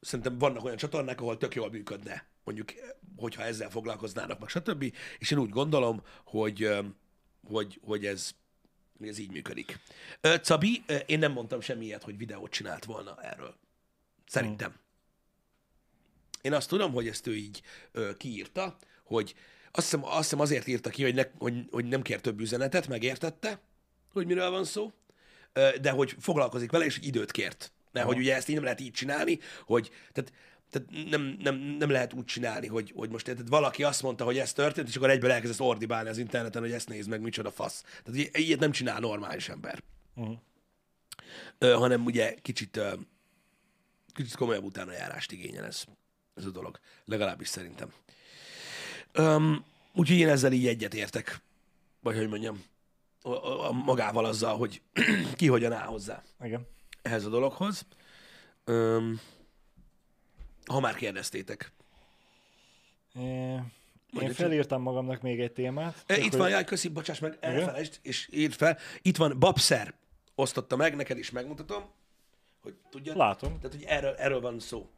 szerintem 0.00 0.38
vannak 0.38 0.64
olyan 0.64 0.76
csatornák, 0.76 1.20
ahol 1.20 1.36
tök 1.36 1.54
jól 1.54 1.70
működne, 1.70 2.26
mondjuk, 2.44 2.72
hogyha 3.16 3.42
ezzel 3.42 3.70
foglalkoznának, 3.70 4.38
meg 4.38 4.48
stb. 4.48 4.94
És 5.18 5.30
én 5.30 5.38
úgy 5.38 5.50
gondolom, 5.50 6.02
hogy, 6.24 6.62
öm, 6.62 6.96
hogy, 7.46 7.80
hogy 7.82 8.06
ez, 8.06 8.30
ez 9.00 9.18
így 9.18 9.30
működik. 9.30 9.78
Ö, 10.20 10.34
Cabi, 10.36 10.84
én 11.06 11.18
nem 11.18 11.32
mondtam 11.32 11.60
semmi 11.60 11.84
ilyet, 11.84 12.02
hogy 12.02 12.16
videót 12.16 12.50
csinált 12.50 12.84
volna 12.84 13.22
erről. 13.22 13.56
Szerintem. 14.26 14.74
Én 16.42 16.52
azt 16.52 16.68
tudom, 16.68 16.92
hogy 16.92 17.08
ezt 17.08 17.26
ő 17.26 17.36
így 17.36 17.62
ö, 17.92 18.16
kiírta, 18.16 18.76
hogy 19.04 19.34
azt 19.70 19.90
hiszem, 19.90 20.04
azt 20.04 20.22
hiszem 20.22 20.40
azért 20.40 20.66
írta 20.66 20.90
ki, 20.90 21.02
hogy, 21.02 21.14
ne, 21.14 21.22
hogy, 21.38 21.54
hogy 21.70 21.84
nem 21.84 22.02
kér 22.02 22.20
több 22.20 22.40
üzenetet, 22.40 22.88
megértette, 22.88 23.60
hogy 24.12 24.26
miről 24.26 24.50
van 24.50 24.64
szó, 24.64 24.92
de 25.80 25.90
hogy 25.90 26.16
foglalkozik 26.18 26.70
vele, 26.70 26.84
és 26.84 26.98
időt 27.02 27.30
kért. 27.30 27.72
Mert 27.92 28.06
hogy 28.06 28.18
ugye 28.18 28.34
ezt 28.34 28.48
így 28.48 28.54
nem 28.54 28.64
lehet 28.64 28.80
így 28.80 28.92
csinálni, 28.92 29.38
hogy 29.66 29.90
tehát, 30.12 30.32
tehát 30.70 31.10
nem, 31.10 31.36
nem, 31.40 31.54
nem, 31.54 31.90
lehet 31.90 32.12
úgy 32.12 32.24
csinálni, 32.24 32.66
hogy, 32.66 32.92
hogy 32.96 33.10
most 33.10 33.28
érted, 33.28 33.48
valaki 33.48 33.82
azt 33.82 34.02
mondta, 34.02 34.24
hogy 34.24 34.38
ez 34.38 34.52
történt, 34.52 34.88
és 34.88 34.96
akkor 34.96 35.10
egyből 35.10 35.30
elkezdesz 35.30 35.60
ordibálni 35.60 36.08
az 36.08 36.18
interneten, 36.18 36.62
hogy 36.62 36.72
ezt 36.72 36.88
nézd 36.88 37.08
meg, 37.08 37.20
micsoda 37.20 37.50
fasz. 37.50 37.84
Tehát 38.04 38.20
így- 38.20 38.38
ilyet 38.38 38.60
nem 38.60 38.70
csinál 38.70 39.00
normális 39.00 39.48
ember. 39.48 39.82
Mhm. 40.14 40.32
Ö, 41.58 41.72
hanem 41.72 42.04
ugye 42.04 42.34
kicsit, 42.42 42.76
ö, 42.76 42.94
kicsit 44.14 44.34
komolyabb 44.34 44.64
utánajárást 44.64 45.32
igényel 45.32 45.64
ez, 45.64 45.84
ez 46.34 46.44
a 46.44 46.50
dolog. 46.50 46.78
Legalábbis 47.04 47.48
szerintem. 47.48 47.92
Öm, 49.18 49.64
úgyhogy 49.94 50.16
én 50.18 50.28
ezzel 50.28 50.52
így 50.52 50.66
egyet 50.66 50.94
értek. 50.94 51.40
Vagy 52.00 52.16
hogy 52.16 52.28
mondjam, 52.28 52.62
a, 53.22 53.28
a, 53.30 53.68
a 53.68 53.72
magával 53.72 54.24
azzal, 54.24 54.56
hogy 54.56 54.82
ki 55.36 55.46
hogyan 55.46 55.72
áll 55.72 55.86
hozzá 55.86 56.22
Igen. 56.42 56.66
ehhez 57.02 57.24
a 57.24 57.28
dologhoz. 57.28 57.86
Öm, 58.64 59.20
ha 60.66 60.80
már 60.80 60.94
kérdeztétek. 60.94 61.72
É, 63.14 63.54
Én 64.20 64.32
felírtam 64.32 64.82
magamnak 64.82 65.20
még 65.22 65.40
egy 65.40 65.52
témát. 65.52 66.04
E, 66.06 66.16
Itt 66.16 66.22
hogy- 66.22 66.36
van, 66.38 66.48
jaj, 66.48 66.64
köszi, 66.64 66.88
bocsáss 66.88 67.18
meg, 67.18 67.36
elfelejtsd, 67.40 67.98
és 68.02 68.28
írd 68.32 68.52
fel. 68.52 68.78
Itt 69.02 69.16
van, 69.16 69.38
Babszer 69.38 69.94
osztotta 70.34 70.76
meg, 70.76 70.96
neked 70.96 71.18
is 71.18 71.30
megmutatom, 71.30 71.84
hogy 72.62 72.74
tudjad. 72.90 73.16
Látom. 73.16 73.56
Tehát, 73.60 73.76
hogy 73.76 73.84
erről, 73.84 74.14
erről 74.14 74.40
van 74.40 74.60
szó. 74.60 74.88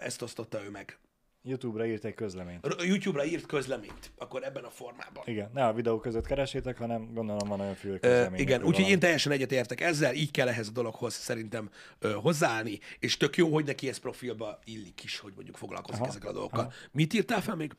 Ezt 0.00 0.22
osztotta 0.22 0.64
ő 0.64 0.70
meg. 0.70 0.98
YouTube-ra 1.42 1.86
írt 1.86 2.04
egy 2.04 2.14
közleményt. 2.14 2.66
YouTube-ra 2.82 3.24
írt 3.24 3.46
közleményt, 3.46 4.10
akkor 4.16 4.44
ebben 4.44 4.64
a 4.64 4.70
formában. 4.70 5.22
Igen, 5.26 5.50
ne 5.54 5.66
a 5.66 5.72
videó 5.72 5.98
között 5.98 6.26
keresétek, 6.26 6.78
hanem 6.78 7.12
gondolom 7.14 7.48
van 7.48 7.60
olyan 7.60 7.74
fül 7.74 7.98
közlemény. 8.00 8.40
igen, 8.40 8.62
úgyhogy 8.64 8.88
én 8.88 8.98
teljesen 8.98 9.32
egyetértek 9.32 9.80
ezzel, 9.80 10.14
így 10.14 10.30
kell 10.30 10.48
ehhez 10.48 10.68
a 10.68 10.72
dologhoz 10.72 11.14
szerintem 11.14 11.70
ö, 11.98 12.12
hozzáállni, 12.12 12.78
és 12.98 13.16
tök 13.16 13.36
jó, 13.36 13.52
hogy 13.52 13.64
neki 13.64 13.88
ez 13.88 13.98
profilba 13.98 14.58
illik 14.64 15.04
is, 15.04 15.18
hogy 15.18 15.32
mondjuk 15.34 15.56
foglalkozik 15.56 16.00
Aha, 16.00 16.08
ezekkel 16.10 16.28
a 16.30 16.32
dolgokkal. 16.32 16.60
aha. 16.60 16.72
Mit 16.92 17.12
írtál 17.12 17.40
fel 17.40 17.56
még? 17.56 17.72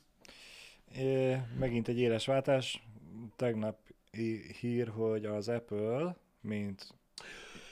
É, 0.96 1.38
megint 1.60 1.88
egy 1.88 2.00
éles 2.00 2.26
váltás. 2.26 2.84
Tegnap 3.36 3.78
hír, 4.60 4.88
hogy 4.88 5.26
az 5.26 5.48
Apple, 5.48 6.16
mint 6.42 6.88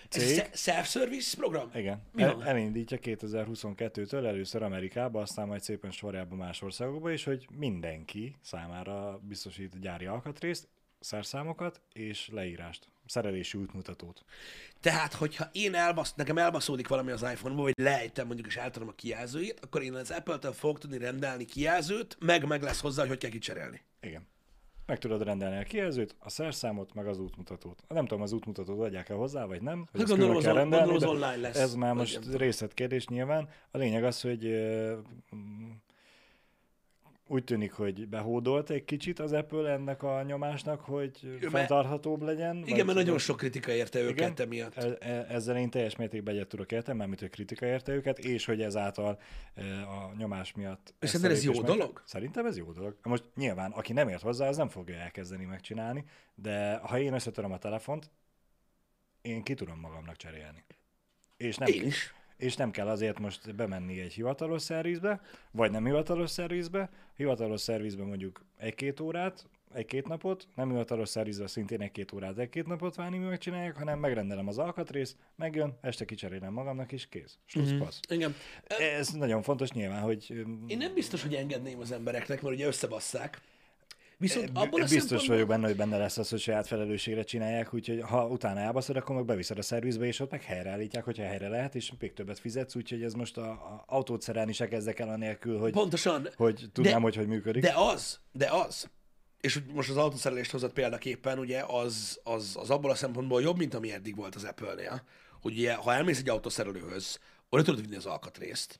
cég, 0.09 0.39
a 0.53 0.57
self-service 0.57 1.37
program? 1.37 1.69
igen, 1.73 2.01
Mi 2.11 2.21
el, 2.21 2.33
van? 2.35 2.45
elindítja 2.45 2.97
2022-től 3.01 4.25
először 4.25 4.63
Amerikába, 4.63 5.21
aztán 5.21 5.47
majd 5.47 5.61
szépen 5.61 5.91
sorjában 5.91 6.37
más 6.37 6.61
országokba, 6.61 7.11
és 7.11 7.23
hogy 7.23 7.47
mindenki 7.57 8.35
számára 8.41 9.19
biztosít 9.23 9.79
gyári 9.79 10.05
alkatrészt, 10.05 10.67
szerszámokat 10.99 11.81
és 11.93 12.29
leírást, 12.31 12.87
szerelési 13.05 13.57
útmutatót. 13.57 14.23
Tehát, 14.79 15.13
hogyha 15.13 15.49
én 15.51 15.73
elbasz, 15.75 16.13
nekem 16.15 16.37
elbaszódik 16.37 16.87
valami 16.87 17.11
az 17.11 17.21
iPhone-ba, 17.21 17.61
vagy 17.61 17.73
lejtem 17.77 18.25
mondjuk, 18.25 18.47
és 18.47 18.55
eltadom 18.55 18.87
a 18.87 18.93
kijelzőjét, 18.95 19.59
akkor 19.59 19.81
én 19.81 19.93
az 19.93 20.11
Apple-től 20.11 20.53
fogok 20.53 20.79
tudni 20.79 20.97
rendelni 20.97 21.45
kijelzőt, 21.45 22.17
meg 22.19 22.45
meg 22.45 22.61
lesz 22.61 22.81
hozzá, 22.81 22.99
hogy 23.01 23.09
hogy 23.09 23.19
kell 23.19 23.29
kicserélni. 23.29 23.81
Igen. 24.01 24.27
Meg 24.89 24.97
tudod 24.97 25.23
rendelni 25.23 25.57
a 25.57 25.63
kijelzőt, 25.63 26.15
a 26.19 26.29
szerszámot, 26.29 26.93
meg 26.93 27.07
az 27.07 27.19
útmutatót. 27.19 27.83
Nem 27.87 28.05
tudom, 28.05 28.23
az 28.23 28.31
útmutatót 28.31 28.79
adják 28.79 29.09
el 29.09 29.17
hozzá, 29.17 29.45
vagy 29.45 29.61
nem. 29.61 29.87
Hogy 29.91 29.99
Hát 29.99 30.09
gondolom, 30.09 30.41
kell 30.41 30.53
rendelni, 30.53 30.91
gondolom, 30.91 31.15
online 31.15 31.35
lesz. 31.35 31.57
Ez 31.57 31.75
már 31.75 31.93
most 31.93 32.19
részletkérdés 32.35 33.07
nyilván. 33.07 33.49
A 33.71 33.77
lényeg 33.77 34.03
az, 34.03 34.21
hogy 34.21 34.45
úgy 37.31 37.43
tűnik, 37.43 37.71
hogy 37.71 38.07
behódolt 38.07 38.69
egy 38.69 38.85
kicsit 38.85 39.19
az 39.19 39.33
Apple 39.33 39.71
ennek 39.71 40.03
a 40.03 40.21
nyomásnak, 40.23 40.79
hogy 40.81 41.19
mert- 41.23 41.49
fenntarthatóbb 41.49 42.21
legyen. 42.21 42.63
Igen, 42.65 42.85
mert 42.85 42.97
nagyon 42.97 43.17
sok 43.17 43.37
kritika 43.37 43.71
érte 43.71 43.99
őket 43.99 44.17
Igen? 44.17 44.33
emiatt. 44.47 44.75
E- 44.75 44.97
e- 44.99 45.25
Ezzel 45.29 45.57
én 45.57 45.69
teljes 45.69 45.95
mértékben 45.95 46.33
egyet 46.35 46.47
tudok 46.47 46.71
érteni, 46.71 46.97
mármint, 46.97 47.19
hogy 47.19 47.29
kritika 47.29 47.65
érte 47.65 47.91
őket, 47.91 48.19
és 48.19 48.45
hogy 48.45 48.61
ezáltal 48.61 49.19
e, 49.55 49.63
a 49.81 50.13
nyomás 50.17 50.53
miatt... 50.53 50.93
És 50.99 51.13
a 51.15 51.27
ez 51.27 51.43
jó 51.43 51.51
meg- 51.53 51.63
dolog? 51.63 52.01
Szerintem 52.05 52.45
ez 52.45 52.57
jó 52.57 52.71
dolog. 52.71 52.97
Most 53.03 53.23
nyilván, 53.35 53.71
aki 53.71 53.93
nem 53.93 54.07
ért 54.07 54.21
hozzá, 54.21 54.47
az 54.47 54.57
nem 54.57 54.69
fogja 54.69 54.95
elkezdeni 54.95 55.45
megcsinálni, 55.45 56.03
de 56.35 56.75
ha 56.75 56.99
én 56.99 57.13
összetöröm 57.13 57.51
a 57.51 57.57
telefont, 57.57 58.09
én 59.21 59.43
ki 59.43 59.53
tudom 59.53 59.79
magamnak 59.79 60.15
cserélni. 60.15 60.63
És 61.37 61.57
nem, 61.57 61.67
Én 61.73 61.85
is. 61.85 62.13
És 62.39 62.55
nem 62.55 62.71
kell 62.71 62.87
azért 62.87 63.19
most 63.19 63.55
bemenni 63.55 63.99
egy 63.99 64.13
hivatalos 64.13 64.61
szervizbe, 64.61 65.21
vagy 65.51 65.71
nem 65.71 65.85
hivatalos 65.85 66.29
szervizbe. 66.29 66.89
Hivatalos 67.15 67.61
szervizbe 67.61 68.03
mondjuk 68.03 68.45
egy-két 68.57 68.99
órát, 68.99 69.45
egy-két 69.73 70.07
napot, 70.07 70.47
nem 70.55 70.69
hivatalos 70.69 71.09
szervizre 71.09 71.47
szintén 71.47 71.81
egy-két 71.81 72.11
órát, 72.11 72.37
egy-két 72.37 72.67
napot 72.67 72.95
várni, 72.95 73.17
mi 73.17 73.25
megcsinálják, 73.25 73.77
hanem 73.77 73.99
megrendelem 73.99 74.47
az 74.47 74.57
alkatrészt, 74.57 75.15
megjön, 75.35 75.77
este 75.81 76.05
kicserélem 76.05 76.53
magamnak, 76.53 76.91
és 76.91 77.07
kész. 77.09 77.37
Slusszpassz. 77.45 77.99
Mm-hmm. 78.11 78.19
Igen. 78.19 78.35
Ez 78.97 79.09
nagyon 79.09 79.41
fontos 79.41 79.71
nyilván, 79.71 80.01
hogy 80.01 80.45
Én 80.67 80.77
nem 80.77 80.93
biztos, 80.93 81.21
hogy 81.21 81.33
engedném 81.35 81.79
az 81.79 81.91
embereknek, 81.91 82.41
mert 82.41 82.55
ugye 82.55 82.67
összebasszák. 82.67 83.41
Viszont 84.19 84.49
abban 84.53 84.81
a 84.81 84.83
biztos 84.83 84.99
szempontból... 84.99 85.27
vagyok 85.27 85.47
benne, 85.47 85.67
hogy 85.67 85.75
benne 85.75 85.97
lesz 85.97 86.17
az, 86.17 86.29
hogy 86.29 86.39
saját 86.39 86.67
felelősségre 86.67 87.23
csinálják, 87.23 87.73
úgyhogy 87.73 88.01
ha 88.01 88.27
utána 88.27 88.59
elbaszod, 88.59 88.95
akkor 88.95 89.15
meg 89.15 89.25
beviszed 89.25 89.57
a 89.57 89.61
szervizbe, 89.61 90.05
és 90.05 90.19
ott 90.19 90.31
meg 90.31 90.43
helyreállítják, 90.43 91.03
hogyha 91.03 91.23
helyre 91.23 91.47
lehet, 91.47 91.75
és 91.75 91.91
még 91.99 92.13
többet 92.13 92.39
fizetsz, 92.39 92.75
úgyhogy 92.75 93.03
ez 93.03 93.13
most 93.13 93.37
a, 93.37 93.49
a 93.49 93.83
autót 93.87 94.21
szerelni 94.21 94.53
se 94.53 94.67
kezdek 94.67 94.99
el 94.99 95.09
anélkül, 95.09 95.59
hogy, 95.59 95.71
Pontosan. 95.71 96.29
hogy 96.35 96.65
tudnám, 96.73 97.01
hogy 97.01 97.15
hogy 97.15 97.27
működik. 97.27 97.61
De 97.61 97.73
az, 97.75 98.19
de 98.31 98.49
az, 98.51 98.89
és 99.41 99.59
most 99.73 99.89
az 99.89 99.97
autószerelést 99.97 100.51
hozott 100.51 100.73
példaképpen, 100.73 101.39
ugye 101.39 101.63
az, 101.67 102.19
az, 102.23 102.55
az 102.59 102.69
abból 102.69 102.91
a 102.91 102.95
szempontból 102.95 103.41
jobb, 103.41 103.57
mint 103.57 103.73
ami 103.73 103.91
eddig 103.91 104.15
volt 104.15 104.35
az 104.35 104.43
Apple-nél, 104.43 105.01
hogy 105.41 105.57
ugye, 105.57 105.73
ha 105.73 105.93
elmész 105.93 106.19
egy 106.19 106.29
autószerelőhöz, 106.29 107.19
oda 107.49 107.63
tudod 107.63 107.81
vinni 107.81 107.95
az 107.95 108.05
alkatrészt, 108.05 108.79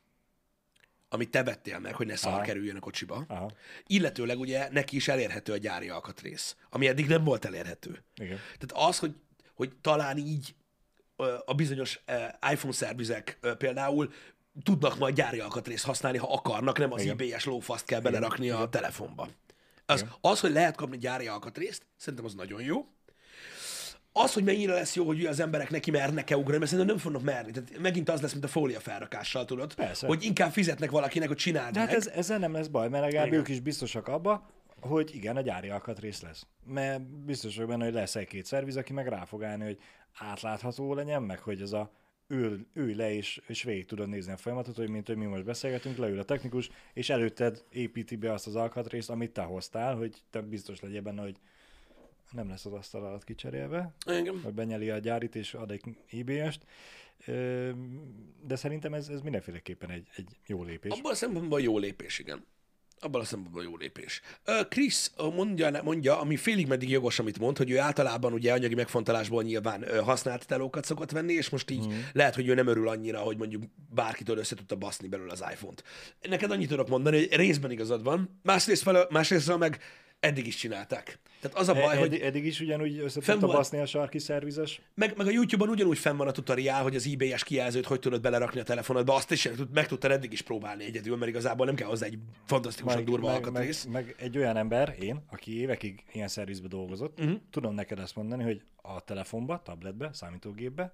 amit 1.10 1.30
te 1.32 1.44
vettél 1.44 1.80
meg, 1.80 1.96
hogy 1.96 2.08
ne 2.08 2.16
szar 2.16 2.34
Aha. 2.34 2.42
kerüljön 2.42 2.76
a 2.76 2.80
kocsiba. 2.80 3.26
Aha, 3.28 3.52
Illetőleg 3.88 4.40
ugye 4.40 4.70
neki 4.72 4.96
is 4.96 5.08
elérhető 5.08 5.54
a 5.54 5.58
gyári 5.58 5.90
alkatrész, 5.90 6.56
ami 6.70 6.88
eddig 6.88 7.08
nem 7.08 7.24
volt 7.24 7.46
elérhető. 7.46 8.04
igen. 8.16 8.40
Tehát 8.58 8.88
az, 8.88 9.00
hogy, 9.00 9.16
hogy 9.54 9.72
talán 9.82 10.18
így 10.18 10.56
a 11.46 11.54
bizonyos 11.54 12.04
iPhone 12.52 12.74
szervizek 12.74 13.40
például 13.58 14.14
tudnak 14.64 14.98
majd 14.98 15.16
gyári 15.16 15.40
alkatrészt 15.40 15.86
használni, 15.86 16.18
ha 16.18 16.34
akarnak, 16.34 16.78
nem 16.78 16.94
az 16.94 17.02
Igen. 17.02 17.20
IBS 17.20 17.46
lófaszt 17.46 17.86
kell 17.86 18.00
belerakni 18.00 18.50
a 18.50 18.70
telefonba. 18.70 19.30
Az, 19.86 20.06
az, 20.22 20.40
hogy 20.40 20.52
lehet 20.52 20.76
kapni 20.76 20.98
gyári 20.98 21.28
alkatrészt, 21.28 21.86
szerintem 21.96 22.26
az 22.28 22.34
nagyon 22.34 22.62
jó. 22.62 22.88
Az, 24.22 24.34
hogy 24.34 24.44
mennyire 24.44 24.74
lesz 24.74 24.96
jó, 24.96 25.06
hogy 25.06 25.26
az 25.26 25.40
emberek 25.40 25.70
neki 25.70 25.92
mernek-e 25.92 26.38
ugrani, 26.38 26.58
mert 26.58 26.72
szerintem 26.72 26.96
nem 26.96 27.04
fognak 27.04 27.24
merni. 27.24 27.52
Tehát 27.52 27.80
megint 27.80 28.10
az 28.10 28.22
lesz, 28.22 28.32
mint 28.32 28.44
a 28.44 28.48
fólia 28.48 28.80
felrakással, 28.80 29.46
tudod? 29.46 29.74
Persze. 29.74 30.08
Hogy 30.08 30.24
inkább 30.24 30.52
fizetnek 30.52 30.92
valakinek, 30.92 31.28
hogy 31.28 31.38
csináld 31.38 31.74
De 31.74 31.80
hát 31.80 31.94
ez, 31.94 32.08
ezzel 32.08 32.38
nem 32.38 32.54
lesz 32.54 32.68
baj, 32.68 32.90
mert 32.90 33.04
legalább 33.04 33.34
ők 33.34 33.48
is 33.48 33.60
biztosak 33.60 34.08
abba, 34.08 34.50
hogy 34.80 35.16
igen, 35.16 35.36
a 35.36 35.42
gyári 35.42 35.70
alkatrész 35.70 36.22
lesz. 36.22 36.46
Mert 36.66 37.02
biztos 37.02 37.56
vagyok 37.56 37.70
benne, 37.70 37.84
hogy 37.84 37.94
lesz 37.94 38.16
egy-két 38.16 38.46
szerviz, 38.46 38.78
aki 38.78 38.94
meg 38.94 39.08
rá 39.08 39.26
fog 39.26 39.44
állni, 39.44 39.64
hogy 39.64 39.78
átlátható 40.20 40.94
legyen, 40.94 41.24
meg 41.24 41.40
hogy 41.40 41.62
ez 41.62 41.72
a 41.72 41.92
ül, 42.28 42.66
ülj 42.74 42.94
le, 42.94 43.14
és, 43.14 43.42
és 43.48 43.64
végig 43.64 43.86
tudod 43.86 44.10
nézni 44.10 44.32
a 44.32 44.38
folyamatot, 44.38 44.76
hogy 44.76 44.90
mint 44.90 45.08
hogy 45.08 45.18
mi 45.18 45.26
most 45.26 45.46
beszélgetünk, 45.46 45.98
leül 45.98 46.20
a 46.20 46.24
technikus, 46.24 46.70
és 46.94 47.10
előtted 47.10 47.64
építi 47.70 48.16
be 48.16 48.34
azt 48.34 48.48
az 48.48 48.56
alkatrészt, 48.56 49.10
amit 49.10 49.32
te 49.32 49.42
hoztál, 49.42 49.96
hogy 49.96 50.24
te 50.30 50.42
biztos 50.42 50.80
legyél 50.80 51.02
benne, 51.02 51.22
hogy 51.22 51.36
nem 52.32 52.50
lesz 52.50 52.66
az 52.66 52.74
asztal 52.74 53.06
alatt 53.06 53.24
kicserélve, 53.24 53.94
Igen. 54.06 54.42
vagy 54.44 54.54
benyeli 54.54 54.90
a 54.90 54.98
gyárit, 54.98 55.36
és 55.36 55.54
ad 55.54 55.72
egy 55.72 55.84
IBS-t. 56.10 56.66
De 58.42 58.56
szerintem 58.56 58.94
ez, 58.94 59.08
ez 59.08 59.22
mindenféleképpen 59.22 59.90
egy, 59.90 60.08
egy 60.16 60.30
jó 60.46 60.64
lépés. 60.64 60.92
Abban 60.92 61.12
a 61.12 61.16
szempontból 61.16 61.62
jó 61.62 61.78
lépés, 61.78 62.20
igen. 62.20 62.46
Abban 63.02 63.22
a 63.22 63.24
szempontból 63.24 63.64
jó 63.64 63.78
lépés. 63.78 64.22
Ö, 64.44 64.62
mondja, 65.36 65.84
mondja, 65.84 66.20
ami 66.20 66.36
félig 66.38 66.68
meddig 66.68 66.90
jogos, 66.90 67.20
amit 67.20 67.40
mond, 67.40 67.58
hogy 67.58 67.72
ő 67.72 67.80
általában 67.80 68.34
ugye 68.34 68.54
anyagi 68.54 68.76
megfontolásból 68.76 69.44
nyilván 69.44 70.04
használt 70.04 70.48
telókat 70.48 70.86
szokott 70.86 71.12
venni, 71.12 71.34
és 71.34 71.50
most 71.50 71.70
így 71.70 71.88
mm. 71.88 72.00
lehet, 72.14 72.36
hogy 72.36 72.48
ő 72.48 72.54
nem 72.54 72.68
örül 72.68 72.88
annyira, 72.88 73.20
hogy 73.20 73.38
mondjuk 73.38 73.64
bárkitől 73.90 74.38
össze 74.38 74.56
tudta 74.56 74.76
baszni 74.76 75.08
belőle 75.08 75.32
az 75.32 75.44
iPhone-t. 75.52 75.84
Neked 76.22 76.52
annyit 76.52 76.70
tudok 76.70 76.88
mondani, 76.88 77.18
hogy 77.18 77.36
részben 77.36 77.72
igazad 77.72 78.04
van, 78.04 78.40
másrészt 78.44 78.82
felől, 78.82 79.08
másrésztről 79.10 79.58
meg 79.58 79.80
eddig 80.20 80.48
is 80.48 80.56
csinálták. 80.56 81.20
Tehát 81.42 81.58
az 81.58 81.68
a 81.68 81.74
baj, 81.74 81.96
Ed, 81.96 82.00
hogy 82.00 82.16
Eddig 82.16 82.46
is 82.46 82.60
ugyanúgy 82.60 82.98
össze 82.98 83.22
Fenn 83.22 83.40
volt- 83.40 83.56
baszni 83.56 83.80
a 83.80 83.86
sarki 83.86 84.20
szervizes. 84.20 84.82
meg, 84.94 85.18
meg 85.18 85.28
a 85.28 85.30
YouTube-on 85.30 85.70
ugyanúgy 85.70 85.98
fenn 85.98 86.18
van 86.18 86.28
a 86.28 86.32
tutoriál, 86.32 86.84
hogy 86.84 86.96
az 86.96 87.06
IBS 87.06 87.44
kijelzőt 87.44 87.86
hogy 87.86 88.00
tudod 88.00 88.22
belerakni 88.22 88.60
a 88.60 88.64
telefonodba, 88.64 89.16
azt 89.16 89.32
is 89.32 89.50
meg 89.74 89.88
tudtad 89.88 90.12
eddig 90.12 90.32
is 90.32 90.42
próbálni 90.42 90.84
egyedül, 90.84 91.18
mert 91.18 91.32
igazából 91.32 91.66
nem 91.66 91.76
kell 91.76 91.88
hozzá 91.88 92.06
egy 92.06 92.18
fantasztikusan 92.46 93.06
durva 93.06 93.32
meg, 93.32 93.52
meg, 93.52 93.74
meg, 93.90 94.16
egy 94.18 94.38
olyan 94.38 94.58
ember, 94.58 94.96
én, 95.00 95.24
aki 95.30 95.60
évekig 95.60 96.04
ilyen 96.12 96.28
szervizbe 96.28 96.68
dolgozott, 96.68 97.20
uh-huh. 97.20 97.40
tudom 97.50 97.74
neked 97.74 98.00
azt 98.00 98.16
mondani, 98.16 98.44
hogy 98.44 98.62
a 98.76 99.00
telefonba, 99.00 99.62
tabletbe, 99.62 100.10
számítógépbe, 100.14 100.94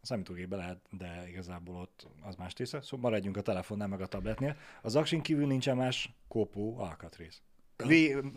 a 0.00 0.06
számítógépbe 0.06 0.56
lehet, 0.56 0.78
de 0.90 1.24
igazából 1.28 1.76
ott 1.76 2.06
az 2.22 2.34
más 2.34 2.52
része, 2.56 2.80
szóval 2.80 3.10
maradjunk 3.10 3.36
a 3.36 3.40
telefonnál, 3.40 3.88
meg 3.88 4.00
a 4.00 4.06
tabletnél. 4.06 4.56
Az 4.82 4.96
aksin 4.96 5.20
kívül 5.20 5.46
nincsen 5.46 5.76
más 5.76 6.14
kopó 6.28 6.78
alkatrész. 6.78 7.42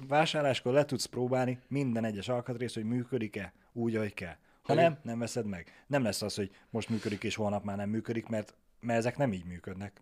Vásárláskor 0.08 0.74
le 0.74 0.86
tudsz 0.86 1.06
próbálni 1.06 1.60
minden 1.68 2.06
egyes 2.06 2.30
alkatrészt, 2.30 2.76
hogy 2.76 2.84
működik-e 2.84 3.54
úgy, 3.74 3.96
ahogy 3.96 4.14
kell. 4.14 4.36
Ha 4.62 4.74
nem, 4.74 4.98
nem 5.04 5.20
veszed 5.20 5.46
meg. 5.46 5.84
Nem 5.88 6.04
lesz 6.04 6.22
az, 6.22 6.36
hogy 6.36 6.52
most 6.70 6.90
működik, 6.90 7.24
és 7.24 7.36
holnap 7.36 7.64
már 7.64 7.78
nem 7.78 7.90
működik, 7.90 8.28
mert, 8.28 8.54
mert 8.80 9.00
ezek 9.00 9.18
nem 9.18 9.34
így 9.34 9.46
működnek. 9.46 10.02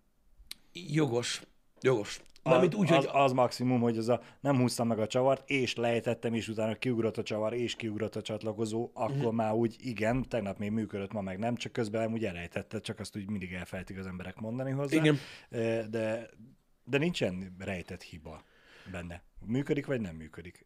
Jogos. 0.73 1.41
Jogos. 1.81 2.21
Mármint 2.43 2.75
úgy, 2.75 2.91
az, 2.91 3.05
hogy 3.05 3.21
az 3.21 3.31
maximum, 3.31 3.81
hogy 3.81 3.97
az 3.97 4.09
a, 4.09 4.21
nem 4.39 4.57
húztam 4.57 4.87
meg 4.87 4.99
a 4.99 5.07
csavart, 5.07 5.49
és 5.49 5.75
lejtettem, 5.75 6.33
és 6.33 6.47
utána 6.47 6.75
kiugrott 6.75 7.17
a 7.17 7.23
csavar, 7.23 7.53
és 7.53 7.75
kiugrott 7.75 8.15
a 8.15 8.21
csatlakozó, 8.21 8.89
akkor 8.93 9.15
uh-huh. 9.15 9.33
már 9.33 9.53
úgy 9.53 9.75
igen, 9.79 10.29
tegnap 10.29 10.57
még 10.57 10.71
működött, 10.71 11.11
ma 11.11 11.21
meg 11.21 11.39
nem, 11.39 11.55
csak 11.55 11.71
közben 11.71 12.13
úgy 12.13 12.25
elejtette, 12.25 12.79
csak 12.79 12.99
azt 12.99 13.15
úgy 13.15 13.29
mindig 13.29 13.53
elfelejtik 13.53 13.97
az 13.97 14.05
emberek 14.05 14.39
mondani 14.39 14.71
hozzá. 14.71 14.97
Igen. 14.97 15.17
De, 15.89 16.29
de 16.85 16.97
nincsen 16.97 17.55
rejtett 17.59 18.01
hiba 18.01 18.43
benne. 18.91 19.21
Működik, 19.45 19.85
vagy 19.85 20.01
nem 20.01 20.15
működik. 20.15 20.65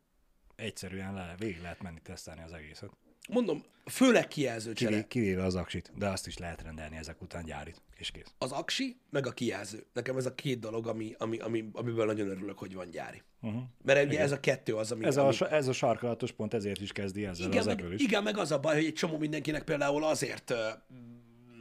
Egyszerűen 0.55 1.13
le, 1.13 1.35
végig 1.37 1.61
lehet 1.61 1.81
menni 1.81 1.99
tesztelni 2.03 2.41
az 2.41 2.53
egészet. 2.53 2.89
mondom, 3.29 3.63
főleg 3.85 4.27
kijelző 4.27 4.73
csere. 4.73 4.91
Kivé, 4.91 5.07
kivéve 5.07 5.43
az 5.43 5.55
aksit, 5.55 5.91
de 5.95 6.07
azt 6.07 6.27
is 6.27 6.37
lehet 6.37 6.61
rendelni 6.61 6.97
ezek 6.97 7.21
után 7.21 7.45
gyárit, 7.45 7.81
és 7.97 8.11
kész. 8.11 8.33
Az 8.37 8.51
aksi, 8.51 8.97
meg 9.09 9.27
a 9.27 9.31
kijelző. 9.31 9.85
Nekem 9.93 10.17
ez 10.17 10.25
a 10.25 10.35
két 10.35 10.59
dolog, 10.59 10.87
ami, 10.87 11.15
ami, 11.17 11.37
ami, 11.37 11.69
amiből 11.73 12.05
nagyon 12.05 12.29
örülök, 12.29 12.57
hogy 12.57 12.73
van 12.73 12.89
gyári. 12.89 13.21
Uh-huh. 13.41 13.61
Mert 13.83 14.05
ugye 14.05 14.19
ez 14.19 14.31
a 14.31 14.39
kettő 14.39 14.75
az, 14.75 14.91
ami... 14.91 15.05
Ez, 15.05 15.17
ami... 15.17 15.27
a, 15.27 15.31
sa- 15.31 15.51
ez 15.51 15.67
a 15.67 15.73
sarkalatos 15.73 16.31
pont 16.31 16.53
ezért 16.53 16.81
is 16.81 16.91
kezdi 16.91 17.25
ezzel 17.25 17.47
igen, 17.47 17.59
az 17.59 17.65
meg, 17.65 17.85
is. 17.93 18.01
igen, 18.01 18.23
meg 18.23 18.37
az 18.37 18.51
a 18.51 18.59
baj, 18.59 18.75
hogy 18.75 18.85
egy 18.85 18.93
csomó 18.93 19.17
mindenkinek 19.17 19.63
például 19.63 20.03
azért, 20.03 20.53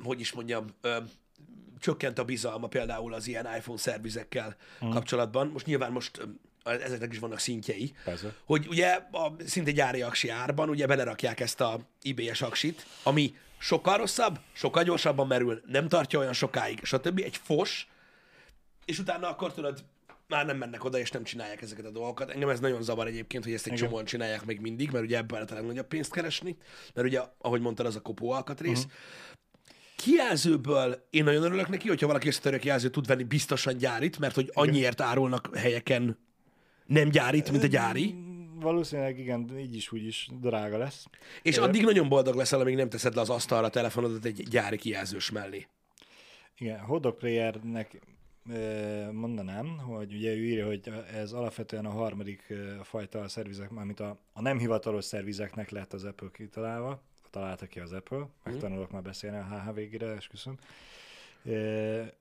hogy 0.02 0.20
is 0.20 0.32
mondjam, 0.32 0.66
csökkent 1.78 2.18
a 2.18 2.24
bizalma 2.24 2.66
például 2.66 3.14
az 3.14 3.26
ilyen 3.26 3.46
iPhone 3.56 3.78
szervizekkel 3.78 4.56
hmm. 4.78 4.90
kapcsolatban. 4.90 5.46
Most 5.46 5.66
nyilván 5.66 5.92
most 5.92 6.28
ezeknek 6.64 7.12
is 7.12 7.18
vannak 7.18 7.38
szintjei. 7.38 7.92
Persze. 8.04 8.34
Hogy 8.44 8.66
ugye 8.68 8.88
a 9.10 9.32
szinte 9.46 9.70
gyári 9.70 10.02
aksi 10.02 10.28
árban 10.28 10.68
ugye 10.68 10.86
belerakják 10.86 11.40
ezt 11.40 11.60
a 11.60 11.80
IBS 12.02 12.42
aksit, 12.42 12.86
ami 13.02 13.34
sokkal 13.58 13.96
rosszabb, 13.96 14.38
sokkal 14.52 14.82
gyorsabban 14.82 15.26
merül, 15.26 15.62
nem 15.66 15.88
tartja 15.88 16.18
olyan 16.18 16.32
sokáig, 16.32 16.80
stb. 16.82 17.18
Egy 17.18 17.36
fos, 17.36 17.88
és 18.84 18.98
utána 18.98 19.28
akkor 19.28 19.52
tudod, 19.52 19.84
már 20.28 20.46
nem 20.46 20.56
mennek 20.56 20.84
oda, 20.84 20.98
és 20.98 21.10
nem 21.10 21.24
csinálják 21.24 21.62
ezeket 21.62 21.84
a 21.84 21.90
dolgokat. 21.90 22.30
Engem 22.30 22.48
ez 22.48 22.60
nagyon 22.60 22.82
zavar 22.82 23.06
egyébként, 23.06 23.44
hogy 23.44 23.52
ezt 23.52 23.66
egy 23.66 23.72
Igen. 23.72 23.84
csomóan 23.84 24.04
csinálják 24.04 24.44
még 24.44 24.60
mindig, 24.60 24.90
mert 24.90 25.04
ugye 25.04 25.16
ebben 25.16 25.32
lehet 25.32 25.50
a 25.50 25.54
legnagyobb 25.54 25.86
pénzt 25.86 26.12
keresni, 26.12 26.56
mert 26.94 27.06
ugye, 27.06 27.20
ahogy 27.38 27.60
mondtad, 27.60 27.86
az 27.86 27.96
a 27.96 28.00
kopó 28.00 28.30
alkatrész. 28.30 28.78
Uh-huh. 28.78 28.92
Kijelzőből 29.96 31.06
én 31.10 31.24
nagyon 31.24 31.42
örülök 31.42 31.68
neki, 31.68 31.88
hogyha 31.88 32.06
valaki 32.06 32.28
összetörő 32.28 32.58
kijelzőt 32.58 32.92
tud 32.92 33.06
venni 33.06 33.22
biztosan 33.22 33.76
gyárit, 33.76 34.18
mert 34.18 34.34
hogy 34.34 34.50
annyiért 34.52 35.00
árulnak 35.00 35.56
helyeken 35.56 36.18
nem 36.92 37.08
gyárit, 37.08 37.50
mint 37.50 37.62
a 37.62 37.66
gyári. 37.66 38.14
Valószínűleg 38.54 39.18
igen, 39.18 39.58
így 39.58 39.76
is 39.76 39.92
úgy 39.92 40.06
is 40.06 40.28
drága 40.40 40.78
lesz. 40.78 41.06
És 41.42 41.58
addig 41.58 41.84
nagyon 41.84 42.08
boldog 42.08 42.34
leszel, 42.34 42.60
amíg 42.60 42.74
nem 42.74 42.88
teszed 42.88 43.14
le 43.14 43.20
az 43.20 43.30
asztalra 43.30 43.66
a 43.66 43.70
telefonodat 43.70 44.24
egy 44.24 44.48
gyári 44.50 44.76
kijelzős 44.76 45.30
mellé. 45.30 45.66
Igen, 46.58 46.78
Hodok 46.78 47.18
Playernek 47.18 48.00
ö, 48.50 49.12
mondanám, 49.12 49.78
hogy 49.78 50.14
ugye 50.14 50.30
ő 50.34 50.44
írja, 50.44 50.66
hogy 50.66 50.92
ez 51.14 51.32
alapvetően 51.32 51.86
a 51.86 51.90
harmadik 51.90 52.52
fajta 52.82 53.20
a 53.20 53.28
szervizek, 53.28 53.70
mármint 53.70 54.00
a, 54.00 54.18
a 54.32 54.40
nem 54.40 54.58
hivatalos 54.58 55.04
szervizeknek 55.04 55.70
lett 55.70 55.92
az 55.92 56.04
Apple 56.04 56.28
kitalálva, 56.32 57.02
találta 57.30 57.66
ki 57.66 57.80
az 57.80 57.92
Apple, 57.92 58.28
megtanulok 58.44 58.90
már 58.90 59.02
beszélni 59.02 59.36
a 59.36 59.44
HH 59.44 59.74
végére, 59.74 60.06
esküszöm. 60.06 60.58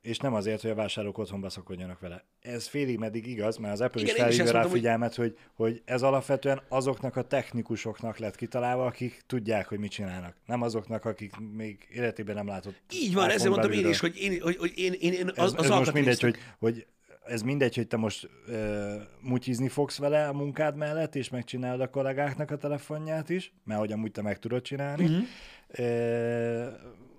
És 0.02 0.18
nem 0.18 0.34
azért, 0.34 0.62
hogy 0.62 0.70
a 0.70 0.76
vásárlók 0.76 1.18
otthon 1.18 1.42
baszakodjanak 1.42 2.00
vele. 2.00 2.26
Ez 2.42 2.68
félig 2.68 2.98
meddig 2.98 3.28
igaz, 3.28 3.58
mert 3.58 3.74
az 3.74 3.82
Apple 3.82 4.02
Igen, 4.02 4.14
is 4.16 4.20
én 4.20 4.26
felhívja 4.26 4.46
rá 4.46 4.52
mondom, 4.52 4.72
hogy- 4.72 4.80
figyelmet, 4.80 5.16
hogy, 5.16 5.38
hogy 5.54 5.82
ez 5.86 6.02
alapvetően 6.02 6.62
azoknak 6.70 7.16
a 7.16 7.22
technikusoknak 7.22 8.18
lett 8.18 8.36
kitalálva, 8.36 8.86
akik 8.86 9.22
tudják, 9.28 9.68
hogy 9.68 9.80
mit 9.80 9.92
csinálnak. 9.92 10.36
Nem 10.46 10.62
azoknak, 10.62 11.06
akik 11.06 11.34
még 11.56 11.88
életében 11.90 12.36
nem 12.36 12.48
látott. 12.48 12.76
Így 12.94 13.14
van, 13.14 13.30
ezért 13.30 13.50
mondtam 13.50 13.72
én 13.72 13.82
belülről. 13.82 13.92
is, 13.92 14.00
hogy 14.00 14.18
én, 14.18 14.42
hogy, 14.42 14.58
hogy 14.58 14.72
én, 14.76 14.94
én, 15.00 15.14
én 15.14 15.28
az, 15.28 15.38
Ez, 15.38 15.54
az 15.58 15.64
ez 15.64 15.70
most 15.70 15.94
mindegy, 15.94 16.22
hogy, 16.22 16.36
hogy 16.60 16.86
ez 17.26 17.42
mindegy, 17.42 17.76
hogy 17.76 17.88
te 17.88 17.98
most 17.98 18.30
ö, 18.48 18.96
mutyizni 19.22 19.68
fogsz 19.68 19.98
vele 19.98 20.28
a 20.28 20.34
munkád 20.34 20.76
mellett, 20.76 21.16
és 21.16 21.30
megcsinálod 21.30 21.82
a 21.82 21.90
kollégáknak 21.90 22.52
a 22.52 22.58
telefonját 22.58 23.30
is, 23.30 23.54
mert 23.64 23.80
hogy 23.80 23.92
amúgy 23.92 24.12
te 24.12 24.22
meg 24.22 24.40
tudod 24.40 24.62
csinálni. 24.62 25.04
Uh-huh. 25.04 25.24
Ö, 25.68 26.68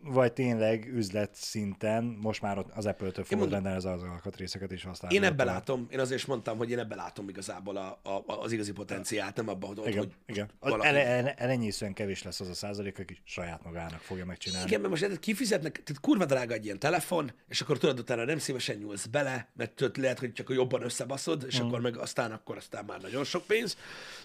vagy 0.04 0.32
tényleg 0.32 0.88
üzlet 0.94 1.34
szinten 1.34 2.04
most 2.04 2.42
már 2.42 2.64
az 2.74 2.86
Apple-től 2.86 3.24
fogod 3.24 3.50
rendelni 3.50 3.76
az 3.76 3.84
alkatrészeket 3.84 4.72
is 4.72 4.84
használni. 4.84 5.16
Én 5.16 5.22
ebbe 5.22 5.44
látom, 5.44 5.86
én 5.90 6.00
azért 6.00 6.20
is 6.20 6.26
mondtam, 6.26 6.56
hogy 6.56 6.70
én 6.70 6.78
ebbe 6.78 6.94
látom 6.94 7.28
igazából 7.28 7.76
a, 7.76 8.00
a, 8.02 8.22
az 8.26 8.52
igazi 8.52 8.72
potenciált, 8.72 9.36
nem 9.36 9.48
abban, 9.48 9.76
hogy, 9.76 9.88
Igen, 9.88 9.98
hogy 9.98 10.12
igen. 10.26 10.50
Valaki- 10.60 10.86
ele, 10.86 11.06
ele, 11.06 11.34
elenyészően 11.34 11.92
kevés 11.92 12.22
lesz 12.22 12.40
az 12.40 12.48
a 12.48 12.54
százalék, 12.54 12.98
aki 12.98 13.18
saját 13.24 13.64
magának 13.64 14.00
fogja 14.00 14.24
megcsinálni. 14.24 14.66
Igen, 14.66 14.80
mert 14.80 14.90
most 14.90 15.02
érted, 15.02 15.18
kifizetnek, 15.18 15.82
tehát 15.82 16.02
kurva 16.02 16.24
drága 16.24 16.54
egy 16.54 16.64
ilyen 16.64 16.78
telefon, 16.78 17.32
és 17.48 17.60
akkor 17.60 17.78
tudod, 17.78 17.98
utána 17.98 18.24
nem 18.24 18.38
szívesen 18.38 18.76
nyúlsz 18.76 19.06
bele, 19.06 19.48
mert 19.56 19.72
tudod, 19.72 19.96
lehet, 19.96 20.18
hogy 20.18 20.32
csak 20.32 20.50
jobban 20.50 20.82
összebaszod, 20.82 21.44
és 21.48 21.60
mm. 21.60 21.66
akkor 21.66 21.80
meg 21.80 21.96
aztán, 21.96 22.32
akkor 22.32 22.56
aztán 22.56 22.84
már 22.84 23.00
nagyon 23.00 23.24
sok 23.24 23.46
pénz, 23.46 23.76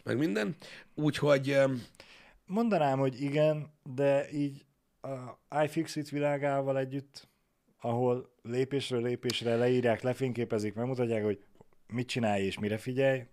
meg 0.03 0.17
minden. 0.17 0.55
Úgyhogy 0.95 1.57
Mondanám, 2.47 2.99
hogy 2.99 3.21
igen, 3.21 3.73
de 3.83 4.31
így 4.31 4.65
a 5.49 5.63
iFixit 5.63 6.09
világával 6.09 6.77
együtt, 6.77 7.27
ahol 7.79 8.35
lépésről 8.41 9.01
lépésre 9.01 9.55
leírják, 9.55 10.01
lefényképezik, 10.01 10.73
megmutatják, 10.73 11.23
hogy 11.23 11.43
mit 11.87 12.07
csinálj 12.07 12.43
és 12.45 12.59
mire 12.59 12.77
figyelj, 12.77 13.23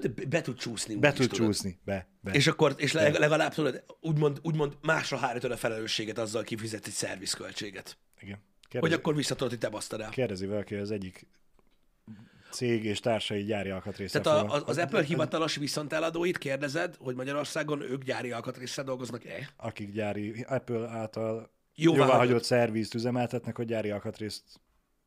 de 0.00 0.08
be- 0.08 0.24
be 0.26 0.40
tud 0.40 0.56
csúszni. 0.56 0.96
be 0.96 1.12
tud 1.12 1.30
csúszni, 1.30 1.78
be, 1.84 2.08
be. 2.20 2.32
És 2.32 2.46
akkor, 2.46 2.74
és 2.76 2.92
leg- 2.92 3.18
legalább 3.18 3.54
tudod, 3.54 3.84
úgymond, 4.00 4.38
úgymond 4.42 4.76
másra 4.82 5.16
hárítod 5.16 5.50
a 5.50 5.56
felelősséget 5.56 6.18
azzal 6.18 6.42
kifizetsz 6.42 6.86
egy 6.86 6.92
szervizköltséget. 6.92 7.98
igen. 8.20 8.38
Hogy 8.60 8.68
Kérdezi, 8.80 8.94
akkor 8.94 9.14
visszatudod, 9.14 9.50
hogy 9.50 9.58
te 9.58 9.68
basztad 9.68 10.00
el. 10.00 10.08
kérdezi 10.10 10.46
valaki, 10.46 10.74
hogy 10.74 10.82
az 10.82 10.90
egyik 10.90 11.26
cég 12.50 12.84
és 12.84 13.00
társai 13.00 13.44
gyári 13.44 13.70
alkatrészre 13.70 14.20
Tehát 14.20 14.42
a, 14.42 14.52
az, 14.52 14.62
az 14.66 14.78
Apple 14.78 15.02
hivatalos 15.02 15.56
viszonteladóit 15.56 16.38
kérdezed, 16.38 16.96
hogy 16.98 17.14
Magyarországon 17.14 17.80
ők 17.80 18.04
gyári 18.04 18.30
alkatrészre 18.30 18.82
dolgoznak-e? 18.82 19.50
akik 19.56 19.92
gyári 19.92 20.44
Apple 20.48 20.88
által 20.88 21.50
Jóvá 21.74 22.24
jóvá 22.24 22.38
szervizt 22.38 22.94
üzemeltetnek, 22.94 23.56
hogy 23.56 23.66
gyári 23.66 23.90
alkatrészt 23.90 24.60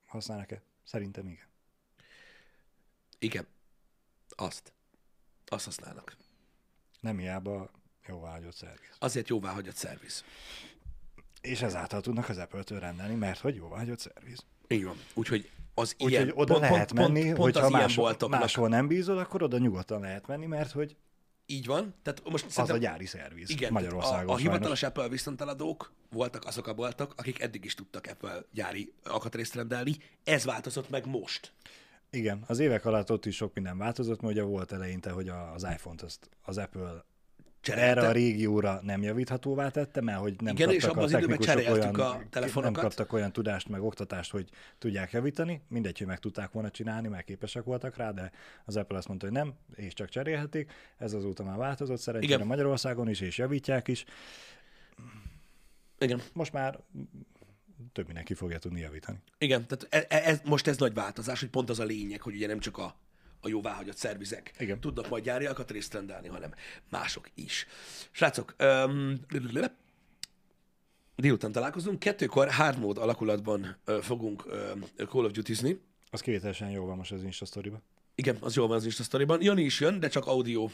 használnak-e? 0.05 0.61
Szerintem 0.83 1.27
igen. 1.27 1.47
Igen. 3.19 3.47
Azt. 4.29 4.73
Azt 5.45 5.65
használnak. 5.65 6.17
Nem 6.99 7.17
hiába 7.17 7.71
jóvá 8.07 8.31
hagyott 8.31 8.55
szerviz. 8.55 8.89
Azért 8.99 9.27
jóvá 9.27 9.51
hagyott 9.51 9.75
szerviz. 9.75 10.23
És 11.41 11.61
ezáltal 11.61 12.01
tudnak 12.01 12.29
az 12.29 12.37
Apple-től 12.37 12.79
rendelni, 12.79 13.15
mert 13.15 13.39
hogy 13.39 13.55
jóvá 13.55 13.77
hagyott 13.77 13.99
szerviz. 13.99 14.45
Így 14.67 14.83
van. 14.83 14.97
Úgyhogy 15.13 15.49
az 15.73 15.93
Úgyhogy 15.93 16.11
ilyen, 16.11 16.31
oda 16.35 16.59
lehet 16.59 16.93
menni, 16.93 17.23
pont, 17.23 17.35
pont 17.35 17.55
hogyha 17.55 17.69
máshol, 17.69 18.03
boltoknak. 18.03 18.39
máshol 18.39 18.67
nem 18.67 18.87
bízol, 18.87 19.17
akkor 19.17 19.43
oda 19.43 19.57
nyugodtan 19.57 20.01
lehet 20.01 20.27
menni, 20.27 20.45
mert 20.45 20.71
hogy 20.71 20.95
Így 21.45 21.65
van. 21.65 21.95
Tehát 22.01 22.29
most 22.29 22.57
az 22.57 22.69
a 22.69 22.77
gyári 22.77 23.05
szerviz 23.05 23.49
igen, 23.49 23.71
Magyarországon. 23.73 24.17
a, 24.17 24.21
a 24.21 24.37
sajnos. 24.37 24.41
hivatalos 24.41 24.83
Apple 24.83 25.07
viszonteladók 25.07 25.93
voltak 26.11 26.45
azok 26.45 26.67
a 26.67 26.73
boltok, 26.73 27.13
akik 27.17 27.41
eddig 27.41 27.65
is 27.65 27.75
tudtak 27.75 28.07
Apple 28.07 28.45
gyári 28.51 28.93
alkatrészt 29.03 29.55
rendelni. 29.55 29.95
Ez 30.23 30.45
változott 30.45 30.89
meg 30.89 31.05
most. 31.05 31.53
Igen, 32.09 32.43
az 32.47 32.59
évek 32.59 32.85
alatt 32.85 33.11
ott 33.11 33.25
is 33.25 33.35
sok 33.35 33.53
minden 33.53 33.77
változott, 33.77 34.21
mert 34.21 34.33
ugye 34.33 34.43
volt 34.43 34.71
eleinte, 34.71 35.09
hogy 35.09 35.29
az 35.29 35.63
iPhone-t 35.63 36.01
azt 36.01 36.29
az 36.41 36.57
Apple 36.57 37.05
Cserélte. 37.63 37.89
erre 37.89 38.07
a 38.07 38.11
régióra 38.11 38.79
nem 38.81 39.01
javíthatóvá 39.01 39.69
tette, 39.69 40.01
mert 40.01 40.19
hogy 40.19 40.41
nem 40.41 40.53
Igen, 40.55 40.69
és 40.69 40.83
kaptak 40.83 40.91
abban 40.91 41.03
a 41.03 41.05
az 41.05 41.11
időben 41.11 41.37
technikusok 41.37 41.63
cseréltük 41.63 41.97
olyan, 41.97 42.11
a 42.11 42.21
telefonokat. 42.29 42.75
Nem 42.75 42.83
kaptak 42.83 43.13
olyan 43.13 43.31
tudást, 43.31 43.69
meg 43.69 43.81
oktatást, 43.81 44.31
hogy 44.31 44.49
tudják 44.77 45.11
javítani. 45.11 45.61
Mindegy, 45.67 45.97
hogy 45.97 46.07
meg 46.07 46.19
tudták 46.19 46.51
volna 46.51 46.69
csinálni, 46.69 47.07
mert 47.07 47.25
képesek 47.25 47.63
voltak 47.63 47.97
rá, 47.97 48.11
de 48.11 48.31
az 48.65 48.75
Apple 48.75 48.97
azt 48.97 49.07
mondta, 49.07 49.25
hogy 49.25 49.35
nem, 49.35 49.53
és 49.75 49.93
csak 49.93 50.09
cserélhetik. 50.09 50.71
Ez 50.97 51.13
azóta 51.13 51.43
már 51.43 51.57
változott, 51.57 51.99
szerencsére 51.99 52.33
Igen. 52.33 52.47
Magyarországon 52.47 53.09
is, 53.09 53.21
és 53.21 53.37
javítják 53.37 53.87
is. 53.87 54.05
Igen. 55.99 56.21
Most 56.33 56.53
már 56.53 56.79
több 57.93 58.05
mindenki 58.05 58.33
fogja 58.33 58.59
tudni 58.59 58.79
javítani. 58.79 59.17
Igen, 59.37 59.67
tehát 59.67 60.07
e- 60.09 60.15
e- 60.15 60.29
ez, 60.29 60.41
most 60.45 60.67
ez 60.67 60.77
nagy 60.77 60.93
változás, 60.93 61.39
hogy 61.39 61.49
pont 61.49 61.69
az 61.69 61.79
a 61.79 61.83
lényeg, 61.83 62.21
hogy 62.21 62.35
ugye 62.35 62.47
nem 62.47 62.59
csak 62.59 62.77
a, 62.77 62.95
a 63.43 63.49
jóváhagyott 63.49 63.97
szervizek 63.97 64.51
Igen. 64.59 64.79
tudnak 64.79 65.09
majd 65.09 65.23
gyári 65.23 65.45
alkatrészt 65.45 65.93
rendelni, 65.93 66.27
hanem 66.27 66.53
mások 66.89 67.29
is. 67.35 67.67
Srácok, 68.11 68.55
um, 68.59 69.19
délután 71.15 71.51
találkozunk, 71.51 71.99
kettőkor 71.99 72.51
hard 72.51 72.79
mode 72.79 73.01
alakulatban 73.01 73.77
ö, 73.85 73.99
fogunk 74.01 74.43
ö, 74.47 74.71
Call 75.05 75.25
of 75.25 75.31
Duty-zni. 75.31 75.79
Az 76.11 76.21
kivételesen 76.21 76.69
jó 76.69 76.85
van 76.85 76.97
most 76.97 77.11
az 77.11 77.23
Insta 77.23 77.45
sztoriba. 77.45 77.81
Igen, 78.15 78.37
az 78.39 78.55
jól 78.55 78.67
van 78.67 78.77
az 78.77 78.85
Insta 78.85 79.03
Story-ban. 79.03 79.41
Jani 79.41 79.63
is 79.63 79.79
jön, 79.79 79.99
de 79.99 80.07
csak 80.07 80.25
audio 80.25 80.69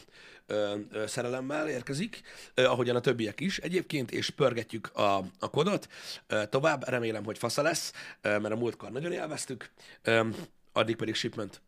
ö, 0.46 0.76
ö, 0.92 1.08
szerelemmel 1.08 1.70
érkezik, 1.70 2.22
ö, 2.54 2.64
ahogyan 2.64 2.96
a 2.96 3.00
többiek 3.00 3.40
is 3.40 3.58
egyébként, 3.58 4.12
és 4.12 4.30
pörgetjük 4.30 4.96
a, 4.96 5.18
a 5.40 5.50
kodot. 5.50 5.88
Ö, 6.28 6.46
tovább 6.46 6.88
remélem, 6.88 7.24
hogy 7.24 7.38
fasza 7.38 7.62
lesz, 7.62 7.94
ö, 8.22 8.40
mert 8.40 8.54
a 8.54 8.58
múltkor 8.58 8.92
nagyon 8.92 9.12
élveztük. 9.12 9.72
Ö, 10.02 10.28
addig 10.74 10.96
pedig 10.96 11.16
shipment. 11.16 11.62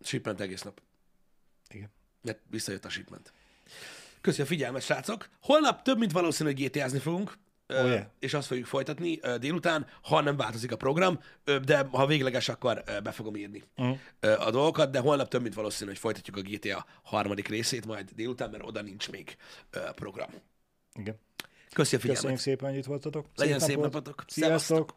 Shipment 0.00 0.40
egész 0.40 0.62
nap. 0.62 0.82
Igen. 1.68 1.90
Mert 2.22 2.38
visszajött 2.50 2.84
a 2.84 2.88
shipment. 2.88 3.32
Köszi 4.20 4.42
a 4.42 4.46
figyelmet, 4.46 4.82
srácok. 4.82 5.28
Holnap 5.42 5.82
több 5.82 5.98
mint 5.98 6.12
valószínű, 6.12 6.52
hogy 6.52 6.64
GTA-zni 6.64 6.98
fogunk. 6.98 7.38
Oh, 7.68 7.86
yeah. 7.86 8.06
és 8.18 8.34
azt 8.34 8.46
fogjuk 8.46 8.66
folytatni 8.66 9.20
délután, 9.38 9.86
ha 10.02 10.20
nem 10.20 10.36
változik 10.36 10.72
a 10.72 10.76
program, 10.76 11.20
de 11.64 11.88
ha 11.92 12.06
végleges, 12.06 12.48
akkor 12.48 12.82
be 13.02 13.10
fogom 13.12 13.36
írni 13.36 13.62
Uh-huh. 13.76 13.98
a 14.20 14.50
dolgokat, 14.50 14.90
de 14.90 14.98
holnap 14.98 15.28
több 15.28 15.42
mint 15.42 15.54
valószínű, 15.54 15.90
hogy 15.90 15.98
folytatjuk 15.98 16.36
a 16.36 16.40
GTA 16.40 16.86
harmadik 17.02 17.48
részét 17.48 17.86
majd 17.86 18.10
délután, 18.10 18.50
mert 18.50 18.64
oda 18.64 18.82
nincs 18.82 19.10
még 19.10 19.36
program. 19.94 20.30
Igen. 20.94 21.18
Köszi 21.72 21.96
a 21.96 21.98
figyelmet! 21.98 22.22
Köszönjük 22.22 22.40
szépen, 22.40 22.68
hogy 22.68 22.78
itt 22.78 22.84
voltatok. 22.84 23.26
Legyen 23.34 23.58
szép 23.58 23.78
napotok. 23.78 24.24
Sziasztok! 24.26 24.60
Szevasztok! 24.60 24.94